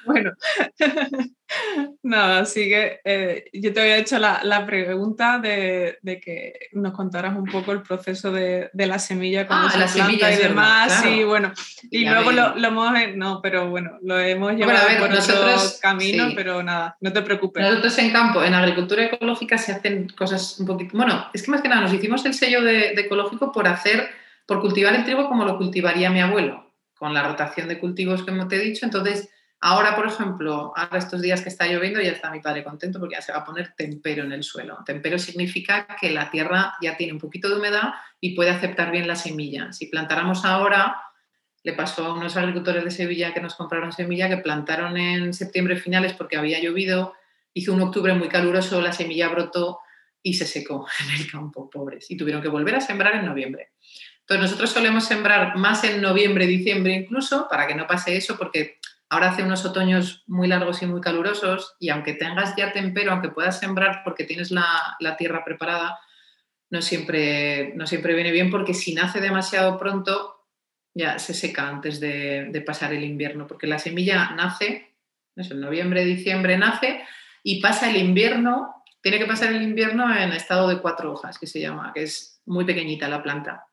bueno, 0.06 0.32
no, 2.04 2.18
así 2.18 2.68
que 2.68 3.00
eh, 3.04 3.46
yo 3.54 3.74
te 3.74 3.82
había 3.82 3.98
hecho 3.98 4.20
la, 4.20 4.42
la 4.44 4.66
pregunta 4.66 5.40
de, 5.40 5.98
de, 6.02 6.20
que 6.20 6.54
nos 6.74 6.94
contaras 6.94 7.36
un 7.36 7.46
poco 7.46 7.72
el 7.72 7.82
proceso 7.82 8.32
de, 8.32 8.70
de 8.74 8.86
la 8.88 9.00
semilla, 9.00 9.48
cómo 9.48 9.62
ah, 9.62 9.70
se 9.70 9.80
la 9.80 9.88
planta 9.88 10.32
y 10.32 10.38
demás. 10.38 11.06
Y 11.06 11.24
bueno, 11.24 11.54
y 11.92 12.06
luego 12.06 12.32
lo, 12.32 12.56
lo, 12.56 12.68
hemos, 12.68 12.92
no, 13.16 13.40
pero 13.42 13.70
bueno, 13.70 13.98
lo 14.02 14.20
hemos 14.20 14.54
llevado 14.54 14.88
por 15.00 15.12
otro 15.12 15.56
camino, 15.82 16.30
pero 16.36 16.64
nada, 16.64 16.98
no 17.02 17.14
te 17.14 17.22
preocupes. 17.22 17.64
Nosotros 17.64 17.98
en 18.00 18.12
campo, 18.12 18.44
en 18.44 18.54
agricultura 18.54 19.06
ecológica 19.06 19.58
se 19.58 19.72
hacen 19.72 20.10
cosas 20.10 20.60
un 20.60 20.68
poquito, 20.68 20.98
bueno, 20.98 21.28
es 21.34 21.44
que 21.44 21.52
más 21.52 21.62
que 21.62 21.70
nada 21.70 21.82
nos 21.82 21.94
hicimos 21.94 22.26
el 22.26 22.34
sello 22.34 22.62
de, 22.62 22.94
de 22.96 23.02
ecológico 23.02 23.52
por 23.52 23.68
hacer, 23.68 24.10
por 24.46 24.62
cultivar 24.62 24.96
el 24.96 25.04
trigo 25.04 25.28
como 25.28 25.46
lo 25.46 25.58
cultivaría 25.58 26.10
mi 26.10 26.22
abuelo, 26.22 26.74
con 26.96 27.14
la 27.14 27.24
rotación 27.24 27.68
de 27.68 27.80
cultivos 27.80 28.24
que 28.24 28.32
te 28.32 28.56
he 28.56 28.60
dicho, 28.60 28.86
entonces 28.86 29.30
Ahora, 29.66 29.96
por 29.96 30.06
ejemplo, 30.06 30.74
ahora 30.76 30.98
estos 30.98 31.22
días 31.22 31.42
que 31.42 31.48
está 31.48 31.66
lloviendo 31.68 32.02
ya 32.02 32.12
está 32.12 32.30
mi 32.30 32.42
padre 32.42 32.66
contento 32.66 33.00
porque 33.00 33.16
ya 33.16 33.22
se 33.22 33.32
va 33.32 33.38
a 33.38 33.46
poner 33.46 33.74
tempero 33.78 34.26
en 34.26 34.34
el 34.34 34.44
suelo. 34.44 34.80
Tempero 34.86 35.18
significa 35.18 35.88
que 36.02 36.12
la 36.12 36.30
tierra 36.30 36.74
ya 36.82 36.98
tiene 36.98 37.14
un 37.14 37.20
poquito 37.20 37.48
de 37.48 37.56
humedad 37.56 37.94
y 38.20 38.36
puede 38.36 38.50
aceptar 38.50 38.92
bien 38.92 39.08
la 39.08 39.16
semilla. 39.16 39.72
Si 39.72 39.86
plantáramos 39.86 40.44
ahora, 40.44 40.98
le 41.64 41.72
pasó 41.72 42.08
a 42.08 42.14
unos 42.14 42.36
agricultores 42.36 42.84
de 42.84 42.92
Sevilla 42.92 43.34
que 43.34 43.40
nos 43.40 43.56
compraron 43.56 43.94
semilla, 43.94 44.28
que 44.28 44.36
plantaron 44.36 44.98
en 44.98 45.34
septiembre 45.34 45.78
finales 45.78 46.12
porque 46.12 46.36
había 46.36 46.60
llovido, 46.60 47.14
hizo 47.54 47.74
un 47.74 47.84
octubre 47.84 48.14
muy 48.16 48.28
caluroso, 48.28 48.82
la 48.82 48.92
semilla 48.92 49.30
brotó 49.30 49.80
y 50.22 50.34
se 50.34 50.46
secó 50.46 50.86
en 51.06 51.22
el 51.22 51.32
campo, 51.32 51.70
pobres, 51.70 52.12
y 52.12 52.18
tuvieron 52.18 52.42
que 52.42 52.50
volver 52.50 52.76
a 52.76 52.82
sembrar 52.82 53.16
en 53.16 53.26
noviembre. 53.26 53.70
Entonces 54.20 54.42
nosotros 54.42 54.72
solemos 54.72 55.06
sembrar 55.06 55.56
más 55.56 55.86
en 55.86 56.02
noviembre, 56.02 56.48
diciembre 56.48 56.94
incluso, 56.94 57.48
para 57.50 57.66
que 57.66 57.76
no 57.76 57.88
pase 57.88 58.18
eso, 58.18 58.38
porque 58.38 58.80
ahora 59.14 59.30
hace 59.30 59.44
unos 59.44 59.64
otoños 59.64 60.24
muy 60.26 60.48
largos 60.48 60.82
y 60.82 60.88
muy 60.88 61.00
calurosos, 61.00 61.76
y 61.80 61.90
aunque 61.90 62.14
tengas 62.14 62.56
ya 62.56 62.72
tempero, 62.72 63.12
aunque 63.12 63.30
puedas 63.30 63.60
sembrar 63.60 64.02
porque 64.04 64.24
tienes 64.24 64.50
la, 64.50 64.98
tierra 65.20 65.46
preparada, 65.46 66.00
no 66.72 66.82
siempre, 66.82 67.74
no 67.76 67.86
siempre 67.86 68.16
viene 68.16 68.32
bien 68.32 68.50
porque 68.50 68.74
si 68.74 68.96
nace 68.96 69.22
demasiado 69.22 69.78
pronto, 69.78 70.48
ya 70.96 71.20
se 71.20 71.36
seca 71.36 71.68
antes 71.68 72.00
de, 72.00 72.64
pasar 72.66 72.92
el 72.92 73.04
invierno, 73.04 73.46
porque 73.46 73.68
la 73.68 73.78
semilla 73.78 74.32
nace, 74.32 74.96
en 75.36 75.62
noviembre, 75.62 76.06
diciembre 76.06 76.58
nace 76.58 77.04
y 77.44 77.62
pasa 77.62 77.92
el 77.92 77.98
invierno, 77.98 78.84
tiene 79.02 79.20
que 79.20 79.28
pasar 79.28 79.54
el 79.54 79.62
invierno 79.62 80.12
en 80.16 80.32
estado 80.32 80.68
de 80.68 80.80
cuatro 80.80 81.14
hojas, 81.14 81.38
que 81.38 81.46
se 81.46 81.60
llama, 81.60 81.92
que 81.94 82.02
es 82.02 82.42
muy 82.48 82.66
pequeñita 82.66 83.08
la 83.08 83.22
planta. 83.22 83.68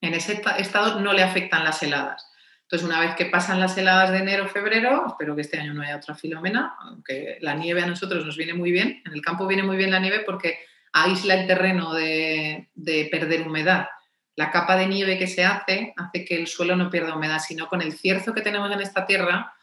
En 0.00 0.14
ese 0.14 0.40
estado 0.58 1.00
no 1.00 1.12
le 1.12 1.24
afectan 1.24 1.64
las 1.64 1.82
heladas. 1.82 2.30
Entonces, 2.74 2.92
una 2.92 3.06
vez 3.06 3.14
que 3.14 3.26
pasan 3.26 3.60
las 3.60 3.78
heladas 3.78 4.10
de 4.10 4.18
enero, 4.18 4.48
febrero, 4.48 5.04
espero 5.06 5.36
que 5.36 5.42
este 5.42 5.60
año 5.60 5.72
no 5.74 5.82
haya 5.82 5.96
otra 5.96 6.16
filomena, 6.16 6.74
aunque 6.80 7.38
la 7.40 7.54
nieve 7.54 7.80
a 7.82 7.86
nosotros 7.86 8.26
nos 8.26 8.36
viene 8.36 8.52
muy 8.52 8.72
bien, 8.72 9.00
en 9.06 9.12
el 9.12 9.22
campo 9.22 9.46
viene 9.46 9.62
muy 9.62 9.76
bien 9.76 9.92
la 9.92 10.00
nieve 10.00 10.24
porque 10.26 10.58
aísla 10.92 11.34
el 11.34 11.46
terreno 11.46 11.94
de, 11.94 12.70
de 12.74 13.08
perder 13.12 13.46
humedad 13.46 13.86
la 14.34 14.50
capa 14.50 14.76
de 14.76 14.88
nieve 14.88 15.16
que 15.16 15.28
se 15.28 15.44
hace 15.44 15.94
hace 15.96 16.24
que 16.24 16.34
el 16.34 16.48
suelo 16.48 16.74
no 16.74 16.90
pierda 16.90 17.14
humedad, 17.14 17.38
sino 17.38 17.68
con 17.68 17.80
el 17.80 17.92
cierzo 17.92 18.34
que 18.34 18.40
tenemos 18.40 18.72
en 18.72 18.80
esta 18.80 19.06
tierra, 19.06 19.54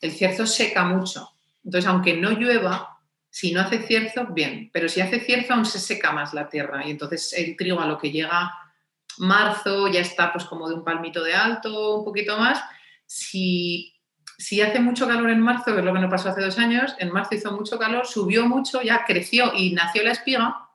el 0.00 0.12
cierzo 0.12 0.46
seca 0.46 0.82
mucho. 0.84 1.28
Entonces, 1.62 1.86
aunque 1.86 2.16
no 2.16 2.30
llueva, 2.30 3.00
si 3.28 3.52
no 3.52 3.60
hace 3.60 3.80
cierzo, 3.80 4.28
bien, 4.28 4.70
pero 4.72 4.88
si 4.88 5.02
hace 5.02 5.20
cierzo 5.20 5.52
aún 5.52 5.66
se 5.66 5.78
seca 5.78 6.10
más 6.12 6.32
la 6.32 6.48
tierra 6.48 6.86
y 6.86 6.90
entonces 6.90 7.34
el 7.34 7.54
trigo 7.54 7.80
a 7.80 7.86
lo 7.86 7.98
que 7.98 8.10
llega 8.10 8.50
marzo 9.18 9.88
ya 9.88 10.00
está 10.00 10.32
pues 10.32 10.44
como 10.44 10.68
de 10.68 10.74
un 10.74 10.84
palmito 10.84 11.22
de 11.22 11.34
alto, 11.34 11.98
un 11.98 12.04
poquito 12.04 12.38
más. 12.38 12.62
Si, 13.06 13.94
si 14.38 14.60
hace 14.60 14.80
mucho 14.80 15.06
calor 15.06 15.30
en 15.30 15.40
marzo, 15.40 15.72
que 15.72 15.78
es 15.78 15.84
lo 15.84 15.92
que 15.92 16.00
nos 16.00 16.10
pasó 16.10 16.30
hace 16.30 16.42
dos 16.42 16.58
años, 16.58 16.94
en 16.98 17.12
marzo 17.12 17.34
hizo 17.34 17.52
mucho 17.52 17.78
calor, 17.78 18.06
subió 18.06 18.46
mucho, 18.46 18.82
ya 18.82 19.04
creció 19.04 19.52
y 19.54 19.72
nació 19.72 20.02
la 20.02 20.12
espiga 20.12 20.66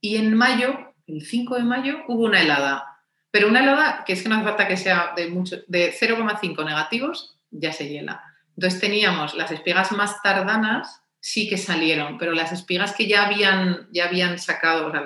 y 0.00 0.16
en 0.16 0.34
mayo 0.36 0.94
el 1.06 1.24
5 1.24 1.56
de 1.56 1.62
mayo 1.62 1.98
hubo 2.06 2.24
una 2.24 2.42
helada, 2.42 3.02
pero 3.30 3.48
una 3.48 3.60
helada 3.60 4.04
que 4.04 4.12
es 4.12 4.22
que 4.22 4.28
no 4.28 4.36
hace 4.36 4.44
falta 4.44 4.68
que 4.68 4.76
sea 4.76 5.12
de, 5.16 5.28
mucho, 5.28 5.56
de 5.66 5.92
0,5 5.92 6.64
negativos, 6.64 7.38
ya 7.50 7.72
se 7.72 7.88
hiela. 7.88 8.22
Entonces 8.56 8.80
teníamos 8.80 9.34
las 9.34 9.50
espigas 9.50 9.92
más 9.92 10.20
tardanas, 10.22 11.02
sí 11.20 11.48
que 11.48 11.56
salieron, 11.56 12.18
pero 12.18 12.32
las 12.32 12.52
espigas 12.52 12.94
que 12.94 13.06
ya 13.06 13.26
habían, 13.26 13.88
ya 13.90 14.06
habían 14.06 14.38
sacado, 14.38 14.88
o 14.88 14.90
sea, 14.90 15.02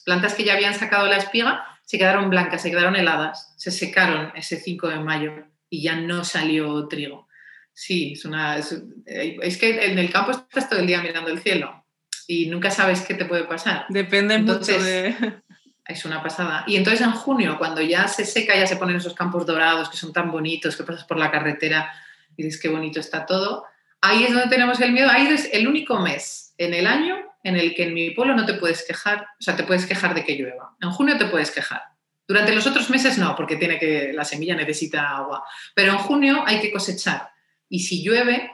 las 0.00 0.04
plantas 0.04 0.34
que 0.34 0.44
ya 0.44 0.54
habían 0.54 0.74
sacado 0.74 1.06
la 1.06 1.16
espiga, 1.16 1.64
se 1.84 1.98
quedaron 1.98 2.30
blancas, 2.30 2.62
se 2.62 2.70
quedaron 2.70 2.96
heladas, 2.96 3.52
se 3.56 3.70
secaron 3.70 4.32
ese 4.34 4.56
5 4.56 4.88
de 4.88 5.00
mayo 5.00 5.32
y 5.68 5.82
ya 5.82 5.96
no 5.96 6.24
salió 6.24 6.86
trigo. 6.88 7.28
Sí, 7.72 8.12
es 8.12 8.24
una. 8.24 8.56
es 8.58 9.58
que 9.58 9.84
en 9.84 9.98
el 9.98 10.10
campo 10.10 10.32
estás 10.32 10.68
todo 10.68 10.80
el 10.80 10.86
día 10.86 11.02
mirando 11.02 11.30
el 11.30 11.40
cielo 11.40 11.84
y 12.26 12.46
nunca 12.46 12.70
sabes 12.70 13.02
qué 13.02 13.14
te 13.14 13.24
puede 13.24 13.44
pasar. 13.44 13.86
Depende 13.88 14.38
mucho 14.38 14.78
de... 14.78 15.42
Es 15.86 16.04
una 16.04 16.22
pasada. 16.22 16.62
Y 16.68 16.76
entonces 16.76 17.00
en 17.00 17.10
junio, 17.10 17.58
cuando 17.58 17.80
ya 17.80 18.06
se 18.06 18.24
seca, 18.24 18.54
ya 18.54 18.66
se 18.66 18.76
ponen 18.76 18.96
esos 18.96 19.14
campos 19.14 19.44
dorados 19.44 19.88
que 19.88 19.96
son 19.96 20.12
tan 20.12 20.30
bonitos, 20.30 20.76
que 20.76 20.84
pasas 20.84 21.04
por 21.04 21.18
la 21.18 21.32
carretera 21.32 21.90
y 22.36 22.44
dices 22.44 22.60
qué 22.60 22.68
bonito 22.68 23.00
está 23.00 23.26
todo, 23.26 23.64
ahí 24.00 24.22
es 24.22 24.32
donde 24.32 24.48
tenemos 24.48 24.80
el 24.80 24.92
miedo. 24.92 25.10
Ahí 25.10 25.26
es 25.26 25.48
el 25.52 25.66
único 25.66 25.98
mes 25.98 26.54
en 26.58 26.74
el 26.74 26.86
año 26.86 27.29
en 27.42 27.56
el 27.56 27.74
que 27.74 27.84
en 27.84 27.94
mi 27.94 28.10
pueblo 28.10 28.34
no 28.34 28.46
te 28.46 28.54
puedes 28.54 28.84
quejar, 28.86 29.22
o 29.22 29.42
sea, 29.42 29.56
te 29.56 29.64
puedes 29.64 29.86
quejar 29.86 30.14
de 30.14 30.24
que 30.24 30.36
llueva. 30.36 30.76
En 30.80 30.90
junio 30.90 31.16
te 31.16 31.26
puedes 31.26 31.50
quejar. 31.50 31.82
Durante 32.28 32.54
los 32.54 32.66
otros 32.66 32.90
meses 32.90 33.18
no, 33.18 33.34
porque 33.34 33.56
tiene 33.56 33.78
que, 33.78 34.12
la 34.12 34.24
semilla 34.24 34.54
necesita 34.54 35.16
agua. 35.16 35.44
Pero 35.74 35.92
en 35.92 35.98
junio 35.98 36.44
hay 36.46 36.60
que 36.60 36.70
cosechar. 36.70 37.30
Y 37.68 37.80
si 37.80 38.04
llueve, 38.04 38.50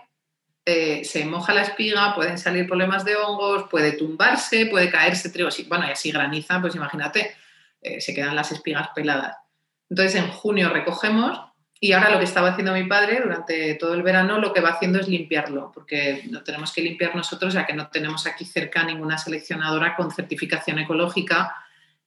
eh, 0.65 1.05
se 1.05 1.25
moja 1.25 1.53
la 1.53 1.63
espiga, 1.63 2.15
pueden 2.15 2.39
salir 2.39 2.67
problemas 2.67 3.05
de 3.05 3.17
hongos, 3.17 3.69
puede 3.69 3.93
tumbarse, 3.93 4.67
puede 4.67 4.91
caerse 4.91 5.31
trigo. 5.31 5.51
Bueno, 5.69 5.87
y 5.87 5.91
así 5.91 6.11
graniza, 6.11 6.61
pues 6.61 6.75
imagínate, 6.75 7.37
eh, 7.83 8.01
se 8.01 8.15
quedan 8.15 8.35
las 8.35 8.51
espigas 8.53 8.89
peladas. 8.95 9.37
Entonces 9.91 10.17
en 10.17 10.29
junio 10.29 10.71
recogemos 10.71 11.39
y 11.79 11.93
ahora 11.93 12.11
lo 12.11 12.19
que 12.19 12.25
estaba 12.25 12.51
haciendo 12.51 12.73
mi 12.73 12.85
padre 12.85 13.21
durante 13.23 13.75
todo 13.75 13.95
el 13.95 14.03
verano, 14.03 14.39
lo 14.39 14.53
que 14.53 14.61
va 14.61 14.71
haciendo 14.71 14.99
es 14.99 15.09
limpiarlo, 15.09 15.71
porque 15.75 16.23
no 16.31 16.43
tenemos 16.43 16.73
que 16.73 16.81
limpiar 16.81 17.15
nosotros, 17.15 17.53
ya 17.53 17.67
que 17.67 17.75
no 17.75 17.89
tenemos 17.89 18.27
aquí 18.27 18.45
cerca 18.45 18.83
ninguna 18.83 19.19
seleccionadora 19.19 19.95
con 19.95 20.11
certificación 20.11 20.79
ecológica 20.79 21.55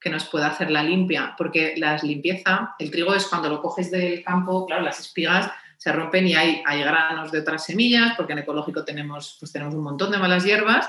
que 0.00 0.10
nos 0.10 0.24
pueda 0.24 0.48
hacer 0.48 0.70
la 0.70 0.82
limpia, 0.82 1.34
porque 1.36 1.74
la 1.76 1.96
limpieza, 1.98 2.74
el 2.78 2.90
trigo 2.90 3.14
es 3.14 3.26
cuando 3.26 3.48
lo 3.48 3.60
coges 3.62 3.90
del 3.90 4.24
campo, 4.24 4.66
claro, 4.66 4.82
las 4.82 4.98
espigas 4.98 5.50
se 5.76 5.92
rompen 5.92 6.26
y 6.26 6.34
hay, 6.34 6.62
hay 6.66 6.80
granos 6.80 7.30
de 7.30 7.38
otras 7.38 7.64
semillas, 7.64 8.14
porque 8.16 8.32
en 8.32 8.40
ecológico 8.40 8.84
tenemos, 8.84 9.36
pues 9.38 9.52
tenemos 9.52 9.74
un 9.74 9.82
montón 9.82 10.10
de 10.10 10.18
malas 10.18 10.44
hierbas, 10.44 10.88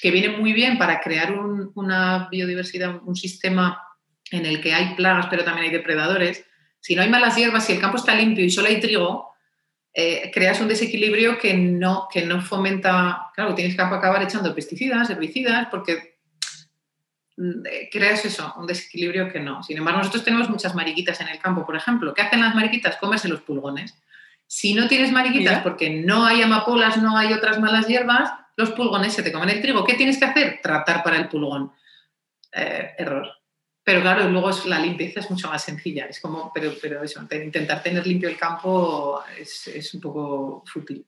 que 0.00 0.10
vienen 0.10 0.40
muy 0.40 0.52
bien 0.52 0.78
para 0.78 1.00
crear 1.00 1.32
una 1.74 2.28
biodiversidad, 2.30 3.00
un 3.04 3.16
sistema 3.16 3.82
en 4.30 4.46
el 4.46 4.60
que 4.62 4.72
hay 4.72 4.94
plagas, 4.94 5.26
pero 5.28 5.44
también 5.44 5.66
hay 5.66 5.72
depredadores. 5.72 6.46
Si 6.80 6.94
no 6.94 7.02
hay 7.02 7.08
malas 7.08 7.36
hierbas, 7.36 7.66
si 7.66 7.74
el 7.74 7.80
campo 7.80 7.98
está 7.98 8.14
limpio 8.14 8.44
y 8.44 8.50
solo 8.50 8.68
hay 8.68 8.80
trigo, 8.80 9.30
eh, 9.92 10.30
creas 10.32 10.60
un 10.60 10.68
desequilibrio 10.68 11.38
que 11.38 11.54
no, 11.54 12.08
que 12.12 12.24
no 12.24 12.40
fomenta, 12.40 13.30
claro, 13.34 13.54
tienes 13.54 13.74
que 13.74 13.82
acabar 13.82 14.22
echando 14.22 14.54
pesticidas, 14.54 15.10
herbicidas, 15.10 15.66
porque 15.70 16.18
mm, 17.36 17.66
eh, 17.66 17.88
creas 17.90 18.24
eso, 18.24 18.54
un 18.56 18.66
desequilibrio 18.66 19.30
que 19.30 19.40
no. 19.40 19.62
Sin 19.62 19.76
embargo, 19.76 19.98
nosotros 19.98 20.24
tenemos 20.24 20.48
muchas 20.48 20.74
mariquitas 20.74 21.20
en 21.20 21.28
el 21.28 21.38
campo, 21.38 21.66
por 21.66 21.76
ejemplo. 21.76 22.14
¿Qué 22.14 22.22
hacen 22.22 22.40
las 22.40 22.54
mariquitas? 22.54 22.96
Comerse 22.96 23.28
los 23.28 23.40
pulgones. 23.42 23.94
Si 24.46 24.74
no 24.74 24.88
tienes 24.88 25.12
mariquitas 25.12 25.62
porque 25.62 25.90
no 25.90 26.24
hay 26.24 26.42
amapolas, 26.42 26.96
no 26.96 27.16
hay 27.16 27.32
otras 27.32 27.60
malas 27.60 27.86
hierbas, 27.86 28.32
los 28.56 28.70
pulgones 28.72 29.12
se 29.12 29.22
te 29.22 29.30
comen 29.30 29.48
el 29.48 29.62
trigo. 29.62 29.84
¿Qué 29.84 29.94
tienes 29.94 30.18
que 30.18 30.24
hacer? 30.24 30.60
Tratar 30.62 31.02
para 31.04 31.16
el 31.18 31.28
pulgón. 31.28 31.72
Eh, 32.52 32.94
error. 32.98 33.39
Pero 33.90 34.02
claro, 34.02 34.28
luego 34.28 34.52
la 34.66 34.78
limpieza 34.78 35.18
es 35.18 35.28
mucho 35.32 35.48
más 35.48 35.64
sencilla. 35.64 36.06
Es 36.06 36.20
como, 36.20 36.52
pero, 36.54 36.70
pero 36.80 37.02
eso, 37.02 37.20
intentar 37.20 37.82
tener 37.82 38.06
limpio 38.06 38.28
el 38.28 38.38
campo 38.38 39.20
es, 39.36 39.92
un 39.94 40.00
poco 40.00 40.62
fútil. 40.64 41.04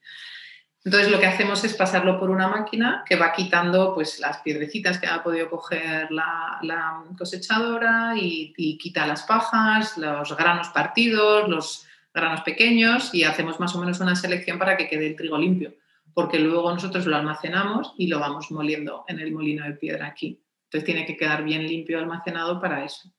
Entonces 0.83 1.09
lo 1.09 1.17
que 1.17 1.27
hacemos 1.27 1.63
es 1.63 1.75
pasarlo 1.75 2.19
por 2.19 2.29
una 2.29 2.49
máquina 2.49 3.05
que 3.07 3.15
va 3.15 3.31
quitando 3.31 3.93
pues, 3.95 4.19
las 4.19 4.39
piedrecitas 4.39 4.99
que 4.99 5.07
ha 5.07 5.23
podido 5.23 5.49
coger 5.49 6.11
la, 6.11 7.05
cosechadora 7.17 8.17
y, 8.17 8.53
y, 8.57 8.77
quita 8.77 9.07
las 9.07 9.23
pajas, 9.23 9.97
los 9.97 10.35
granos 10.35 10.67
partidos, 10.67 11.47
los, 11.47 11.87
granos 12.13 12.41
pequeños 12.41 13.13
y 13.13 13.23
hacemos 13.23 13.61
más 13.61 13.73
o 13.75 13.79
menos 13.79 14.01
una 14.01 14.17
selección 14.17 14.59
para 14.59 14.75
que 14.75 14.89
quede 14.89 15.07
el 15.07 15.15
trigo 15.15 15.37
limpio, 15.37 15.73
porque 16.13 16.37
luego 16.37 16.69
nosotros 16.73 17.05
lo 17.05 17.15
almacenamos 17.15 17.93
y 17.97 18.07
lo 18.07 18.19
vamos 18.19 18.51
moliendo 18.51 19.05
en 19.07 19.21
el 19.21 19.31
molino 19.31 19.63
de 19.63 19.71
piedra 19.71 20.07
aquí. 20.07 20.42
Entonces 20.73 20.85
tiene 20.85 21.05
que 21.05 21.15
quedar 21.15 21.43
bien 21.43 21.67
limpio 21.67 21.99
almacenado 21.99 22.59
para 22.59 22.83
eso. 22.83 23.13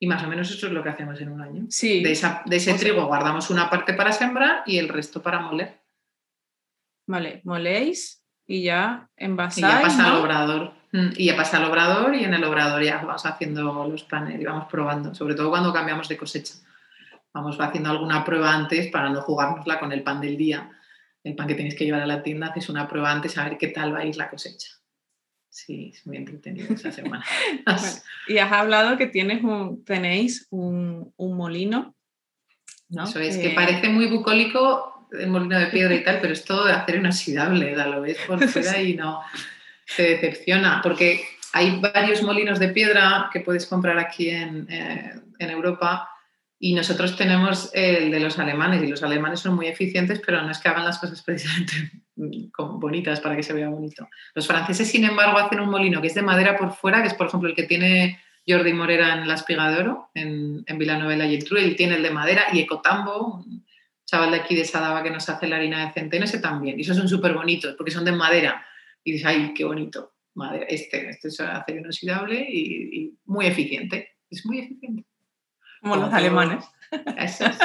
Y 0.00 0.06
más 0.06 0.24
o 0.24 0.28
menos 0.28 0.50
eso 0.50 0.66
es 0.66 0.72
lo 0.72 0.82
que 0.82 0.88
hacemos 0.88 1.20
en 1.20 1.30
un 1.30 1.42
año. 1.42 1.66
Sí. 1.68 2.02
De, 2.02 2.12
ese 2.12 2.74
trigo 2.74 3.04
guardamos 3.04 3.50
una 3.50 3.68
parte 3.68 3.92
para 3.92 4.12
sembrar 4.12 4.62
y 4.64 4.78
el 4.78 4.88
resto 4.88 5.20
para 5.20 5.40
moler. 5.40 5.82
Vale, 7.06 7.42
moléis 7.44 8.24
y 8.46 8.62
ya 8.62 9.10
envasáis. 9.16 9.58
Y 9.58 9.68
ya 9.68 9.82
pasa 9.82 10.10
al 10.10 10.20
obrador. 10.22 10.72
Mm, 10.92 11.08
y 11.16 11.26
ya 11.26 11.36
pasa 11.36 11.58
al 11.58 11.64
obrador 11.64 12.14
y 12.14 12.24
en 12.24 12.32
el 12.32 12.44
obrador 12.44 12.82
ya 12.82 13.02
vamos 13.02 13.26
haciendo 13.26 13.86
los 13.86 14.04
panes 14.04 14.40
y 14.40 14.44
vamos 14.44 14.68
probando, 14.70 15.14
sobre 15.14 15.34
todo 15.34 15.50
cuando 15.50 15.70
cambiamos 15.70 16.08
de 16.08 16.16
cosecha 16.16 16.54
vamos 17.34 17.60
haciendo 17.60 17.90
alguna 17.90 18.24
prueba 18.24 18.54
antes 18.54 18.88
para 18.88 19.10
no 19.10 19.20
jugárnosla 19.20 19.78
con 19.78 19.92
el 19.92 20.02
pan 20.02 20.20
del 20.20 20.36
día. 20.36 20.70
El 21.22 21.34
pan 21.34 21.46
que 21.46 21.54
tenéis 21.54 21.74
que 21.74 21.84
llevar 21.84 22.00
a 22.02 22.06
la 22.06 22.22
tienda, 22.22 22.46
haces 22.46 22.68
una 22.68 22.88
prueba 22.88 23.10
antes 23.10 23.36
a 23.36 23.44
ver 23.44 23.58
qué 23.58 23.68
tal 23.68 23.94
va 23.94 23.98
a 23.98 24.04
ir 24.04 24.16
la 24.16 24.30
cosecha. 24.30 24.77
Sí, 25.58 25.90
es 25.92 26.06
muy 26.06 26.18
entretenido 26.18 26.72
esa 26.72 26.92
semana. 26.92 27.24
y 28.28 28.38
has 28.38 28.52
hablado 28.52 28.96
que 28.96 29.08
tienes 29.08 29.42
un, 29.42 29.84
tenéis 29.84 30.46
un, 30.50 31.12
molino. 31.18 31.96
¿no? 32.88 33.04
Eso 33.04 33.18
es, 33.18 33.36
que 33.38 33.50
parece 33.50 33.88
muy 33.88 34.06
bucólico 34.06 35.08
el 35.10 35.26
molino 35.26 35.58
de 35.58 35.66
piedra 35.66 35.96
y 35.96 36.04
tal, 36.04 36.20
pero 36.20 36.32
es 36.32 36.44
todo 36.44 36.64
de 36.64 36.74
acero 36.74 36.98
inoxidable, 36.98 37.74
lo 37.74 38.00
ves 38.00 38.18
por 38.24 38.38
fuera 38.48 38.80
y 38.80 38.94
no 38.94 39.20
te 39.96 40.02
decepciona, 40.04 40.80
porque 40.80 41.24
hay 41.52 41.80
varios 41.80 42.22
molinos 42.22 42.60
de 42.60 42.68
piedra 42.68 43.28
que 43.32 43.40
puedes 43.40 43.66
comprar 43.66 43.98
aquí 43.98 44.30
en, 44.30 44.70
eh, 44.70 45.20
en 45.40 45.50
Europa 45.50 46.08
y 46.60 46.72
nosotros 46.74 47.16
tenemos 47.16 47.70
el 47.74 48.12
de 48.12 48.20
los 48.20 48.38
alemanes, 48.38 48.84
y 48.84 48.86
los 48.86 49.02
alemanes 49.02 49.40
son 49.40 49.56
muy 49.56 49.66
eficientes, 49.66 50.20
pero 50.24 50.40
no 50.40 50.52
es 50.52 50.58
que 50.58 50.68
hagan 50.68 50.84
las 50.84 51.00
cosas 51.00 51.20
precisamente 51.22 51.74
bonitas 52.56 53.20
para 53.20 53.36
que 53.36 53.42
se 53.42 53.52
vea 53.52 53.68
bonito. 53.68 54.08
Los 54.34 54.46
franceses, 54.46 54.90
sin 54.90 55.04
embargo, 55.04 55.38
hacen 55.38 55.60
un 55.60 55.70
molino 55.70 56.00
que 56.00 56.08
es 56.08 56.14
de 56.14 56.22
madera 56.22 56.56
por 56.56 56.72
fuera, 56.72 57.00
que 57.00 57.08
es, 57.08 57.14
por 57.14 57.28
ejemplo, 57.28 57.48
el 57.48 57.54
que 57.54 57.62
tiene 57.62 58.20
Jordi 58.46 58.72
Morera 58.72 59.14
en 59.14 59.28
La 59.28 59.34
Espiga 59.34 59.70
de 59.70 59.80
Oro, 59.80 60.10
en, 60.14 60.64
en 60.66 60.78
Villanueva 60.78 61.26
y 61.26 61.34
el 61.34 61.44
True, 61.44 61.62
él 61.62 61.76
tiene 61.76 61.96
el 61.96 62.02
de 62.02 62.10
madera, 62.10 62.44
y 62.52 62.60
Ecotambo, 62.60 63.36
un 63.36 63.64
chaval 64.04 64.30
de 64.30 64.38
aquí 64.38 64.56
de 64.56 64.64
Sadaba 64.64 65.02
que 65.02 65.10
nos 65.10 65.28
hace 65.28 65.46
la 65.46 65.56
harina 65.56 65.86
de 65.86 65.92
centeno, 65.92 66.24
ese 66.24 66.38
también. 66.38 66.78
Y 66.78 66.82
esos 66.82 66.96
son 66.96 67.08
súper 67.08 67.34
bonitos 67.34 67.74
porque 67.76 67.90
son 67.90 68.04
de 68.04 68.12
madera. 68.12 68.66
Y 69.04 69.12
dices, 69.12 69.26
ay, 69.26 69.52
qué 69.54 69.64
bonito, 69.64 70.14
madera. 70.34 70.64
Este, 70.68 71.10
este 71.10 71.28
es 71.28 71.40
acero 71.40 71.80
inoxidable 71.80 72.46
y, 72.48 73.00
y 73.00 73.18
muy 73.26 73.46
eficiente. 73.46 74.16
Es 74.30 74.44
muy 74.46 74.60
eficiente. 74.60 75.04
Como 75.80 75.96
los 75.96 76.12
alemanes. 76.12 76.64
Eso 77.16 77.46
es. 77.46 77.58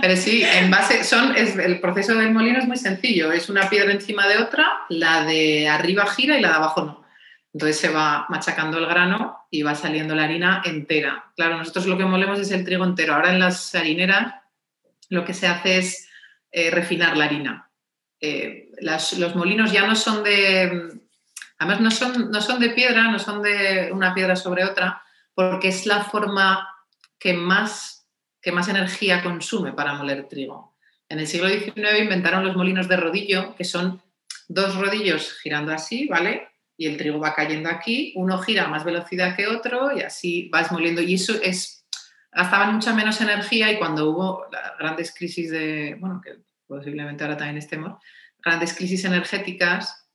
Pero 0.00 0.16
sí, 0.16 0.42
en 0.44 0.70
base, 0.70 1.04
son, 1.04 1.36
es, 1.36 1.56
el 1.56 1.80
proceso 1.80 2.14
del 2.14 2.32
molino 2.32 2.58
es 2.58 2.66
muy 2.66 2.76
sencillo. 2.76 3.32
Es 3.32 3.48
una 3.48 3.68
piedra 3.68 3.92
encima 3.92 4.26
de 4.26 4.38
otra, 4.38 4.80
la 4.88 5.24
de 5.24 5.68
arriba 5.68 6.06
gira 6.06 6.38
y 6.38 6.40
la 6.40 6.48
de 6.48 6.54
abajo 6.54 6.84
no. 6.84 7.04
Entonces 7.52 7.80
se 7.80 7.88
va 7.88 8.26
machacando 8.28 8.78
el 8.78 8.86
grano 8.86 9.46
y 9.50 9.62
va 9.62 9.74
saliendo 9.74 10.14
la 10.14 10.24
harina 10.24 10.62
entera. 10.64 11.32
Claro, 11.34 11.56
nosotros 11.56 11.86
lo 11.86 11.96
que 11.96 12.04
molemos 12.04 12.38
es 12.38 12.50
el 12.50 12.64
trigo 12.64 12.84
entero. 12.84 13.14
Ahora 13.14 13.32
en 13.32 13.38
las 13.38 13.74
harineras 13.74 14.34
lo 15.08 15.24
que 15.24 15.34
se 15.34 15.46
hace 15.46 15.78
es 15.78 16.08
eh, 16.50 16.70
refinar 16.70 17.16
la 17.16 17.24
harina. 17.24 17.70
Eh, 18.20 18.70
las, 18.80 19.14
los 19.14 19.34
molinos 19.34 19.72
ya 19.72 19.86
no 19.86 19.94
son 19.94 20.22
de, 20.22 21.00
además 21.58 21.80
no 21.80 21.90
son, 21.90 22.30
no 22.30 22.40
son 22.40 22.60
de 22.60 22.70
piedra, 22.70 23.10
no 23.10 23.18
son 23.18 23.42
de 23.42 23.90
una 23.92 24.14
piedra 24.14 24.36
sobre 24.36 24.64
otra, 24.64 25.02
porque 25.34 25.68
es 25.68 25.86
la 25.86 26.02
forma 26.02 26.68
que 27.18 27.34
más, 27.34 28.08
que 28.40 28.52
más 28.52 28.68
energía 28.68 29.22
consume 29.22 29.72
para 29.72 29.94
moler 29.94 30.28
trigo. 30.28 30.76
En 31.08 31.18
el 31.18 31.26
siglo 31.26 31.48
XIX 31.48 32.00
inventaron 32.00 32.44
los 32.44 32.56
molinos 32.56 32.88
de 32.88 32.96
rodillo, 32.96 33.54
que 33.56 33.64
son 33.64 34.02
dos 34.48 34.76
rodillos 34.76 35.38
girando 35.42 35.72
así, 35.72 36.06
¿vale? 36.06 36.48
Y 36.76 36.86
el 36.86 36.96
trigo 36.96 37.18
va 37.18 37.34
cayendo 37.34 37.68
aquí, 37.68 38.12
uno 38.16 38.38
gira 38.38 38.64
a 38.64 38.68
más 38.68 38.84
velocidad 38.84 39.34
que 39.34 39.46
otro 39.46 39.96
y 39.96 40.02
así 40.02 40.48
vas 40.50 40.70
moliendo. 40.70 41.02
Y 41.02 41.14
eso 41.14 41.34
es, 41.42 41.86
gastaban 42.30 42.74
mucha 42.74 42.94
menos 42.94 43.20
energía 43.20 43.72
y 43.72 43.78
cuando 43.78 44.10
hubo 44.10 44.46
grandes 44.78 45.14
crisis 45.14 45.50
de, 45.50 45.96
bueno, 45.98 46.20
que 46.22 46.36
posiblemente 46.66 47.24
ahora 47.24 47.36
también 47.36 47.58
estemos, 47.58 48.00
grandes 48.38 48.74
crisis 48.74 49.04
energéticas, 49.04 50.06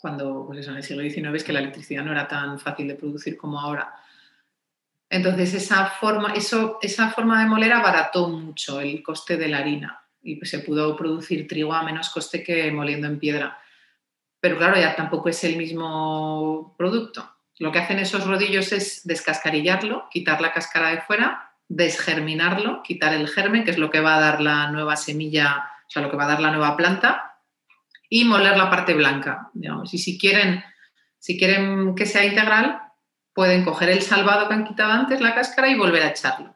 cuando, 0.00 0.46
pues 0.46 0.60
eso, 0.60 0.70
en 0.70 0.78
el 0.78 0.82
siglo 0.82 1.02
XIX 1.02 1.34
es 1.36 1.44
que 1.44 1.52
la 1.52 1.60
electricidad 1.60 2.04
no 2.04 2.10
era 2.10 2.26
tan 2.26 2.58
fácil 2.58 2.88
de 2.88 2.96
producir 2.96 3.36
como 3.36 3.60
ahora. 3.60 3.94
Entonces, 5.12 5.52
esa 5.52 5.88
forma, 5.88 6.32
eso, 6.32 6.78
esa 6.80 7.10
forma 7.10 7.38
de 7.38 7.46
moler 7.46 7.70
abarató 7.74 8.30
mucho 8.30 8.80
el 8.80 9.02
coste 9.02 9.36
de 9.36 9.46
la 9.46 9.58
harina 9.58 10.00
y 10.22 10.40
se 10.46 10.60
pudo 10.60 10.96
producir 10.96 11.46
trigo 11.46 11.74
a 11.74 11.82
menos 11.82 12.08
coste 12.08 12.42
que 12.42 12.72
moliendo 12.72 13.08
en 13.08 13.18
piedra. 13.18 13.58
Pero 14.40 14.56
claro, 14.56 14.80
ya 14.80 14.96
tampoco 14.96 15.28
es 15.28 15.44
el 15.44 15.58
mismo 15.58 16.74
producto. 16.78 17.30
Lo 17.58 17.70
que 17.70 17.80
hacen 17.80 17.98
esos 17.98 18.26
rodillos 18.26 18.72
es 18.72 19.06
descascarillarlo, 19.06 20.08
quitar 20.10 20.40
la 20.40 20.54
cáscara 20.54 20.88
de 20.88 21.02
fuera, 21.02 21.52
desgerminarlo, 21.68 22.82
quitar 22.82 23.12
el 23.12 23.28
germen, 23.28 23.64
que 23.64 23.72
es 23.72 23.78
lo 23.78 23.90
que 23.90 24.00
va 24.00 24.16
a 24.16 24.20
dar 24.20 24.40
la 24.40 24.70
nueva 24.70 24.96
semilla, 24.96 25.68
o 25.86 25.90
sea, 25.90 26.00
lo 26.00 26.10
que 26.10 26.16
va 26.16 26.24
a 26.24 26.28
dar 26.28 26.40
la 26.40 26.52
nueva 26.52 26.74
planta, 26.74 27.38
y 28.08 28.24
moler 28.24 28.56
la 28.56 28.70
parte 28.70 28.94
blanca. 28.94 29.50
Digamos. 29.52 29.92
Y 29.92 29.98
si 29.98 30.18
quieren, 30.18 30.64
si 31.18 31.38
quieren 31.38 31.94
que 31.94 32.06
sea 32.06 32.24
integral, 32.24 32.80
pueden 33.34 33.64
coger 33.64 33.90
el 33.90 34.02
salvado 34.02 34.48
que 34.48 34.54
han 34.54 34.64
quitado 34.64 34.92
antes, 34.92 35.20
la 35.20 35.34
cáscara, 35.34 35.68
y 35.68 35.76
volver 35.76 36.02
a 36.02 36.08
echarlo. 36.08 36.54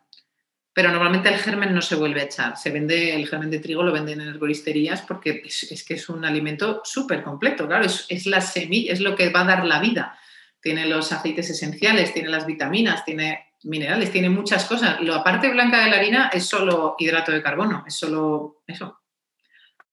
Pero 0.73 0.91
normalmente 0.91 1.31
el 1.31 1.39
germen 1.39 1.75
no 1.75 1.81
se 1.81 1.95
vuelve 1.95 2.21
a 2.21 2.25
echar. 2.25 2.57
Se 2.59 2.71
vende, 2.71 3.15
el 3.15 3.27
germen 3.27 3.51
de 3.51 3.61
trigo 3.61 3.83
lo 3.83 3.93
venden 3.93 4.21
en 4.21 4.29
herboristerías 4.29 5.01
porque 5.03 5.43
es, 5.45 5.73
es 5.73 5.85
que 5.85 5.95
es 5.95 6.09
un 6.11 6.25
alimento 6.25 6.83
súper 6.85 7.23
completo. 7.23 7.67
Claro, 7.67 7.87
es, 7.87 8.05
es, 8.11 8.27
la 8.27 8.43
semilla, 8.43 8.93
es 8.93 9.01
lo 9.01 9.17
que 9.17 9.31
va 9.31 9.41
a 9.41 9.45
dar 9.45 9.65
la 9.65 9.81
vida. 9.81 10.19
Tiene 10.61 10.85
los 10.87 11.13
aceites 11.13 11.49
esenciales, 11.49 12.13
tiene 12.13 12.29
las 12.29 12.45
vitaminas, 12.45 13.07
tiene 13.07 13.47
minerales, 13.63 14.13
tiene 14.13 14.29
muchas 14.29 14.65
cosas. 14.67 15.01
La 15.01 15.23
parte 15.25 15.49
blanca 15.49 15.83
de 15.83 15.91
la 15.91 15.97
harina 15.97 16.31
es 16.33 16.47
solo 16.47 16.95
hidrato 16.99 17.33
de 17.33 17.43
carbono, 17.43 17.85
es 17.87 17.95
solo 17.95 18.63
eso, 18.67 19.01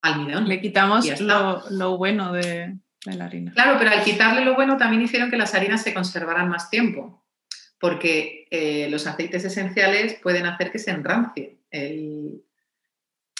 almidón. 0.01 0.47
Le 0.47 0.61
quitamos 0.61 1.19
lo, 1.21 1.63
lo, 1.69 1.97
bueno 1.97 2.33
de, 2.33 2.77
Claro, 3.53 3.77
pero 3.77 3.91
al 3.91 4.03
quitarle 4.03 4.45
lo 4.45 4.55
bueno 4.55 4.77
también 4.77 5.01
hicieron 5.01 5.29
que 5.29 5.37
las 5.37 5.53
harinas 5.53 5.83
se 5.83 5.93
conservaran 5.93 6.49
más 6.49 6.69
tiempo, 6.69 7.25
porque 7.79 8.47
eh, 8.49 8.87
los 8.89 9.07
aceites 9.07 9.43
esenciales 9.43 10.15
pueden 10.21 10.45
hacer 10.45 10.71
que 10.71 10.79
se 10.79 10.91
enrancie. 10.91 11.57
El, 11.69 12.43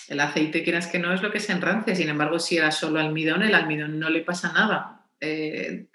el, 0.10 0.20
aceite, 0.20 0.64
quieras 0.64 0.88
que 0.88 1.00
no, 1.00 1.14
es 1.14 1.22
lo 1.22 1.32
que 1.32 1.40
se 1.40 1.54
enrance. 1.54 1.96
Sin 1.96 2.10
embargo, 2.10 2.40
si 2.40 2.58
era 2.58 2.72
solo 2.72 3.00
almidón, 3.00 3.44
el 3.44 3.56
almidón 3.56 4.00
no 4.00 4.10
le 4.10 4.22
pasa 4.22 4.52
nada. 4.52 5.06
Eh, 5.22 5.88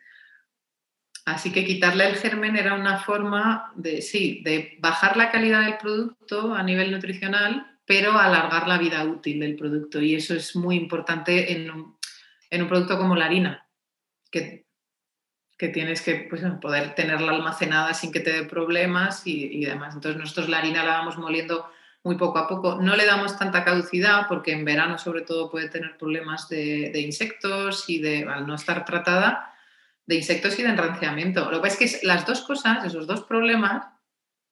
así 1.26 1.52
que 1.52 1.66
quitarle 1.66 2.08
el 2.08 2.16
germen 2.16 2.56
era 2.56 2.74
una 2.74 2.98
forma 3.00 3.72
de, 3.76 4.00
sí, 4.00 4.40
de 4.44 4.78
bajar 4.80 5.18
la 5.18 5.30
calidad 5.30 5.64
del 5.64 5.76
producto 5.76 6.54
a 6.54 6.62
nivel 6.62 6.90
nutricional, 6.90 7.78
pero 7.84 8.18
alargar 8.18 8.66
la 8.66 8.78
vida 8.78 9.04
útil 9.04 9.40
del 9.40 9.56
producto. 9.56 10.00
Y 10.00 10.14
eso 10.14 10.34
es 10.34 10.56
muy 10.56 10.76
importante 10.76 11.52
en 11.52 11.70
un, 11.70 11.97
en 12.51 12.62
un 12.62 12.68
producto 12.68 12.99
como 12.99 13.16
la 13.16 13.26
harina, 13.26 13.66
que, 14.30 14.66
que 15.57 15.68
tienes 15.68 16.03
que 16.03 16.26
pues, 16.30 16.42
poder 16.61 16.94
tenerla 16.94 17.32
almacenada 17.32 17.94
sin 17.94 18.12
que 18.12 18.20
te 18.20 18.32
dé 18.32 18.44
problemas 18.44 19.26
y, 19.26 19.64
demás. 19.64 19.94
Entonces 19.94 20.20
nosotros 20.20 20.49
la 20.49 20.59
harina 20.59 20.84
la 20.84 20.99
vamos 20.99 21.18
moliendo 21.18 21.70
muy 22.05 22.16
poco 22.16 22.38
a 22.38 22.49
poco. 22.49 22.76
No 22.80 22.96
le 22.96 23.07
damos 23.07 23.38
tanta 23.38 23.64
caducidad 23.64 24.28
porque 24.28 24.53
en 24.53 24.64
verano 24.64 24.99
sobre 24.99 25.22
todo 25.22 25.51
puede 25.51 25.68
tener 25.68 25.96
problemas 25.99 26.49
de, 26.49 26.90
de 26.92 27.01
insectos 27.01 27.88
y 27.88 28.01
de, 28.01 28.24
al 28.24 28.46
no 28.46 28.55
estar 28.55 28.84
tratada, 28.84 29.55
de 30.07 30.14
insectos 30.14 30.59
y 30.59 30.62
de 30.62 30.70
enranciamiento. 30.70 31.51
Lo 31.51 31.59
que 31.59 31.68
pasa 31.68 31.84
es 31.84 32.01
que 32.01 32.07
las 32.07 32.24
dos 32.24 32.40
cosas, 32.42 32.84
esos 32.84 33.07
dos 33.07 33.24
problemas, 33.24 33.86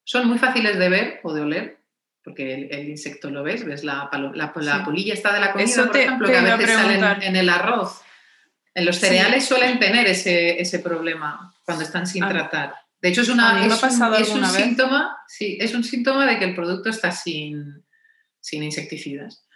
son 0.04 0.28
muy 0.28 0.38
fáciles 0.38 0.78
de 0.78 0.88
ver 0.88 1.20
o 1.22 1.32
de 1.32 1.40
oler, 1.40 1.80
porque 2.26 2.54
el, 2.54 2.68
el 2.72 2.88
insecto 2.88 3.30
lo 3.30 3.44
ves, 3.44 3.64
ves 3.64 3.84
la, 3.84 4.10
la, 4.12 4.52
la, 4.56 4.78
sí. 4.78 4.84
polilla 4.84 5.14
está 5.14 5.32
de 5.32 5.38
la 5.38 5.52
comida, 5.52 5.70
Eso 5.70 5.84
por 5.84 5.92
te, 5.92 6.02
ejemplo, 6.02 6.26
te 6.26 6.32
que 6.32 6.38
a 6.40 6.56
veces 6.56 6.74
sale 6.74 6.94
en, 6.94 7.22
en, 7.22 7.36
el 7.36 7.48
arroz. 7.48 8.00
En 8.74 8.84
los 8.84 8.96
cereales 8.96 9.44
sí. 9.44 9.50
suelen 9.50 9.78
tener 9.78 10.08
ese, 10.08 10.60
ese, 10.60 10.80
problema 10.80 11.54
cuando 11.64 11.84
están 11.84 12.04
sin 12.04 12.24
ah. 12.24 12.28
tratar. 12.28 12.74
De 13.00 13.10
hecho, 13.10 13.20
es, 13.20 13.28
una, 13.28 13.64
es, 13.64 13.80
un, 13.80 14.14
es 14.14 14.28
un 14.30 14.44
síntoma, 14.44 15.16
sí, 15.28 15.56
es 15.60 15.72
un 15.72 15.84
síntoma 15.84 16.26
de 16.26 16.40
que 16.40 16.46
el 16.46 16.56
producto 16.56 16.90
está 16.90 17.12
sin, 17.12 17.84
sin 18.40 18.64
insecticidas. 18.64 19.46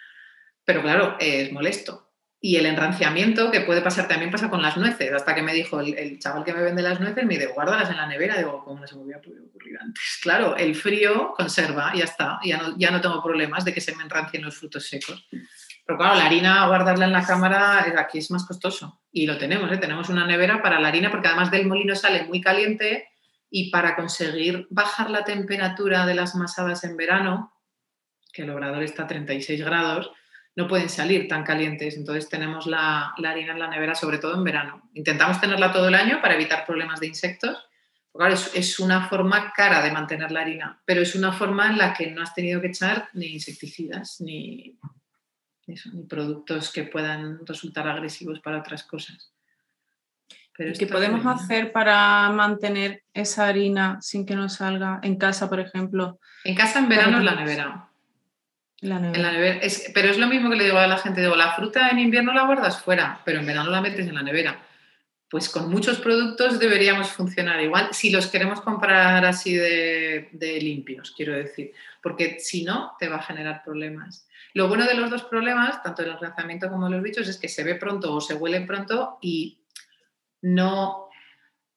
Pero 0.65 0.81
claro, 0.81 1.17
es 1.19 1.51
molesto. 1.51 2.10
Y 2.43 2.57
el 2.57 2.65
enranciamiento, 2.65 3.51
que 3.51 3.61
puede 3.61 3.83
pasar, 3.83 4.09
también 4.09 4.31
pasa 4.31 4.49
con 4.49 4.63
las 4.63 4.79
nueces. 4.79 5.13
Hasta 5.13 5.35
que 5.35 5.43
me 5.43 5.53
dijo 5.53 5.81
el, 5.81 6.19
chaval 6.19 6.43
que 6.43 6.55
me 6.55 6.63
vende 6.63 6.81
las 6.81 6.99
nueces, 6.99 7.25
me 7.27 7.35
dice, 7.35 7.49
guárdalas 7.49 7.91
en 7.91 7.99
la 7.99 8.07
nevera. 8.07 8.39
Digo, 8.39 8.65
¿cómo 8.65 8.81
no 8.81 8.87
se 8.87 8.97
me 8.97 9.03
hubiera 9.03 9.21
podido 9.21 9.45
ocurrir 9.45 9.77
antes? 9.79 10.19
Claro, 10.23 10.57
el 10.57 10.75
frío 10.75 11.35
conserva, 11.37 11.93
ya 11.95 12.05
está. 12.05 12.41
Ya 12.43 12.57
no, 12.57 12.79
ya 12.79 12.91
no 12.91 13.01
tengo 13.03 13.23
problemas 13.23 13.65
de 13.67 13.75
que 13.75 13.83
se 13.83 13.95
me 13.95 14.05
enrancien 14.05 14.43
los 14.43 14.57
frutos 14.57 14.89
secos. 14.89 15.29
Pero 15.91 15.99
claro, 15.99 16.15
la 16.15 16.27
harina, 16.27 16.67
guardarla 16.67 17.07
en 17.07 17.13
la 17.13 17.27
cámara, 17.27 17.85
aquí 17.99 18.19
es 18.19 18.31
más 18.31 18.47
costoso. 18.47 19.03
Y 19.13 19.27
lo 19.27 19.37
tenemos, 19.37 19.71
¿eh? 19.73 19.77
tenemos 19.77 20.09
una 20.09 20.25
nevera 20.25 20.63
para 20.63 20.81
la 20.81 20.89
harina, 20.89 21.11
porque 21.11 21.29
además 21.29 21.51
del 21.51 21.67
molino 21.67 21.95
sale 21.95 22.25
muy 22.25 22.41
caliente 22.41 23.09
y 23.51 23.71
para 23.71 23.97
conseguir 23.97 24.67
bajar 24.71 25.11
la 25.11 25.25
temperatura 25.25 26.07
de 26.07 26.15
las 26.15 26.37
masadas 26.37 26.85
en 26.85 26.97
verano, 26.97 27.53
que 28.33 28.43
el 28.43 28.51
obrador 28.51 28.83
está 28.85 29.03
a 29.03 29.09
36 29.09 29.65
grados, 29.65 30.13
no 30.61 30.69
pueden 30.69 30.89
salir 30.89 31.27
tan 31.27 31.43
calientes. 31.43 31.97
Entonces 31.97 32.29
tenemos 32.29 32.67
la, 32.67 33.15
la, 33.17 33.31
harina 33.31 33.53
en 33.53 33.59
la 33.59 33.69
nevera, 33.69 33.95
sobre 33.95 34.19
todo 34.19 34.35
en 34.35 34.45
verano. 34.45 34.91
Intentamos 34.95 35.41
tenerla 35.41 35.73
todo 35.73 35.89
el 35.89 35.95
año 35.95 36.21
para 36.21 36.35
evitar 36.35 36.67
problemas 36.67 37.01
de 37.01 37.07
insectos. 37.07 37.67
Claro, 38.13 38.35
es, 38.35 38.51
es, 38.55 38.79
una 38.79 39.09
forma 39.09 39.53
cara 39.57 39.83
de 39.83 39.93
mantener 39.93 40.33
la 40.33 40.41
harina, 40.41 40.83
pero 40.85 41.01
es 41.01 41.15
una 41.15 41.33
forma 41.33 41.69
en 41.69 41.79
la 41.79 41.95
que 41.95 42.11
no 42.11 42.23
has 42.23 42.35
tenido 42.35 42.61
que 42.61 42.67
echar 42.67 43.09
ni 43.15 43.27
insecticidas, 43.27 44.21
ni, 44.21 44.77
eso, 45.67 45.91
ni 45.93 46.03
productos 46.03 46.73
que 46.73 46.83
puedan 46.83 47.47
resultar 47.47 47.89
agresivos 47.89 48.41
para 48.41 48.59
otras 48.59 48.83
cosas. 48.83 49.33
Pero 50.57 50.73
¿Qué 50.77 50.87
podemos 50.87 51.25
hacer 51.25 51.73
para 51.73 52.29
mantener 52.31 53.05
esa 53.15 53.47
harina 53.47 53.99
sin 54.03 54.27
que 54.27 54.35
nos 54.35 54.55
salga 54.55 54.99
en 55.03 55.17
casa, 55.17 55.49
por 55.49 55.61
ejemplo? 55.61 56.19
En 56.45 56.55
casa 56.55 56.81
en 56.81 56.89
verano 56.89 57.19
es 57.19 57.25
la 57.25 57.35
nevera. 57.37 57.90
La. 58.81 58.97
En 58.97 59.23
la 59.23 59.33
nevera. 59.33 59.59
Es, 59.61 59.91
pero 59.95 60.09
es 60.09 60.19
lo 60.19 60.27
mismo 60.27 60.51
que 60.51 60.57
le 60.57 60.65
digo 60.65 60.79
a 60.79 60.87
la 60.87 60.99
gente, 60.99 61.21
digo, 61.21 61.37
la 61.37 61.53
fruta 61.53 61.91
en 61.91 61.99
invierno 61.99 62.33
la 62.33 62.47
guardas 62.47 62.83
fuera, 62.83 63.21
pero 63.25 63.41
en 63.41 63.47
verano 63.47 63.71
la 63.71 63.81
metes 63.81 64.07
en 64.07 64.15
la 64.15 64.23
nevera. 64.23 64.63
Pues 65.29 65.49
con 65.49 65.71
muchos 65.71 66.01
productos 66.01 66.59
deberíamos 66.59 67.11
funcionar 67.11 67.61
igual, 67.61 67.91
si 67.93 68.11
los 68.11 68.27
queremos 68.27 68.63
comprar 68.63 69.25
así 69.25 69.55
de, 69.55 70.29
de 70.33 70.61
limpios, 70.61 71.13
quiero 71.17 71.35
decir, 71.35 71.73
porque 72.03 72.41
si 72.41 72.65
no, 72.65 72.97
te 72.99 73.09
va 73.09 73.17
a 73.17 73.23
generar 73.23 73.63
problemas. 73.63 74.27
Lo 74.55 74.67
bueno 74.67 74.87
de 74.87 74.95
los 74.95 75.09
dos 75.11 75.23
problemas, 75.23 75.83
tanto 75.83 76.03
el 76.03 76.17
lanzamiento 76.21 76.69
como 76.69 76.89
los 76.89 77.03
bichos, 77.03 77.29
es 77.29 77.39
que 77.39 77.49
se 77.49 77.63
ve 77.63 77.77
pronto 77.77 78.13
o 78.13 78.21
se 78.21 78.35
huele 78.35 78.63
pronto 78.63 79.19
y 79.21 79.61
no, 80.43 81.09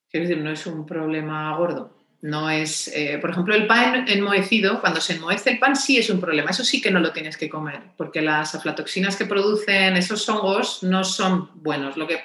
quiero 0.09 0.27
decir, 0.27 0.43
no 0.43 0.51
es 0.51 0.65
un 0.65 0.85
problema 0.85 1.55
gordo. 1.55 2.02
No 2.23 2.49
es, 2.49 2.87
eh, 2.95 3.17
por 3.19 3.31
ejemplo, 3.31 3.53
el 3.53 3.67
pan 3.67 4.05
enmohecido, 4.07 4.79
cuando 4.79 5.01
se 5.01 5.13
enmohece 5.13 5.49
el 5.51 5.59
pan 5.59 5.75
sí 5.75 5.97
es 5.97 6.09
un 6.09 6.21
problema, 6.21 6.51
eso 6.51 6.63
sí 6.63 6.81
que 6.81 6.89
no 6.89 7.01
lo 7.01 7.11
tienes 7.11 7.35
que 7.35 7.49
comer, 7.49 7.81
porque 7.97 8.21
las 8.21 8.55
aflatoxinas 8.55 9.17
que 9.17 9.25
producen 9.25 9.97
esos 9.97 10.27
hongos 10.29 10.83
no 10.83 11.03
son 11.03 11.51
buenos. 11.55 11.97
Lo 11.97 12.07
que 12.07 12.21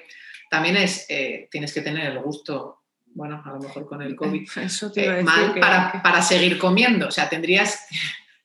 también 0.51 0.77
es, 0.77 1.05
eh, 1.09 1.49
tienes 1.51 1.75
que 1.75 1.81
tener 1.81 2.13
el 2.13 2.21
gusto 2.21 2.79
bueno, 3.15 3.43
a 3.45 3.49
lo 3.51 3.59
mejor 3.59 3.87
con 3.87 4.01
el 4.01 4.15
COVID, 4.15 4.49
Eso 4.63 4.93
te 4.93 5.05
eh, 5.07 5.23
mal 5.25 5.53
que- 5.53 5.61
para, 5.61 6.01
para 6.03 6.23
seguir 6.23 6.59
comiendo. 6.59 7.09
O 7.09 7.11
sea, 7.11 7.29
tendrías, 7.29 7.85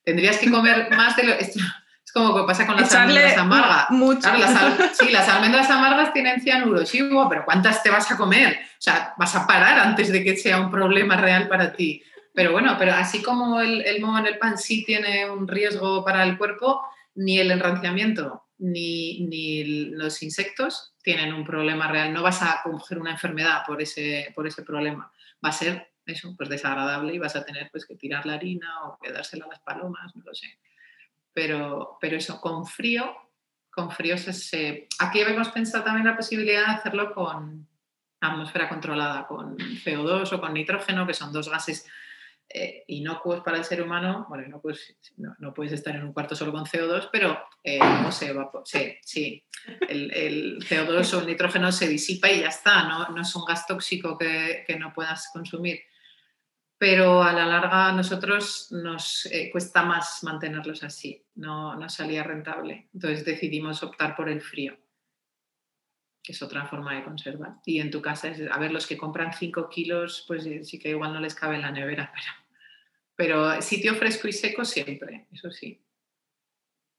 tendrías 0.04 0.38
que 0.39 0.49
comer 0.49 0.89
más 0.89 1.16
de 1.16 1.24
lo... 1.24 1.34
Es 2.16 2.22
como 2.22 2.36
que 2.36 2.43
pasa 2.45 2.68
con 2.68 2.76
las 2.76 2.91
Echarle 2.91 3.18
almendras 3.22 3.38
amargas. 3.39 3.89
mucho. 3.89 4.20
Claro, 4.22 4.38
las, 4.38 4.55
al- 4.55 4.89
sí, 4.93 5.09
las 5.11 5.28
almendras 5.30 5.68
amargas 5.72 6.14
tienen 6.14 6.39
cianuro, 6.41 6.86
sí, 6.86 7.01
Hugo, 7.01 7.28
pero 7.28 7.43
¿cuántas 7.43 7.82
te 7.82 7.89
vas 7.89 8.11
a 8.11 8.18
comer? 8.18 8.53
O 8.53 8.76
sea, 8.82 9.16
vas 9.18 9.36
a 9.36 9.47
parar 9.47 9.80
antes 9.80 10.11
de 10.11 10.24
que 10.24 10.38
sea 10.38 10.59
un 10.59 10.70
problema 10.70 11.18
real 11.18 11.47
para 11.47 11.74
ti. 11.74 12.03
Pero 12.36 12.51
bueno, 12.51 12.76
pero 12.78 12.93
así 12.93 13.24
como 13.24 13.59
el, 13.61 13.82
el 13.82 13.99
moho 13.99 14.20
en 14.20 14.28
el 14.28 14.38
pan 14.38 14.59
sí 14.59 14.84
tiene 14.86 15.28
un 15.28 15.47
riesgo 15.47 16.05
para 16.05 16.24
el 16.24 16.38
cuerpo, 16.38 16.84
ni 17.16 17.39
el 17.39 17.49
enranciamiento 17.49 18.45
ni, 18.59 19.22
ni 19.28 19.64
los 19.91 20.22
insectos 20.22 20.93
tienen 21.01 21.34
un 21.34 21.43
problema 21.43 21.88
real. 21.88 22.14
No 22.14 22.22
vas 22.22 22.43
a 22.43 22.61
coger 22.64 22.99
una 22.99 23.11
enfermedad 23.11 23.64
por 23.66 23.82
ese, 23.82 24.32
por 24.36 24.45
ese 24.45 24.61
problema. 24.61 25.11
Va 25.43 25.49
a 25.49 25.51
ser 25.51 25.91
eso, 26.05 26.36
pues 26.38 26.47
desagradable 26.47 27.14
y 27.16 27.18
vas 27.18 27.36
a 27.36 27.43
tener 27.43 27.70
pues, 27.72 27.86
que 27.88 27.95
tirar 27.95 28.26
la 28.28 28.34
harina 28.36 28.84
o 28.86 28.99
que 29.01 29.11
dársela 29.11 29.45
a 29.45 29.49
las 29.49 29.59
palomas, 29.61 30.16
no 30.16 30.24
lo 30.24 30.34
sé. 30.36 30.59
Pero, 31.34 31.98
pero 32.00 32.18
eso, 32.18 32.40
con 32.40 32.66
frío, 32.66 33.16
con 33.72 33.90
frío 33.92 34.18
se, 34.18 34.88
Aquí 35.00 35.22
habíamos 35.22 35.50
pensado 35.50 35.84
también 35.84 36.06
la 36.06 36.16
posibilidad 36.16 36.68
de 36.68 36.74
hacerlo 36.74 37.14
con 37.14 37.68
atmósfera 38.22 38.70
controlada, 38.70 39.28
con 39.28 39.58
CO2 39.58 40.32
o 40.34 40.40
con 40.40 40.54
nitrógeno, 40.54 41.06
que 41.06 41.14
son 41.14 41.34
dos 41.34 41.50
gases 41.50 41.86
eh, 42.50 42.84
inocuos 42.88 43.42
para 43.42 43.58
el 43.58 43.64
ser 43.64 43.82
humano. 43.82 44.26
Bueno, 44.30 44.46
inocuos, 44.46 44.96
no, 45.18 45.36
no 45.40 45.54
puedes 45.54 45.74
estar 45.74 45.96
en 45.96 46.04
un 46.04 46.14
cuarto 46.14 46.36
solo 46.36 46.52
con 46.52 46.66
CO2, 46.66 47.10
pero 47.12 47.38
eh, 47.64 47.80
no 47.80 48.12
se 48.12 48.34
sí, 48.66 48.98
sí. 49.02 49.44
El, 49.90 50.12
el 50.14 50.60
CO2 50.60 51.14
o 51.14 51.20
el 51.22 51.28
nitrógeno 51.28 51.72
se 51.72 51.88
disipa 51.88 52.30
y 52.30 52.42
ya 52.42 52.50
está, 52.50 52.84
no, 52.84 53.10
no 53.10 53.22
es 53.22 53.36
un 53.36 53.46
gas 53.46 53.66
tóxico 53.66 54.18
que, 54.18 54.64
que 54.68 54.78
no 54.78 54.94
puedas 54.94 55.30
consumir. 55.34 55.82
Pero 56.84 57.24
a 57.24 57.32
la 57.32 57.46
larga 57.46 57.88
a 57.88 57.92
nosotros 57.94 58.68
nos 58.72 59.26
eh, 59.28 59.50
cuesta 59.50 59.84
más 59.84 60.22
mantenerlos 60.22 60.84
así, 60.84 61.26
no, 61.36 61.76
no 61.76 61.88
salía 61.88 62.24
rentable. 62.24 62.90
Entonces 62.94 63.24
decidimos 63.24 63.82
optar 63.84 64.18
por 64.18 64.28
el 64.28 64.42
frío, 64.42 64.78
que 66.22 66.34
es 66.34 66.42
otra 66.42 66.66
forma 66.66 66.94
de 66.94 67.06
conservar. 67.06 67.54
Y 67.66 67.80
en 67.80 67.90
tu 67.90 68.02
casa, 68.02 68.28
es, 68.28 68.42
a 68.52 68.60
ver, 68.60 68.74
los 68.74 68.86
que 68.86 68.98
compran 68.98 69.32
5 69.32 69.70
kilos, 69.70 70.26
pues 70.28 70.46
eh, 70.46 70.66
sí 70.66 70.78
que 70.78 70.90
igual 70.90 71.14
no 71.14 71.22
les 71.22 71.36
cabe 71.36 71.56
en 71.56 71.62
la 71.62 71.72
nevera, 71.72 72.12
pero, 73.16 73.46
pero 73.46 73.62
sitio 73.62 73.96
fresco 73.96 74.28
y 74.28 74.34
seco 74.34 74.66
siempre, 74.66 75.28
eso 75.32 75.52
sí. 75.52 75.82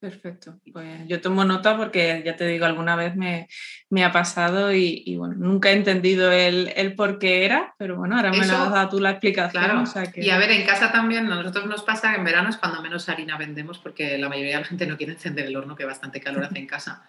Perfecto. 0.04 0.60
Pues 0.70 1.08
yo 1.08 1.18
tomo 1.22 1.46
nota 1.46 1.78
porque 1.78 2.22
ya 2.26 2.36
te 2.36 2.46
digo, 2.46 2.66
alguna 2.66 2.94
vez 2.94 3.16
me, 3.16 3.48
me 3.88 4.04
ha 4.04 4.12
pasado 4.12 4.70
y, 4.70 5.02
y, 5.06 5.16
bueno, 5.16 5.34
nunca 5.38 5.70
he 5.70 5.72
entendido 5.72 6.30
el, 6.30 6.70
el 6.76 6.94
por 6.94 7.18
qué 7.18 7.46
era, 7.46 7.74
pero 7.78 7.96
bueno, 7.96 8.14
ahora 8.16 8.30
me 8.30 8.40
Eso, 8.40 8.52
lo 8.52 8.58
has 8.64 8.70
dado 8.70 8.88
tú 8.90 9.00
la 9.00 9.12
explicación. 9.12 9.64
Claro. 9.64 9.80
o 9.80 9.86
sea 9.86 10.12
que- 10.12 10.20
Y 10.22 10.28
a 10.28 10.36
ver, 10.36 10.50
en 10.50 10.66
casa 10.66 10.92
también, 10.92 11.24
a 11.32 11.36
nosotros 11.36 11.64
nos 11.64 11.82
pasa 11.82 12.10
que 12.12 12.18
en 12.18 12.24
verano 12.24 12.50
es 12.50 12.58
cuando 12.58 12.82
menos 12.82 13.08
harina 13.08 13.38
vendemos 13.38 13.78
porque 13.78 14.18
la 14.18 14.28
mayoría 14.28 14.56
de 14.56 14.60
la 14.60 14.66
gente 14.68 14.86
no 14.86 14.98
quiere 14.98 15.14
encender 15.14 15.46
el 15.46 15.56
horno, 15.56 15.74
que 15.74 15.86
bastante 15.86 16.20
calor 16.20 16.44
hace 16.44 16.58
en 16.58 16.66
casa. 16.66 17.08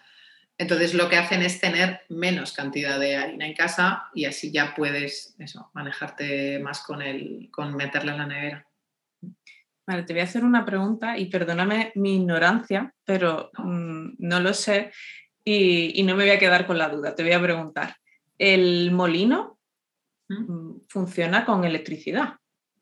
Entonces 0.56 0.94
lo 0.94 1.10
que 1.10 1.18
hacen 1.18 1.42
es 1.42 1.60
tener 1.60 2.00
menos 2.08 2.52
cantidad 2.54 2.98
de 2.98 3.16
harina 3.18 3.46
en 3.46 3.52
casa 3.52 4.04
y 4.14 4.24
así 4.24 4.50
ya 4.52 4.74
puedes 4.74 5.36
eso, 5.38 5.70
manejarte 5.74 6.60
más 6.60 6.80
con, 6.80 7.02
el, 7.02 7.50
con 7.52 7.76
meterla 7.76 8.12
en 8.12 8.18
la 8.18 8.26
nevera. 8.26 8.66
Vale, 9.86 10.02
te 10.02 10.12
voy 10.12 10.20
a 10.20 10.24
hacer 10.24 10.44
una 10.44 10.64
pregunta 10.64 11.16
y 11.16 11.26
perdóname 11.26 11.92
mi 11.94 12.16
ignorancia, 12.16 12.92
pero 13.04 13.50
No. 13.58 13.64
mm, 13.64 14.16
no 14.18 14.40
lo 14.40 14.52
sé 14.52 14.90
y, 15.44 15.92
y 16.00 16.02
no 16.02 16.16
me 16.16 16.24
voy 16.24 16.32
a 16.32 16.38
quedar 16.38 16.66
con 16.66 16.78
la 16.78 16.88
duda. 16.88 17.14
Te 17.14 17.22
voy 17.22 17.32
a 17.32 17.42
preguntar, 17.42 17.96
¿el 18.38 18.90
molino 18.90 19.58
¿Mm? 20.28 20.52
mm, 20.52 20.80
funciona 20.88 21.44
con 21.44 21.64
electricidad? 21.64 22.34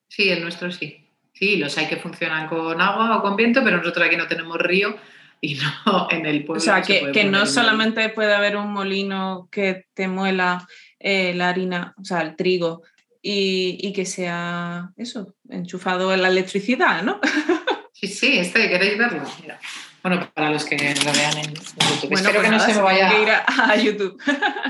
Sí, 0.08 0.30
el 0.30 0.42
nuestro 0.42 0.70
sí. 0.70 1.00
Sí, 1.34 1.56
los 1.56 1.76
hay 1.76 1.88
que 1.88 1.96
funcionan 1.96 2.48
con 2.48 2.80
agua 2.80 3.18
o 3.18 3.22
con 3.22 3.36
viento, 3.36 3.62
pero 3.64 3.78
nosotros 3.78 4.06
aquí 4.06 4.16
no 4.16 4.28
tenemos 4.28 4.56
río 4.58 4.96
y 5.40 5.56
no 5.56 6.08
en 6.10 6.26
el 6.26 6.44
pueblo. 6.44 6.62
O 6.62 6.64
sea, 6.64 6.78
no 6.78 7.12
que, 7.12 7.24
no 7.24 7.44
solamente 7.44 8.08
puede 8.10 8.34
haber 8.34 8.56
un 8.56 8.72
molino 8.72 9.48
que 9.50 9.86
te 9.94 10.08
muela 10.08 10.66
eh, 10.98 11.34
la 11.34 11.48
harina, 11.48 11.92
o 12.00 12.04
sea, 12.04 12.22
el 12.22 12.36
trigo, 12.36 12.82
y, 13.26 13.78
y 13.80 13.92
que 13.94 14.04
sea 14.04 14.92
eso, 14.98 15.34
enchufado 15.48 16.12
en 16.12 16.20
la 16.20 16.28
electricidad, 16.28 17.02
¿no? 17.02 17.20
Sí, 17.96 18.08
sí, 18.08 18.38
este, 18.38 18.68
¿queréis 18.68 18.98
verlo? 18.98 19.22
Mira. 19.40 19.58
Bueno, 20.02 20.28
para 20.34 20.50
los 20.50 20.64
que 20.64 20.76
lo 20.76 21.12
vean 21.12 21.38
en 21.38 21.54
YouTube. 21.54 21.74
Bueno, 22.10 22.16
Espero 22.16 22.34
pues 22.34 22.42
que 22.42 22.50
no 22.50 22.56
nada, 22.58 22.66
se 22.66 22.74
me 22.74 22.80
vaya. 22.82 23.08
que 23.08 23.22
ir 23.22 23.30
a, 23.30 23.44
a 23.70 23.76
YouTube. 23.76 24.20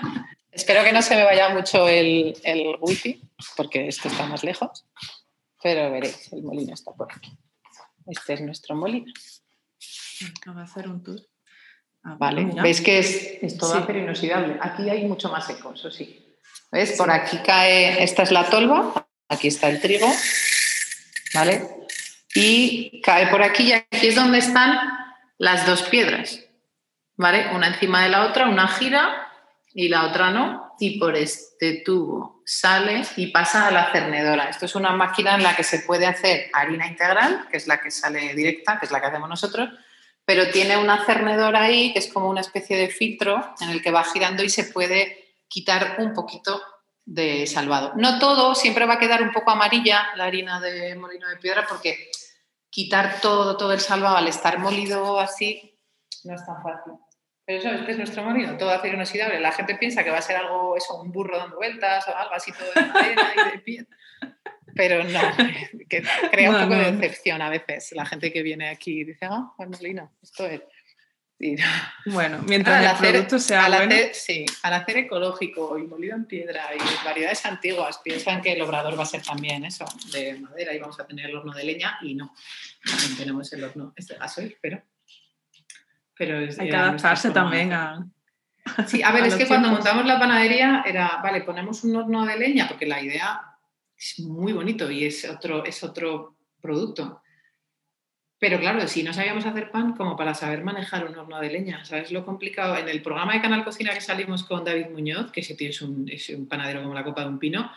Espero 0.52 0.84
que 0.84 0.92
no 0.92 1.02
se 1.02 1.16
me 1.16 1.24
vaya 1.24 1.48
mucho 1.48 1.88
el, 1.88 2.36
el 2.44 2.76
wifi, 2.80 3.22
porque 3.57 3.88
esto 3.88 4.07
está 4.09 4.26
más 4.26 4.44
lejos. 4.44 4.84
Pero 5.62 5.90
veréis, 5.90 6.32
el 6.32 6.42
molino 6.44 6.74
está 6.74 6.92
por 6.92 7.11
aquí. 7.12 7.32
Este 8.07 8.34
es 8.34 8.40
nuestro 8.42 8.76
molino. 8.76 9.12
Voy 10.46 10.61
a 10.61 10.64
hacer 10.64 10.86
un 10.88 11.02
tour. 11.02 11.20
Ah, 12.05 12.16
¿Vale? 12.18 12.44
mira. 12.44 12.62
¿Veis 12.62 12.80
que 12.82 12.98
es, 12.98 13.38
es 13.42 13.57
todo 13.59 13.72
Sí. 13.72 13.78
acero 13.78 13.98
inoxidable? 13.98 14.59
Aquí 14.61 14.88
hay 14.90 15.07
mucho 15.09 15.28
más 15.30 15.46
seco, 15.46 15.72
eso 15.74 15.90
sí. 15.90 16.24
¿Ves? 16.75 16.95
Por 16.99 17.09
aquí 17.09 17.39
cae, 17.39 18.03
esta 18.03 18.25
es 18.25 18.33
la 18.33 18.51
tolva, 18.51 19.07
aquí 19.29 19.47
está 19.47 19.68
el 19.68 19.81
trigo, 19.81 20.12
¿vale? 21.33 21.68
Y 22.35 23.01
cae 23.01 23.29
por 23.29 23.45
aquí 23.45 23.68
y 23.68 23.72
aquí 23.75 24.09
es 24.09 24.16
donde 24.16 24.39
están 24.39 24.77
las 25.39 25.66
dos 25.66 25.85
piedras, 25.85 26.41
¿vale? 27.16 27.47
Una 27.55 27.68
encima 27.68 28.03
de 28.03 28.09
la 28.09 28.27
otra, 28.27 28.49
una 28.49 28.66
gira 28.66 29.31
y 29.72 29.89
la 29.89 30.07
otra 30.07 30.31
no. 30.31 30.75
Y 30.81 30.99
por 30.99 31.14
este 31.14 31.83
tubo 31.85 32.43
sale 32.45 33.03
y 33.14 33.29
pasa 33.29 33.68
a 33.68 33.70
la 33.70 33.93
cernedora. 33.93 34.51
Esto 34.51 34.64
es 34.64 34.75
una 34.75 34.91
máquina 34.91 35.37
en 35.37 35.45
la 35.45 35.55
que 35.55 35.62
se 35.62 35.79
puede 35.79 36.07
hacer 36.07 36.51
harina 36.53 36.89
integral, 36.89 37.47
que 37.53 37.57
es 37.57 37.68
la 37.68 37.81
que 37.81 37.93
sale 37.93 38.35
directa, 38.35 38.81
que 38.81 38.87
es 38.87 38.91
la 38.91 39.01
que 39.01 39.07
hacemos 39.07 39.29
nosotros, 39.29 39.70
pero 40.25 40.51
tiene 40.51 40.77
una 40.77 41.05
cernedora 41.05 41.62
ahí 41.62 41.93
que 41.93 42.01
es 42.01 42.12
como 42.12 42.29
una 42.29 42.41
especie 42.41 42.77
de 42.77 42.89
filtro 42.89 43.55
en 43.61 43.70
el 43.70 43.81
que 43.81 43.93
va 43.93 44.03
girando 44.03 44.43
y 44.43 44.49
se 44.49 44.64
puede 44.64 45.24
quitar 45.55 45.98
un 46.00 46.12
poquito 46.12 46.61
de 47.05 47.46
salvado. 47.46 47.92
No 47.94 48.18
todo, 48.18 48.57
siempre 48.57 48.86
va 48.86 48.94
a 48.94 48.98
quedar 48.98 49.22
un 49.22 49.30
poco 49.30 49.52
amarilla 49.52 50.09
la 50.16 50.24
harina 50.24 50.61
de 50.61 50.96
molino 50.96 51.28
de 51.28 51.36
piedra 51.36 51.64
porque 51.68 52.11
quitar 52.70 53.20
todo, 53.20 53.57
todo 53.57 53.72
el 53.72 53.78
salvado 53.78 54.16
al 54.16 54.26
estar 54.26 54.59
molido 54.59 55.20
así 55.20 55.78
no 56.24 56.34
es 56.34 56.44
tan 56.44 56.61
fácil. 56.61 56.94
Pero 57.46 57.59
eso, 57.61 57.70
este 57.70 57.92
es 57.92 57.98
nuestro 57.98 58.24
molino, 58.24 58.57
todo 58.57 58.70
acero 58.70 58.96
inoxidable. 58.96 59.38
La 59.38 59.52
gente 59.52 59.76
piensa 59.76 60.02
que 60.02 60.11
va 60.11 60.18
a 60.18 60.22
ser 60.22 60.36
algo, 60.36 60.76
eso, 60.76 61.00
un 61.00 61.12
burro 61.12 61.38
dando 61.38 61.55
vueltas 61.55 62.09
o 62.09 62.16
algo 62.16 62.34
así 62.34 62.50
todo 62.50 62.72
de 62.74 62.92
madera 62.92 63.32
y 63.36 63.50
de 63.52 63.59
piedra. 63.61 63.96
Pero 64.74 65.05
no, 65.05 65.20
que 65.88 66.02
crea 66.32 66.50
un 66.50 66.57
No, 66.57 66.62
poco 66.62 66.74
de 66.74 66.90
decepción 66.90 67.42
a 67.42 67.48
veces. 67.48 67.92
La 67.92 68.07
gente 68.07 68.32
que 68.32 68.42
viene 68.42 68.70
aquí 68.70 69.02
y 69.02 69.05
dice, 69.05 69.26
ah, 69.30 69.52
el 69.61 69.68
molino, 69.68 70.11
esto 70.20 70.46
es. 70.46 70.62
Bueno, 72.07 72.38
mientras 72.49 72.76
Al 72.78 72.82
el 72.84 72.88
hacer- 72.90 73.12
producto 73.12 73.38
sea 73.38 73.66
al 73.66 73.72
bueno. 73.74 73.92
hacer- 73.95 74.14
sí, 74.14 74.47
al 74.62 74.74
hacer 74.74 74.97
ecológico 74.99 75.78
y 75.78 75.82
molido 75.86 76.16
en 76.16 76.24
piedra 76.24 76.62
y 76.74 77.05
variedades 77.05 77.45
antiguas, 77.47 77.99
piensan 78.03 78.40
que 78.40 78.53
el 78.53 78.62
obrador 78.62 78.99
va 78.99 79.03
a 79.03 79.07
ser 79.07 79.22
también 79.22 79.64
eso, 79.64 79.84
de 80.12 80.38
madera 80.40 80.72
y 80.74 80.78
vamos 80.78 80.99
a 81.01 81.07
tener 81.07 81.26
el 81.30 81.36
horno 81.36 81.53
de 81.53 81.64
leña 81.64 81.99
y 82.03 82.14
no. 82.14 82.34
También 82.84 83.16
tenemos 83.16 83.53
el 83.53 83.64
horno, 83.64 83.92
este 83.97 84.14
gasoil, 84.16 84.57
pero. 84.61 84.82
pero 86.16 86.38
es, 86.40 86.59
Hay 86.59 86.68
que 86.70 86.76
adaptarse 86.76 87.30
también 87.30 87.72
a. 87.72 88.07
Sí, 88.86 89.03
a 89.03 89.11
ver, 89.12 89.24
a 89.24 89.26
es 89.26 89.34
que 89.34 89.47
cuando 89.47 89.68
montamos 89.70 90.07
la 90.07 90.18
panadería 90.18 90.82
era, 90.86 91.20
vale, 91.22 91.42
ponemos 91.42 91.84
un 91.84 91.97
horno 91.97 92.24
de 92.24 92.36
leña 92.38 92.66
porque 92.68 92.86
la 92.86 93.01
idea 93.03 93.40
es 93.97 94.20
muy 94.20 94.53
bonito 94.53 94.90
y 94.90 95.05
es 95.05 95.24
otro, 95.28 95.64
es 95.64 95.82
otro 95.84 96.36
producto. 96.61 97.20
Pero 98.45 98.61
claro, 98.61 98.86
si 98.88 99.03
no 99.03 99.14
sabíamos 99.14 99.47
hacer 99.47 99.70
pan, 99.70 99.95
como 99.95 100.18
para 100.18 100.34
saber 100.34 100.62
manejar 100.62 101.07
un 101.07 101.16
horno 101.16 101.40
de 101.40 101.49
leña, 101.49 101.82
¿sabes 101.86 102.12
lo 102.12 102.26
complicado? 102.26 102.76
En 102.76 102.90
el 102.90 103.01
programa 103.01 103.32
de 103.32 103.40
Canal 103.40 103.64
Cocina 103.64 103.95
que 103.95 104.03
salimos 104.03 104.45
con 104.45 104.62
David 104.62 104.88
Muñoz, 104.92 105.32
que 105.32 105.40
ese 105.40 105.55
tío 105.55 105.70
es 105.70 105.80
un, 105.80 106.07
es 106.11 106.28
un 106.28 106.47
panadero 106.47 106.82
como 106.82 106.92
la 106.92 107.03
copa 107.03 107.22
de 107.22 107.28
un 107.28 107.38
pino, 107.38 107.72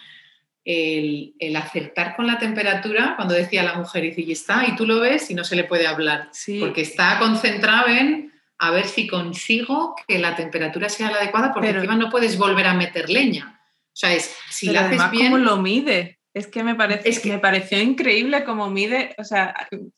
el, 0.65 1.33
el 1.39 1.55
acertar 1.55 2.17
con 2.17 2.27
la 2.27 2.37
temperatura, 2.37 3.13
cuando 3.15 3.33
decía 3.33 3.63
la 3.63 3.75
mujer, 3.75 4.03
y 4.03 4.07
dice, 4.09 4.21
y 4.23 4.33
está, 4.33 4.65
y 4.67 4.75
tú 4.75 4.85
lo 4.85 4.99
ves 4.99 5.31
y 5.31 5.35
no 5.35 5.45
se 5.45 5.55
le 5.55 5.63
puede 5.63 5.87
hablar 5.87 6.27
Sí, 6.33 6.59
porque 6.59 6.81
está 6.81 7.17
concentrado 7.17 7.87
en 7.87 8.33
a 8.57 8.71
ver 8.71 8.87
si 8.87 9.07
consigo 9.07 9.95
que 10.05 10.19
la 10.19 10.35
temperatura 10.35 10.89
sea 10.89 11.11
la 11.11 11.19
adecuada, 11.19 11.53
porque 11.53 11.69
Pero- 11.69 11.79
encima 11.79 11.95
no 11.95 12.09
puedes 12.09 12.37
volver 12.37 12.67
a 12.67 12.73
meter 12.73 13.09
leña. 13.09 13.61
O 13.85 13.95
sea, 13.99 14.13
es, 14.13 14.35
si 14.49 14.67
la 14.71 14.87
haces 14.87 15.11
bien, 15.11 15.31
¿cómo 15.31 15.45
lo 15.45 15.55
mide? 15.55 16.16
Es 16.37 16.45
que 16.45 16.63
me, 16.63 16.75
parece, 16.75 17.09
Es 17.09 17.19
que- 17.19 17.29
me 17.31 17.39
pareció 17.39 17.81
increíble 17.81 18.43
cómo 18.43 18.69
mide. 18.69 19.15
O 19.17 19.23
sea, 19.23 19.55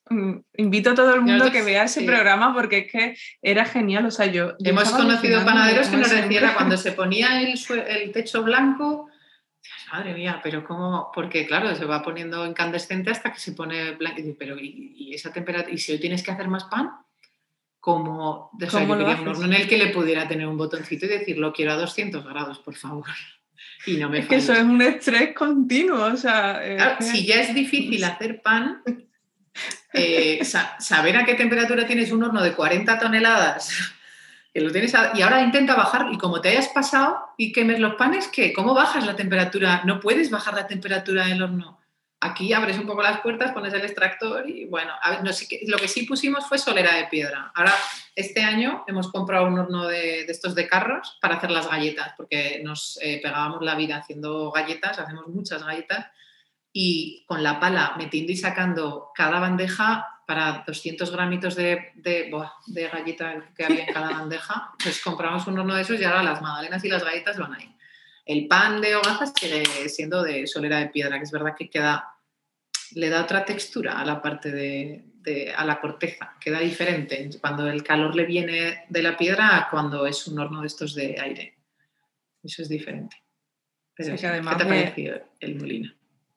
mm, 0.09 0.37
invito 0.55 0.91
a 0.91 0.95
todo 0.95 1.13
el 1.13 1.21
mundo 1.21 1.45
a 1.45 1.51
que 1.51 1.61
vea 1.63 1.83
ese 1.83 1.99
sí. 1.99 2.05
programa 2.05 2.53
porque 2.53 2.77
es 2.79 2.91
que 2.91 3.17
era 3.41 3.65
genial. 3.65 4.05
O 4.05 4.11
sea, 4.11 4.25
yo. 4.27 4.55
yo 4.57 4.69
hemos 4.69 4.89
conocido 4.89 5.43
panaderos 5.43 5.87
de 5.87 5.91
que 5.91 5.97
nos 5.97 6.09
decían 6.09 6.53
cuando 6.55 6.77
se 6.77 6.93
ponía 6.93 7.41
el, 7.41 8.11
techo 8.13 8.41
blanco, 8.43 9.09
madre 9.91 10.13
mía, 10.13 10.39
pero 10.41 10.63
cómo, 10.63 11.11
porque 11.13 11.45
claro, 11.45 11.75
se 11.75 11.83
va 11.83 12.01
poniendo 12.01 12.45
incandescente 12.45 13.11
hasta 13.11 13.33
que 13.33 13.39
se 13.39 13.51
pone 13.51 13.91
blanco. 13.91 14.21
Pero 14.39 14.57
¿y, 14.57 14.93
y 14.97 15.13
esa 15.13 15.33
temperatura? 15.33 15.73
¿Y 15.73 15.77
si 15.77 15.91
hoy 15.91 15.99
tienes 15.99 16.23
que 16.23 16.31
hacer 16.31 16.47
más 16.47 16.63
pan? 16.65 16.89
Como, 17.81 18.51
o 18.51 18.51
sea, 18.59 18.81
¿Cómo 18.81 18.93
yo 18.93 19.01
lo 19.01 19.05
quería 19.07 19.21
un 19.21 19.27
horno 19.27 19.45
en 19.45 19.53
el 19.53 19.67
que 19.67 19.77
le 19.77 19.87
pudiera 19.87 20.27
tener 20.27 20.47
un 20.47 20.57
botoncito 20.57 21.05
y 21.05 21.09
decir, 21.09 21.37
lo 21.37 21.51
quiero 21.51 21.73
a 21.73 21.75
200 21.75 22.25
grados, 22.25 22.59
por 22.59 22.75
favor. 22.75 23.05
Y 23.85 23.97
no 23.97 24.09
me 24.09 24.19
Es 24.19 24.27
que 24.27 24.35
eso 24.35 24.53
es 24.53 24.63
un 24.63 24.81
estrés 24.81 25.33
continuo, 25.33 26.03
o 26.05 26.17
sea... 26.17 26.97
si 26.99 27.25
ya 27.25 27.41
es 27.41 27.53
difícil 27.53 28.03
hacer 28.03 28.41
pan, 28.41 28.81
eh, 29.93 30.43
saber 30.79 31.17
a 31.17 31.25
qué 31.25 31.33
temperatura 31.35 31.87
tienes 31.87 32.11
un 32.11 32.23
horno 32.23 32.43
de 32.43 32.53
40 32.53 32.99
toneladas 32.99 33.93
que 34.53 34.61
lo 34.61 34.71
tienes 34.71 34.93
y 35.15 35.21
ahora 35.21 35.41
intenta 35.41 35.75
bajar 35.75 36.07
y 36.11 36.17
como 36.17 36.41
te 36.41 36.49
hayas 36.49 36.69
pasado 36.69 37.19
y 37.37 37.51
quemes 37.51 37.79
los 37.79 37.95
panes, 37.95 38.27
¿qué? 38.27 38.53
¿Cómo 38.53 38.73
bajas 38.73 39.05
la 39.05 39.15
temperatura? 39.15 39.83
No 39.85 39.99
puedes 39.99 40.29
bajar 40.29 40.55
la 40.55 40.67
temperatura 40.67 41.27
del 41.27 41.41
horno. 41.41 41.78
Aquí 42.21 42.51
abres 42.51 42.77
un 42.77 42.85
poco 42.85 43.01
las 43.01 43.21
puertas, 43.21 43.53
pones 43.53 43.73
el 43.73 43.81
extractor 43.81 44.49
y 44.49 44.65
bueno, 44.65 44.91
a 45.01 45.11
ver, 45.11 45.23
no 45.23 45.31
sé 45.31 45.47
lo 45.67 45.77
que 45.77 45.87
sí 45.87 46.03
pusimos 46.03 46.45
fue 46.47 46.57
solera 46.57 46.95
de 46.95 47.05
piedra. 47.05 47.51
Ahora, 47.55 47.73
este 48.13 48.41
año 48.41 48.83
hemos 48.87 49.09
comprado 49.09 49.47
un 49.47 49.57
horno 49.57 49.87
de, 49.87 50.21
estos 50.21 50.53
de 50.53 50.67
carros 50.67 51.17
para 51.21 51.35
hacer 51.35 51.49
las 51.49 51.69
galletas, 51.69 52.13
porque 52.17 52.61
nos 52.63 52.99
eh, 53.01 53.21
pegábamos 53.23 53.61
la 53.61 53.75
vida 53.75 53.97
haciendo 53.97 54.51
galletas, 54.51 54.99
hacemos 54.99 55.27
muchas 55.27 55.63
galletas 55.63 56.07
y 56.73 57.23
con 57.25 57.41
la 57.41 57.59
pala 57.59 57.95
metiendo 57.97 58.31
y 58.31 58.35
sacando 58.35 59.11
cada 59.15 59.39
bandeja 59.39 60.19
para 60.27 60.63
200 60.67 61.11
gramitos 61.11 61.55
de, 61.55 61.91
de, 61.95 62.29
galleta 62.87 63.51
que 63.55 63.65
había 63.65 63.85
en 63.85 63.93
cada 63.93 64.11
bandeja, 64.19 64.73
pues 64.83 65.01
compramos 65.01 65.47
un 65.47 65.57
horno 65.57 65.73
de 65.73 65.81
esos 65.81 65.99
y 65.99 66.03
ahora 66.03 66.21
las 66.21 66.41
magdalenas 66.41 66.83
y 66.83 66.89
las 66.89 67.03
galletas 67.03 67.37
van 67.37 67.53
ahí. 67.53 67.75
El 68.29 68.47
pan 68.47 68.79
de 68.79 68.95
hogazas 68.95 69.33
sigue 69.35 69.89
siendo 69.89 70.21
de 70.21 70.45
solera 70.45 70.77
de 70.77 70.89
piedra, 70.89 71.17
que 71.17 71.23
es 71.23 71.31
verdad 71.31 71.55
que 71.57 71.67
queda, 71.67 72.13
le 72.93 73.09
da 73.09 73.23
otra 73.23 73.43
textura 73.43 73.99
a 73.99 74.05
la 74.05 74.21
parte 74.21 74.51
de, 74.51 75.51
a 75.57 75.65
la 75.65 75.81
corteza, 75.81 76.35
queda 76.39 76.59
diferente 76.59 77.27
cuando 77.41 77.67
el 77.67 77.81
calor 77.81 78.15
le 78.15 78.25
viene 78.25 78.85
de 78.87 79.01
la 79.01 79.17
piedra 79.17 79.57
a 79.57 79.69
cuando 79.71 80.05
es 80.05 80.27
un 80.27 80.37
horno 80.37 80.61
de 80.61 80.67
estos 80.67 80.93
de 80.93 81.19
aire. 81.19 81.57
Eso 82.43 82.61
es 82.61 82.69
diferente. 82.69 83.17
Pero 83.95 84.15
¿Qué 84.15 84.21
te 84.21 84.27
ha 84.27 84.41
parecido 84.43 85.19
el 85.39 85.55
molino? 85.55 85.91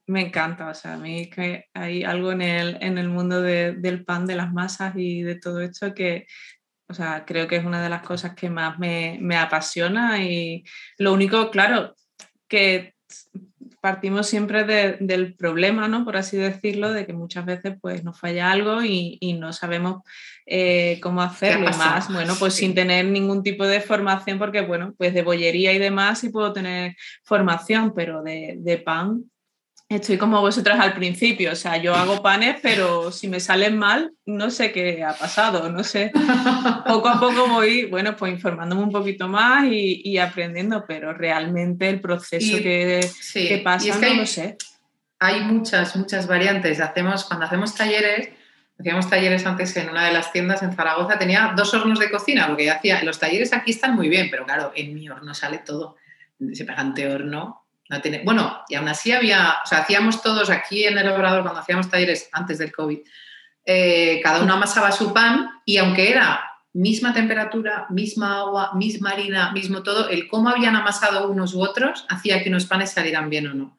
Me 0.06 0.22
encanta, 0.22 0.70
o 0.70 0.74
sea, 0.74 0.94
a 0.94 0.98
mí 0.98 1.28
que 1.28 1.66
hay 1.74 2.04
algo 2.04 2.32
en 2.32 2.40
el, 2.40 2.78
en 2.80 2.96
el 2.96 3.10
mundo 3.10 3.42
del 3.42 4.04
pan, 4.06 4.24
de 4.24 4.36
las 4.36 4.50
masas 4.50 4.94
y 4.96 5.20
de 5.20 5.34
todo 5.34 5.60
esto 5.60 5.92
que, 5.92 6.26
o 6.92 6.94
sea, 6.94 7.24
creo 7.24 7.48
que 7.48 7.56
es 7.56 7.64
una 7.64 7.82
de 7.82 7.88
las 7.88 8.02
cosas 8.02 8.34
que 8.34 8.50
más 8.50 8.78
me, 8.78 9.36
apasiona 9.36 10.22
y 10.22 10.62
lo 10.98 11.14
único, 11.14 11.50
claro, 11.50 11.94
que 12.46 12.94
partimos 13.80 14.26
siempre 14.26 14.64
del 15.00 15.34
problema, 15.34 15.88
¿no? 15.88 16.04
Por 16.04 16.18
así 16.18 16.36
decirlo, 16.36 16.92
de 16.92 17.06
que 17.06 17.14
muchas 17.14 17.46
veces 17.46 17.76
pues 17.80 18.04
nos 18.04 18.20
falla 18.20 18.52
algo 18.52 18.82
y, 18.82 19.18
no 19.40 19.54
sabemos 19.54 20.02
eh, 20.44 21.00
cómo 21.02 21.22
hacerlo 21.22 21.70
y 21.70 21.78
más, 21.78 22.12
bueno, 22.12 22.34
pues 22.38 22.52
sin 22.52 22.74
tener 22.74 23.06
ningún 23.06 23.42
tipo 23.42 23.66
de 23.66 23.80
formación, 23.80 24.38
porque 24.38 24.60
bueno, 24.60 24.94
pues 24.98 25.14
de 25.14 25.22
bollería 25.22 25.72
y 25.72 25.78
demás 25.78 26.20
sí 26.20 26.28
puedo 26.28 26.52
tener 26.52 26.94
formación, 27.24 27.94
pero 27.94 28.22
de, 28.22 28.56
de 28.58 28.76
pan 28.76 29.31
Estoy 29.92 30.16
como 30.16 30.40
vosotras 30.40 30.80
al 30.80 30.94
principio, 30.94 31.52
o 31.52 31.54
sea, 31.54 31.76
yo 31.76 31.94
hago 31.94 32.22
panes, 32.22 32.56
pero 32.62 33.12
si 33.12 33.28
me 33.28 33.40
salen 33.40 33.76
mal, 33.78 34.12
no 34.24 34.50
sé 34.50 34.72
qué 34.72 35.04
ha 35.04 35.12
pasado, 35.12 35.68
no 35.70 35.84
sé. 35.84 36.10
Poco 36.86 37.08
a 37.08 37.20
poco 37.20 37.46
voy, 37.46 37.84
bueno, 37.84 38.16
pues 38.16 38.32
informándome 38.32 38.82
un 38.82 38.90
poquito 38.90 39.28
más 39.28 39.64
y, 39.70 40.16
aprendiendo, 40.16 40.84
pero 40.86 41.12
realmente 41.12 41.90
el 41.90 42.00
proceso 42.00 42.56
que, 42.56 43.60
pasa 43.62 43.98
no 43.98 44.14
lo 44.14 44.26
sé. 44.26 44.56
Hay 45.18 45.40
muchas, 45.42 45.94
muchas 45.94 46.26
variantes. 46.26 46.80
Hacemos, 46.80 47.24
cuando 47.24 47.44
hacemos 47.44 47.74
talleres, 47.74 48.30
hacíamos 48.80 49.10
talleres 49.10 49.44
antes 49.44 49.76
en 49.76 49.90
una 49.90 50.06
de 50.06 50.12
las 50.14 50.32
tiendas 50.32 50.62
en 50.62 50.72
Zaragoza, 50.72 51.18
tenía 51.18 51.52
dos 51.54 51.74
hornos 51.74 51.98
de 51.98 52.10
cocina, 52.10 52.48
porque 52.48 52.70
hacía, 52.70 53.04
los 53.04 53.18
talleres 53.18 53.52
aquí 53.52 53.72
están 53.72 53.94
muy 53.94 54.08
bien, 54.08 54.28
pero 54.30 54.46
claro, 54.46 54.72
en 54.74 54.94
mi 54.94 55.08
horno 55.10 55.34
sale 55.34 55.58
todo. 55.58 55.96
Ese 56.50 56.64
bueno, 58.24 58.62
y 58.68 58.74
aún 58.74 58.88
así 58.88 59.12
había, 59.12 59.56
o 59.64 59.66
sea, 59.66 59.78
hacíamos 59.78 60.22
todos 60.22 60.50
aquí 60.50 60.84
en 60.84 60.96
el 60.98 61.08
Obrador, 61.08 61.42
cuando 61.42 61.60
hacíamos 61.60 61.90
talleres 61.90 62.28
antes 62.32 62.58
del 62.58 62.72
COVID, 62.72 62.98
eh, 63.64 64.20
cada 64.22 64.42
uno 64.42 64.54
amasaba 64.54 64.92
su 64.92 65.12
pan 65.12 65.50
y 65.64 65.76
aunque 65.76 66.10
era 66.10 66.40
misma 66.72 67.12
temperatura, 67.12 67.86
misma 67.90 68.40
agua, 68.40 68.72
misma 68.74 69.10
harina, 69.10 69.52
mismo 69.52 69.82
todo, 69.82 70.08
el 70.08 70.26
cómo 70.28 70.48
habían 70.48 70.74
amasado 70.74 71.28
unos 71.28 71.54
u 71.54 71.62
otros 71.62 72.06
hacía 72.08 72.42
que 72.42 72.48
unos 72.48 72.66
panes 72.66 72.92
salieran 72.92 73.28
bien 73.28 73.46
o 73.48 73.54
no. 73.54 73.78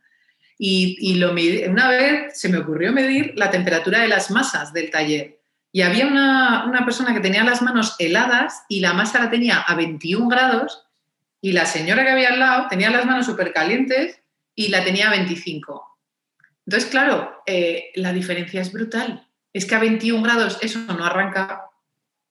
Y, 0.57 1.15
lo 1.15 1.33
una 1.33 1.89
vez 1.89 2.39
se 2.39 2.47
me 2.47 2.59
ocurrió 2.59 2.93
medir 2.93 3.33
la 3.35 3.51
temperatura 3.51 3.99
de 3.99 4.07
las 4.07 4.31
masas 4.31 4.71
del 4.71 4.91
taller. 4.91 5.39
Y 5.73 5.81
había 5.81 6.07
una, 6.07 6.65
una 6.65 6.85
persona 6.85 7.13
que 7.13 7.19
tenía 7.19 7.43
las 7.43 7.61
manos 7.61 7.95
heladas 7.99 8.63
y 8.69 8.79
la 8.79 8.93
masa 8.93 9.19
la 9.19 9.31
tenía 9.31 9.59
a 9.59 9.75
21 9.75 10.29
grados 10.29 10.82
y 11.43 11.51
la 11.51 11.65
señora 11.65 12.05
que 12.05 12.11
había 12.11 12.29
al 12.29 12.39
lado 12.39 12.67
tenía 12.69 12.89
las 12.89 13.05
manos 13.05 13.25
súper 13.25 13.51
calientes 13.51 14.21
y 14.55 14.69
la 14.69 14.81
tenía 14.81 15.09
a 15.09 15.11
25. 15.11 15.99
Entonces, 16.65 16.89
claro, 16.89 17.43
eh, 17.45 17.91
la 17.95 18.13
diferencia 18.13 18.61
es 18.61 18.71
brutal. 18.71 19.27
Es 19.51 19.65
que 19.65 19.75
a 19.75 19.79
21 19.79 20.23
grados 20.23 20.57
eso 20.61 20.79
no 20.79 21.05
arranca, 21.05 21.65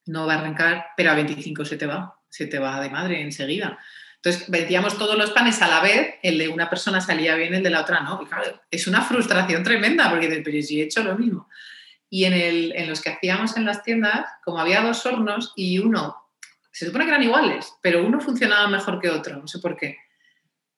no 0.06 0.26
va 0.26 0.32
a 0.32 0.38
arrancar, 0.38 0.86
pero 0.96 1.10
a 1.10 1.14
25 1.14 1.66
se 1.66 1.76
te 1.76 1.84
va, 1.84 2.20
se 2.30 2.46
te 2.46 2.58
va 2.58 2.80
de 2.80 2.88
madre 2.88 3.20
enseguida. 3.20 3.78
Entonces, 4.16 4.48
vendíamos 4.48 4.96
todos 4.96 5.18
los 5.18 5.32
panes 5.32 5.60
a 5.60 5.68
la 5.68 5.80
vez, 5.80 6.14
el 6.22 6.38
de 6.38 6.48
una 6.48 6.70
persona 6.70 7.02
salía 7.02 7.34
bien, 7.34 7.52
el 7.52 7.62
de 7.62 7.68
la 7.68 7.82
otra 7.82 8.00
no. 8.00 8.22
Y 8.22 8.24
claro, 8.24 8.62
es 8.70 8.86
una 8.86 9.02
frustración 9.02 9.62
tremenda 9.62 10.08
porque 10.08 10.28
dices, 10.28 10.42
pero 10.42 10.62
si 10.62 10.80
he 10.80 10.84
hecho 10.84 11.04
lo 11.04 11.18
mismo. 11.18 11.50
Y 12.08 12.24
en, 12.24 12.88
los 12.88 13.02
que 13.02 13.10
hacíamos 13.10 13.58
en 13.58 13.66
las 13.66 13.82
tiendas, 13.82 14.24
como 14.42 14.58
había 14.58 14.80
dos 14.80 15.04
hornos 15.04 15.52
y 15.54 15.80
uno 15.80 16.21
se 16.72 16.86
supone 16.86 17.04
que 17.04 17.10
eran 17.10 17.22
iguales, 17.22 17.74
pero 17.82 18.04
uno 18.04 18.20
funcionaba 18.20 18.66
mejor 18.66 18.98
que 18.98 19.10
otro, 19.10 19.36
no 19.36 19.46
sé 19.46 19.58
por 19.58 19.76
qué. 19.76 19.98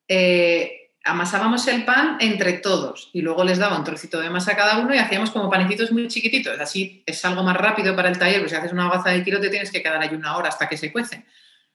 Eh, 0.08 0.90
amasábamos 1.04 1.66
el 1.68 1.84
pan 1.84 2.16
entre 2.20 2.54
todos 2.54 3.10
y 3.12 3.22
luego 3.22 3.44
les 3.44 3.58
daba 3.58 3.78
un 3.78 3.84
trocito 3.84 4.20
de 4.20 4.28
masa 4.28 4.52
a 4.52 4.56
cada 4.56 4.78
uno 4.78 4.94
y 4.94 4.98
hacíamos 4.98 5.30
como 5.30 5.48
panecitos 5.48 5.92
muy 5.92 6.08
chiquititos. 6.08 6.58
Así 6.58 7.04
es 7.06 7.24
algo 7.24 7.42
más 7.42 7.56
rápido 7.56 7.94
para 7.94 8.08
el 8.08 8.18
taller, 8.18 8.40
porque 8.40 8.50
si 8.50 8.56
haces 8.56 8.72
una 8.72 8.90
gaza 8.90 9.10
de 9.10 9.22
kilo 9.22 9.40
te 9.40 9.50
tienes 9.50 9.70
que 9.70 9.82
quedar 9.82 10.02
ahí 10.02 10.14
una 10.14 10.36
hora 10.36 10.48
hasta 10.48 10.68
que 10.68 10.76
se 10.76 10.90
cuece. 10.90 11.24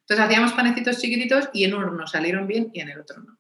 Entonces 0.01 0.25
hacíamos 0.25 0.53
panecitos 0.53 0.99
chiquititos 0.99 1.49
y 1.53 1.63
en 1.63 1.75
uno 1.75 2.07
salieron 2.07 2.45
bien 2.47 2.71
y 2.73 2.81
en 2.81 2.89
el 2.89 2.99
otro 2.99 3.21
no. 3.21 3.37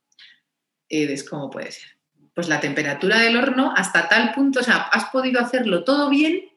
Y 0.87 1.11
es 1.11 1.27
como 1.27 1.49
puede 1.49 1.71
ser. 1.71 1.97
Pues 2.33 2.47
la 2.47 2.61
temperatura 2.61 3.19
del 3.19 3.35
horno 3.35 3.73
hasta 3.75 4.07
tal 4.07 4.31
punto, 4.33 4.61
o 4.61 4.63
sea, 4.63 4.77
has 4.77 5.05
podido 5.05 5.41
hacerlo 5.41 5.83
todo 5.83 6.09
bien 6.09 6.48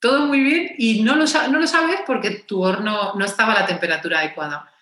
todo 0.00 0.26
muy 0.26 0.40
bien 0.40 0.74
y 0.78 1.02
no 1.02 1.14
lo, 1.14 1.24
no 1.50 1.58
lo 1.58 1.66
sabes 1.66 2.00
porque 2.06 2.30
tu 2.30 2.62
horno 2.62 3.14
no 3.14 3.24
estaba 3.24 3.52
a 3.52 3.60
la 3.60 3.66
temperatura 3.66 4.20
adecuada. 4.20 4.72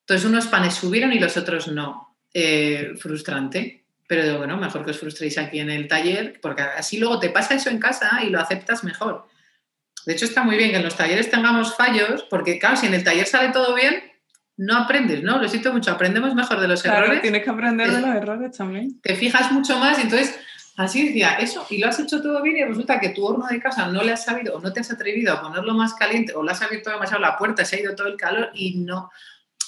Entonces 0.00 0.28
unos 0.28 0.46
panes 0.46 0.74
subieron 0.74 1.12
y 1.12 1.18
los 1.18 1.36
otros 1.36 1.68
no. 1.68 2.06
Eh, 2.38 2.92
frustrante. 2.98 3.86
Pero 4.06 4.36
bueno, 4.36 4.58
mejor 4.58 4.84
que 4.84 4.90
os 4.90 4.98
frustréis 4.98 5.38
aquí 5.38 5.58
en 5.58 5.70
el 5.70 5.88
taller, 5.88 6.38
porque 6.42 6.60
así 6.60 6.98
luego 6.98 7.18
te 7.18 7.30
pasa 7.30 7.54
eso 7.54 7.70
en 7.70 7.78
casa 7.78 8.22
y 8.22 8.28
lo 8.28 8.38
aceptas 8.38 8.84
mejor. 8.84 9.26
De 10.04 10.12
hecho, 10.12 10.26
está 10.26 10.42
muy 10.42 10.58
bien 10.58 10.70
que 10.70 10.76
en 10.76 10.84
los 10.84 10.96
talleres 10.96 11.30
tengamos 11.30 11.74
fallos, 11.74 12.26
porque 12.28 12.58
claro, 12.58 12.76
si 12.76 12.88
en 12.88 12.92
el 12.92 13.04
taller 13.04 13.26
sale 13.26 13.54
todo 13.54 13.74
bien, 13.74 14.02
no 14.58 14.76
aprendes, 14.76 15.22
¿no? 15.22 15.40
Lo 15.40 15.48
siento 15.48 15.72
mucho, 15.72 15.90
aprendemos 15.90 16.34
mejor 16.34 16.60
de 16.60 16.68
los 16.68 16.82
claro, 16.82 17.06
errores. 17.06 17.22
Tienes 17.22 17.42
que 17.42 17.48
aprender 17.48 17.90
de 17.90 18.00
los 18.02 18.14
errores 18.14 18.54
también. 18.54 19.00
Te 19.00 19.16
fijas 19.16 19.50
mucho 19.50 19.78
más 19.78 19.98
y 19.98 20.02
entonces 20.02 20.38
Así 20.76 21.06
decía, 21.06 21.38
eso, 21.40 21.66
y 21.70 21.78
lo 21.78 21.88
has 21.88 21.98
hecho 21.98 22.20
todo 22.20 22.42
bien 22.42 22.58
y 22.58 22.64
resulta 22.64 23.00
que 23.00 23.08
tu 23.08 23.24
horno 23.24 23.46
de 23.46 23.60
casa 23.60 23.88
no 23.88 24.02
le 24.02 24.12
has 24.12 24.24
sabido 24.24 24.56
o 24.56 24.60
no 24.60 24.72
te 24.74 24.80
has 24.80 24.90
atrevido 24.90 25.32
a 25.32 25.40
ponerlo 25.40 25.72
más 25.72 25.94
caliente 25.94 26.34
o 26.34 26.42
le 26.42 26.52
has 26.52 26.60
abierto 26.60 26.90
demasiado 26.90 27.22
la 27.22 27.38
puerta, 27.38 27.64
se 27.64 27.76
ha 27.76 27.80
ido 27.80 27.94
todo 27.94 28.08
el 28.08 28.16
calor 28.16 28.50
y 28.52 28.76
no, 28.76 29.10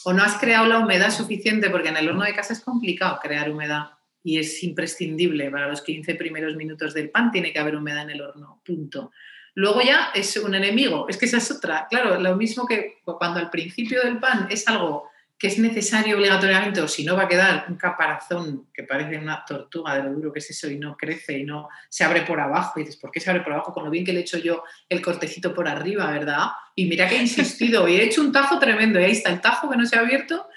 o 0.05 0.13
no 0.13 0.23
has 0.23 0.37
creado 0.37 0.67
la 0.67 0.79
humedad 0.79 1.11
suficiente 1.11 1.71
porque 1.71 1.89
en 1.89 1.97
el 1.97 2.11
horno 2.11 2.25
de 2.25 2.35
casa 2.35 2.53
es 2.53 2.61
complicado 2.61 3.19
crear 3.23 3.51
humedad 3.51 3.93
y 4.23 4.39
es 4.39 4.63
imprescindible 4.63 5.51
para 5.51 5.69
los 5.69 5.81
15 5.81 6.15
primeros 6.17 6.57
minutos 6.57 6.93
del 6.93 7.09
pan, 7.09 7.31
tiene 7.31 7.55
que 7.55 7.59
haber 7.59 7.77
humedad 7.77 8.03
en 8.03 8.11
el 8.11 8.21
horno, 8.21 8.61
punto. 8.63 9.11
Luego 9.55 9.81
ya 9.81 10.11
es 10.15 10.37
un 10.37 10.55
enemigo, 10.55 11.09
es 11.09 11.17
que 11.17 11.25
esa 11.25 11.39
es 11.39 11.51
otra, 11.51 11.87
claro, 11.89 12.21
lo 12.21 12.37
mismo 12.37 12.67
que 12.67 12.99
cuando 13.03 13.41
al 13.41 13.49
principio 13.49 14.03
del 14.03 14.19
pan 14.19 14.47
es 14.51 14.69
algo 14.69 15.09
que 15.39 15.47
es 15.47 15.59
necesario 15.59 16.17
obligatoriamente 16.17 16.81
o 16.81 16.89
si 16.89 17.05
no 17.05 17.15
va 17.15 17.23
a 17.23 17.29
quedar 17.29 17.67
un 17.69 17.77
caparazón 17.77 18.69
que 18.75 18.83
parece 18.83 19.19
una 19.19 19.45
tortuga 19.45 19.95
de 19.95 20.03
lo 20.03 20.13
duro 20.13 20.33
que 20.33 20.41
es 20.41 20.51
eso 20.51 20.69
y 20.69 20.79
no 20.79 20.97
crece 20.97 21.39
y 21.39 21.45
no 21.45 21.69
se 21.89 22.03
abre 22.03 22.23
por 22.23 22.41
abajo 22.41 22.81
y 22.81 22.83
dices, 22.83 22.97
¿por 22.97 23.13
qué 23.13 23.21
se 23.21 23.31
abre 23.31 23.43
por 23.43 23.53
abajo? 23.53 23.73
Con 23.73 23.85
lo 23.85 23.91
bien 23.91 24.05
que 24.05 24.13
le 24.13 24.19
he 24.19 24.23
hecho 24.23 24.39
yo 24.39 24.65
el 24.89 25.01
cortecito 25.01 25.55
por 25.55 25.69
arriba, 25.69 26.11
¿verdad? 26.11 26.49
Y 26.75 26.87
mira 26.87 27.09
que 27.09 27.17
he 27.17 27.21
insistido 27.21 27.87
y 27.87 27.97
he 27.97 28.05
hecho 28.05 28.21
un 28.21 28.33
tajo 28.33 28.59
tremendo 28.59 28.99
y 28.99 29.05
ahí 29.05 29.13
está 29.13 29.31
el 29.31 29.41
tajo 29.41 29.71
que 29.71 29.77
no 29.77 29.87
se 29.87 29.97
ha 29.97 30.01
abierto 30.01 30.49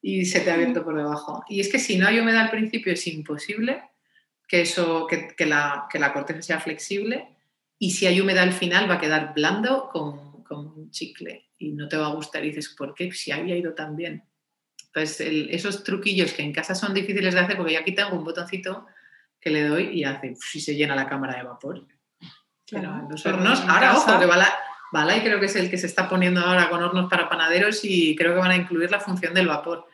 y 0.00 0.24
se 0.24 0.40
te 0.40 0.50
ha 0.50 0.54
abierto 0.54 0.82
por 0.82 0.96
debajo. 0.96 1.44
Y 1.46 1.60
es 1.60 1.70
que 1.70 1.78
si 1.78 1.98
no 1.98 2.08
hay 2.08 2.18
humedad 2.18 2.44
al 2.44 2.50
principio 2.50 2.94
es 2.94 3.06
imposible 3.06 3.82
que, 4.48 4.62
eso, 4.62 5.06
que, 5.06 5.46
la, 5.46 5.86
que 5.90 5.98
la 5.98 6.14
corteza 6.14 6.40
sea 6.40 6.60
flexible 6.60 7.28
y 7.78 7.90
si 7.90 8.06
hay 8.06 8.22
humedad 8.22 8.44
al 8.44 8.54
final 8.54 8.88
va 8.88 8.94
a 8.94 9.00
quedar 9.00 9.34
blando 9.34 9.90
como, 9.92 10.42
como 10.44 10.72
un 10.76 10.90
chicle 10.90 11.50
y 11.58 11.72
no 11.72 11.88
te 11.88 11.98
va 11.98 12.06
a 12.06 12.14
gustar 12.14 12.42
y 12.42 12.48
dices, 12.48 12.70
¿por 12.70 12.94
qué? 12.94 13.12
Si 13.12 13.32
había 13.32 13.54
ido 13.54 13.74
tan 13.74 13.94
bien. 13.94 14.29
Entonces, 14.92 15.46
esos 15.50 15.84
truquillos 15.84 16.32
que 16.32 16.42
en 16.42 16.52
casa 16.52 16.74
son 16.74 16.92
difíciles 16.92 17.34
de 17.34 17.40
hacer, 17.40 17.56
porque 17.56 17.74
yo 17.74 17.80
aquí 17.80 17.92
tengo 17.92 18.16
un 18.16 18.24
botoncito 18.24 18.86
que 19.40 19.50
le 19.50 19.68
doy 19.68 19.88
y 19.88 20.04
hace, 20.04 20.34
y 20.54 20.60
se 20.60 20.74
llena 20.74 20.96
la 20.96 21.08
cámara 21.08 21.36
de 21.36 21.44
vapor. 21.44 21.86
Pero 22.68 22.94
en 22.94 23.08
los 23.08 23.24
hornos, 23.24 23.60
ahora 23.68 23.96
ojo, 23.96 24.18
que 24.18 24.26
Bala, 24.92 25.16
y 25.16 25.20
creo 25.20 25.38
que 25.38 25.46
es 25.46 25.54
el 25.54 25.70
que 25.70 25.78
se 25.78 25.86
está 25.86 26.08
poniendo 26.08 26.40
ahora 26.40 26.68
con 26.68 26.82
hornos 26.82 27.08
para 27.08 27.28
panaderos 27.28 27.84
y 27.84 28.16
creo 28.16 28.34
que 28.34 28.40
van 28.40 28.50
a 28.50 28.56
incluir 28.56 28.90
la 28.90 28.98
función 28.98 29.32
del 29.32 29.46
vapor. 29.46 29.86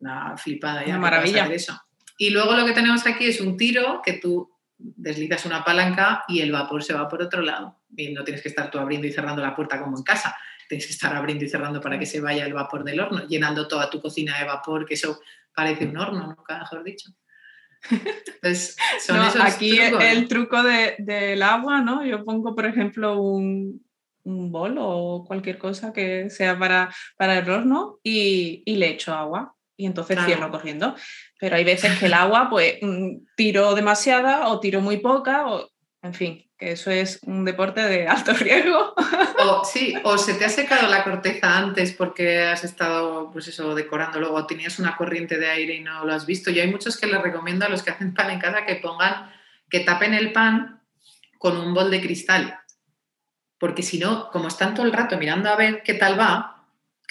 una 0.00 0.36
flipada 0.38 0.80
ya. 0.84 0.92
Una 0.92 0.98
maravilla. 0.98 1.46
Eso. 1.46 1.78
Y 2.16 2.30
luego 2.30 2.54
lo 2.54 2.64
que 2.64 2.72
tenemos 2.72 3.06
aquí 3.06 3.26
es 3.26 3.40
un 3.40 3.58
tiro 3.58 4.00
que 4.02 4.14
tú 4.14 4.50
deslizas 4.78 5.44
una 5.44 5.62
palanca 5.64 6.24
y 6.28 6.40
el 6.40 6.50
vapor 6.50 6.82
se 6.82 6.94
va 6.94 7.08
por 7.08 7.22
otro 7.22 7.42
lado. 7.42 7.82
Y 7.94 8.12
no 8.12 8.24
tienes 8.24 8.42
que 8.42 8.48
estar 8.48 8.70
tú 8.70 8.78
abriendo 8.78 9.06
y 9.06 9.12
cerrando 9.12 9.42
la 9.42 9.54
puerta 9.54 9.78
como 9.78 9.98
en 9.98 10.02
casa. 10.02 10.34
Tienes 10.68 10.86
que 10.86 10.92
estar 10.92 11.14
abriendo 11.14 11.44
y 11.44 11.48
cerrando 11.48 11.80
para 11.80 11.98
que 11.98 12.06
se 12.06 12.20
vaya 12.20 12.46
el 12.46 12.54
vapor 12.54 12.84
del 12.84 13.00
horno, 13.00 13.26
llenando 13.26 13.68
toda 13.68 13.90
tu 13.90 14.00
cocina 14.00 14.38
de 14.38 14.44
vapor, 14.44 14.86
que 14.86 14.94
eso 14.94 15.20
parece 15.54 15.86
un 15.86 15.96
horno, 15.96 16.26
nunca 16.26 16.58
mejor 16.58 16.82
dicho. 16.84 17.10
Entonces, 17.90 18.76
son 19.04 19.22
esos 19.22 19.40
aquí 19.40 19.78
el 19.78 20.28
truco 20.28 20.62
del 20.62 21.42
agua, 21.42 21.80
¿no? 21.80 22.04
Yo 22.04 22.24
pongo, 22.24 22.54
por 22.54 22.66
ejemplo, 22.66 23.20
un, 23.20 23.84
un 24.24 24.52
bol 24.52 24.76
o 24.78 25.24
cualquier 25.26 25.58
cosa 25.58 25.92
que 25.92 26.30
sea 26.30 26.58
para, 26.58 26.94
para 27.16 27.38
el 27.38 27.50
horno 27.50 27.98
y, 28.02 28.62
y 28.64 28.76
le 28.76 28.90
echo 28.90 29.12
agua 29.12 29.54
y 29.76 29.86
entonces 29.86 30.18
cierro 30.24 30.50
corriendo. 30.50 30.94
Pero 31.40 31.56
hay 31.56 31.64
veces 31.64 31.98
que 31.98 32.06
el 32.06 32.14
agua, 32.14 32.48
pues, 32.48 32.76
mm, 32.80 33.26
tiro 33.36 33.74
demasiada 33.74 34.48
o 34.48 34.60
tiro 34.60 34.80
muy 34.80 34.98
poca, 34.98 35.46
o, 35.46 35.68
en 36.02 36.14
fin, 36.14 36.50
eso 36.62 36.90
es 36.90 37.20
un 37.24 37.44
deporte 37.44 37.82
de 37.82 38.06
alto 38.06 38.32
riesgo. 38.38 38.94
O, 39.38 39.64
sí, 39.64 39.94
o 40.04 40.16
se 40.16 40.34
te 40.34 40.44
ha 40.44 40.48
secado 40.48 40.88
la 40.88 41.04
corteza 41.04 41.58
antes 41.58 41.92
porque 41.92 42.42
has 42.42 42.64
estado, 42.64 43.30
pues 43.32 43.48
eso, 43.48 43.74
decorando, 43.74 44.20
luego 44.20 44.46
tenías 44.46 44.78
una 44.78 44.96
corriente 44.96 45.38
de 45.38 45.50
aire 45.50 45.74
y 45.74 45.80
no 45.80 46.04
lo 46.04 46.12
has 46.12 46.26
visto. 46.26 46.50
Yo 46.50 46.62
hay 46.62 46.70
muchos 46.70 46.96
que 46.96 47.06
les 47.06 47.20
recomiendo 47.20 47.66
a 47.66 47.68
los 47.68 47.82
que 47.82 47.90
hacen 47.90 48.14
pan 48.14 48.30
en 48.30 48.40
casa 48.40 48.64
que 48.64 48.76
pongan, 48.76 49.32
que 49.68 49.80
tapen 49.80 50.14
el 50.14 50.32
pan 50.32 50.80
con 51.38 51.56
un 51.56 51.74
bol 51.74 51.90
de 51.90 52.00
cristal. 52.00 52.60
Porque 53.58 53.82
si 53.82 53.98
no, 53.98 54.30
como 54.30 54.48
están 54.48 54.74
todo 54.74 54.86
el 54.86 54.92
rato 54.92 55.18
mirando 55.18 55.48
a 55.48 55.56
ver 55.56 55.82
qué 55.82 55.94
tal 55.94 56.18
va, 56.18 56.52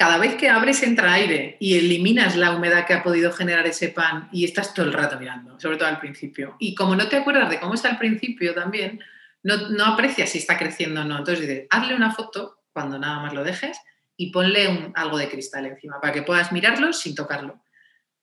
cada 0.02 0.18
vez 0.18 0.36
que 0.36 0.50
abres 0.50 0.82
entra 0.84 1.14
aire 1.14 1.58
y 1.60 1.78
eliminas 1.78 2.36
la 2.36 2.56
humedad 2.56 2.86
que 2.88 2.94
ha 2.94 3.04
podido 3.04 3.32
generar 3.32 3.68
ese 3.68 3.90
pan 3.90 4.30
y 4.32 4.46
estás 4.46 4.74
todo 4.74 4.86
el 4.86 4.94
rato 4.94 5.20
mirando, 5.20 5.60
sobre 5.60 5.78
todo 5.78 5.90
al 5.90 6.00
principio. 6.00 6.56
Y 6.60 6.74
como 6.74 6.96
no 6.96 7.08
te 7.08 7.18
acuerdas 7.18 7.50
de 7.50 7.60
cómo 7.60 7.76
está 7.76 7.90
al 7.90 8.00
principio 8.00 8.56
también, 8.56 9.00
no, 9.44 9.70
no 9.70 9.86
aprecias 9.86 10.30
si 10.30 10.38
está 10.38 10.58
creciendo 10.58 11.02
o 11.02 11.04
no. 11.04 11.18
Entonces 11.18 11.48
dices, 11.48 11.68
hazle 11.70 11.96
una 11.96 12.14
foto 12.14 12.60
cuando 12.74 13.00
nada 13.00 13.22
más 13.22 13.34
lo 13.34 13.44
dejes 13.44 13.78
y 14.16 14.32
ponle 14.32 14.68
un, 14.68 14.92
algo 14.96 15.18
de 15.18 15.30
cristal 15.30 15.66
encima 15.66 16.00
para 16.00 16.14
que 16.14 16.22
puedas 16.22 16.52
mirarlo 16.52 16.94
sin 16.94 17.16
tocarlo. 17.16 17.64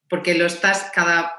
Porque 0.09 0.35
lo 0.35 0.47
estás 0.47 0.91
cada... 0.95 1.33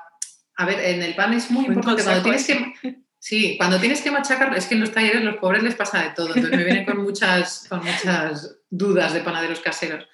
A 0.56 0.66
ver, 0.66 0.80
en 0.80 1.02
el 1.02 1.16
pan 1.16 1.34
es 1.34 1.50
muy 1.50 1.66
importante 1.66 2.04
cuando 2.04 2.24
tienes 2.24 2.46
que... 2.46 3.00
Sí, 3.22 3.58
cuando 3.58 3.80
tienes 3.80 4.02
que 4.02 4.12
machacarlo, 4.12 4.56
es 4.56 4.66
que 4.66 4.76
en 4.76 4.82
los 4.82 4.94
talleres 4.94 5.22
los 5.22 5.36
pobres 5.38 5.62
les 5.62 5.76
pasa 5.76 6.02
de 6.02 6.12
todo, 6.12 6.28
entonces 6.28 6.52
me 6.52 6.64
vienen 6.64 6.86
con 6.86 7.04
muchas, 7.04 7.66
con 7.68 7.84
muchas 7.84 8.60
dudas 8.70 9.14
de 9.14 9.20
panaderos 9.20 9.60
caseros. 9.60 10.08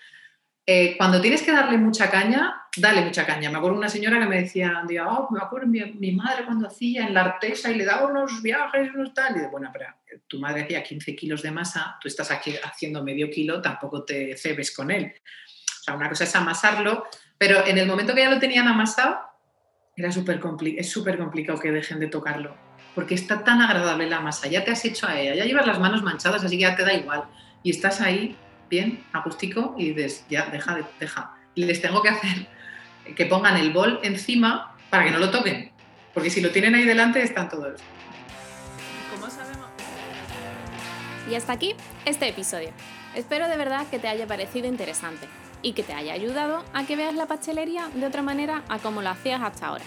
Eh, 0.67 0.95
cuando 0.97 1.21
tienes 1.21 1.43
que 1.43 1.51
darle 1.51 1.77
mucha 1.77 2.09
caña, 2.09 2.63
dale 2.77 3.01
mucha 3.01 3.25
caña. 3.25 3.51
Me 3.51 3.57
acuerdo 3.57 3.77
una 3.77 3.89
señora 3.89 4.19
que 4.19 4.25
me 4.25 4.41
decía, 4.41 4.83
oh, 5.07 5.27
me 5.31 5.39
acuerdo 5.39 5.67
mi, 5.67 5.79
mi, 5.93 6.11
madre 6.11 6.43
cuando 6.45 6.67
hacía 6.67 7.05
en 7.05 7.13
la 7.13 7.21
artesa 7.21 7.69
y 7.69 7.75
le 7.75 7.85
daba 7.85 8.07
unos 8.07 8.41
viajes, 8.41 8.89
unos 8.95 9.13
tal. 9.13 9.35
Y 9.37 9.41
de, 9.41 9.47
bueno, 9.47 9.69
pero 9.71 9.87
tu 10.27 10.39
madre 10.39 10.63
hacía 10.63 10.83
15 10.83 11.15
kilos 11.15 11.41
de 11.43 11.51
masa, 11.51 11.97
tú 12.01 12.07
estás 12.07 12.31
aquí 12.31 12.55
haciendo 12.63 13.03
medio 13.03 13.29
kilo, 13.29 13.61
tampoco 13.61 14.03
te 14.03 14.35
cebes 14.37 14.75
con 14.75 14.89
él. 14.89 15.13
O 15.81 15.83
sea, 15.83 15.95
una 15.95 16.09
cosa 16.09 16.23
es 16.23 16.35
amasarlo, 16.35 17.05
pero 17.37 17.65
en 17.65 17.77
el 17.77 17.87
momento 17.87 18.15
que 18.15 18.21
ya 18.21 18.29
lo 18.29 18.39
tenían 18.39 18.67
amasado, 18.67 19.19
era 19.95 20.11
súper 20.11 20.41
es 20.77 20.89
súper 20.89 21.17
complicado 21.17 21.59
que 21.59 21.71
dejen 21.71 21.99
de 21.99 22.07
tocarlo, 22.07 22.57
porque 22.93 23.15
está 23.15 23.43
tan 23.43 23.61
agradable 23.61 24.09
la 24.09 24.19
masa, 24.19 24.47
ya 24.47 24.63
te 24.63 24.71
has 24.71 24.83
hecho 24.83 25.07
a 25.07 25.19
ella, 25.19 25.35
ya 25.35 25.45
llevas 25.45 25.67
las 25.67 25.79
manos 25.79 26.03
manchadas, 26.03 26.43
así 26.43 26.57
que 26.57 26.63
ya 26.63 26.75
te 26.75 26.83
da 26.83 26.93
igual. 26.93 27.23
Y 27.63 27.71
estás 27.71 28.01
ahí 28.01 28.35
bien, 28.69 29.03
acústico, 29.13 29.75
y 29.77 29.91
dices, 29.91 30.25
ya, 30.29 30.47
deja, 30.47 30.77
deja. 30.99 31.35
Y 31.55 31.65
les 31.65 31.81
tengo 31.81 32.01
que 32.01 32.09
hacer 32.09 32.47
que 33.15 33.25
pongan 33.25 33.57
el 33.57 33.71
bol 33.71 33.99
encima 34.03 34.75
para 34.89 35.05
que 35.05 35.11
no 35.11 35.19
lo 35.19 35.29
toquen, 35.29 35.71
porque 36.13 36.29
si 36.29 36.41
lo 36.41 36.51
tienen 36.51 36.75
ahí 36.75 36.85
delante 36.85 37.21
están 37.21 37.49
todos. 37.49 37.79
¿Cómo 39.13 39.29
sabemos? 39.29 39.67
Y 41.29 41.35
hasta 41.35 41.53
aquí 41.53 41.75
este 42.05 42.27
episodio. 42.27 42.69
Espero 43.15 43.47
de 43.47 43.57
verdad 43.57 43.85
que 43.89 43.99
te 43.99 44.07
haya 44.07 44.27
parecido 44.27 44.67
interesante 44.67 45.27
y 45.61 45.73
que 45.73 45.83
te 45.83 45.93
haya 45.93 46.13
ayudado 46.13 46.63
a 46.73 46.85
que 46.85 46.95
veas 46.95 47.15
la 47.15 47.27
pastelería 47.27 47.89
de 47.93 48.05
otra 48.05 48.21
manera 48.21 48.63
a 48.69 48.79
como 48.79 49.01
lo 49.01 49.09
hacías 49.09 49.41
hasta 49.41 49.67
ahora. 49.67 49.85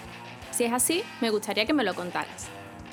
Si 0.50 0.64
es 0.64 0.72
así, 0.72 1.02
me 1.20 1.30
gustaría 1.30 1.66
que 1.66 1.74
me 1.74 1.84
lo 1.84 1.94
contaras. 1.94 2.48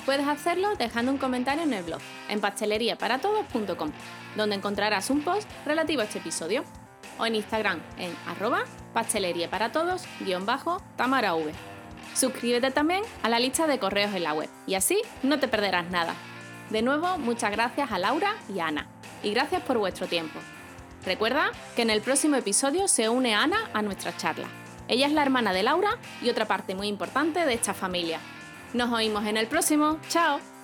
Puedes 0.06 0.26
hacerlo 0.28 0.74
dejando 0.76 1.10
un 1.10 1.18
comentario 1.18 1.64
en 1.64 1.72
el 1.72 1.82
blog, 1.82 1.98
en 2.28 2.40
pasteleriaparatodos.com, 2.40 3.90
donde 4.36 4.54
encontrarás 4.54 5.10
un 5.10 5.22
post 5.22 5.50
relativo 5.66 6.00
a 6.00 6.04
este 6.04 6.20
episodio, 6.20 6.62
o 7.18 7.26
en 7.26 7.34
Instagram 7.34 7.80
en 7.98 8.14
arroba 8.28 8.62
pasteleriaparatodos-tamara 8.94 11.34
Suscríbete 12.14 12.70
también 12.70 13.02
a 13.24 13.28
la 13.28 13.40
lista 13.40 13.66
de 13.66 13.80
correos 13.80 14.14
en 14.14 14.22
la 14.22 14.32
web 14.32 14.48
y 14.66 14.74
así 14.74 15.02
no 15.22 15.38
te 15.40 15.48
perderás 15.48 15.90
nada. 15.90 16.14
De 16.70 16.82
nuevo, 16.82 17.18
muchas 17.18 17.50
gracias 17.50 17.90
a 17.90 17.98
Laura 17.98 18.36
y 18.48 18.60
a 18.60 18.68
Ana, 18.68 18.86
y 19.24 19.32
gracias 19.32 19.62
por 19.62 19.78
vuestro 19.78 20.06
tiempo. 20.06 20.38
Recuerda 21.04 21.50
que 21.74 21.82
en 21.82 21.90
el 21.90 22.00
próximo 22.00 22.36
episodio 22.36 22.86
se 22.86 23.08
une 23.08 23.34
Ana 23.34 23.58
a 23.72 23.82
nuestra 23.82 24.16
charla. 24.16 24.46
Ella 24.88 25.08
es 25.08 25.12
la 25.12 25.22
hermana 25.22 25.52
de 25.52 25.64
Laura 25.64 25.98
y 26.22 26.30
otra 26.30 26.46
parte 26.46 26.76
muy 26.76 26.86
importante 26.86 27.44
de 27.44 27.54
esta 27.54 27.74
familia. 27.74 28.20
Nos 28.74 28.92
oímos 28.92 29.26
en 29.26 29.36
el 29.36 29.46
próximo. 29.46 29.98
¡Chao! 30.08 30.55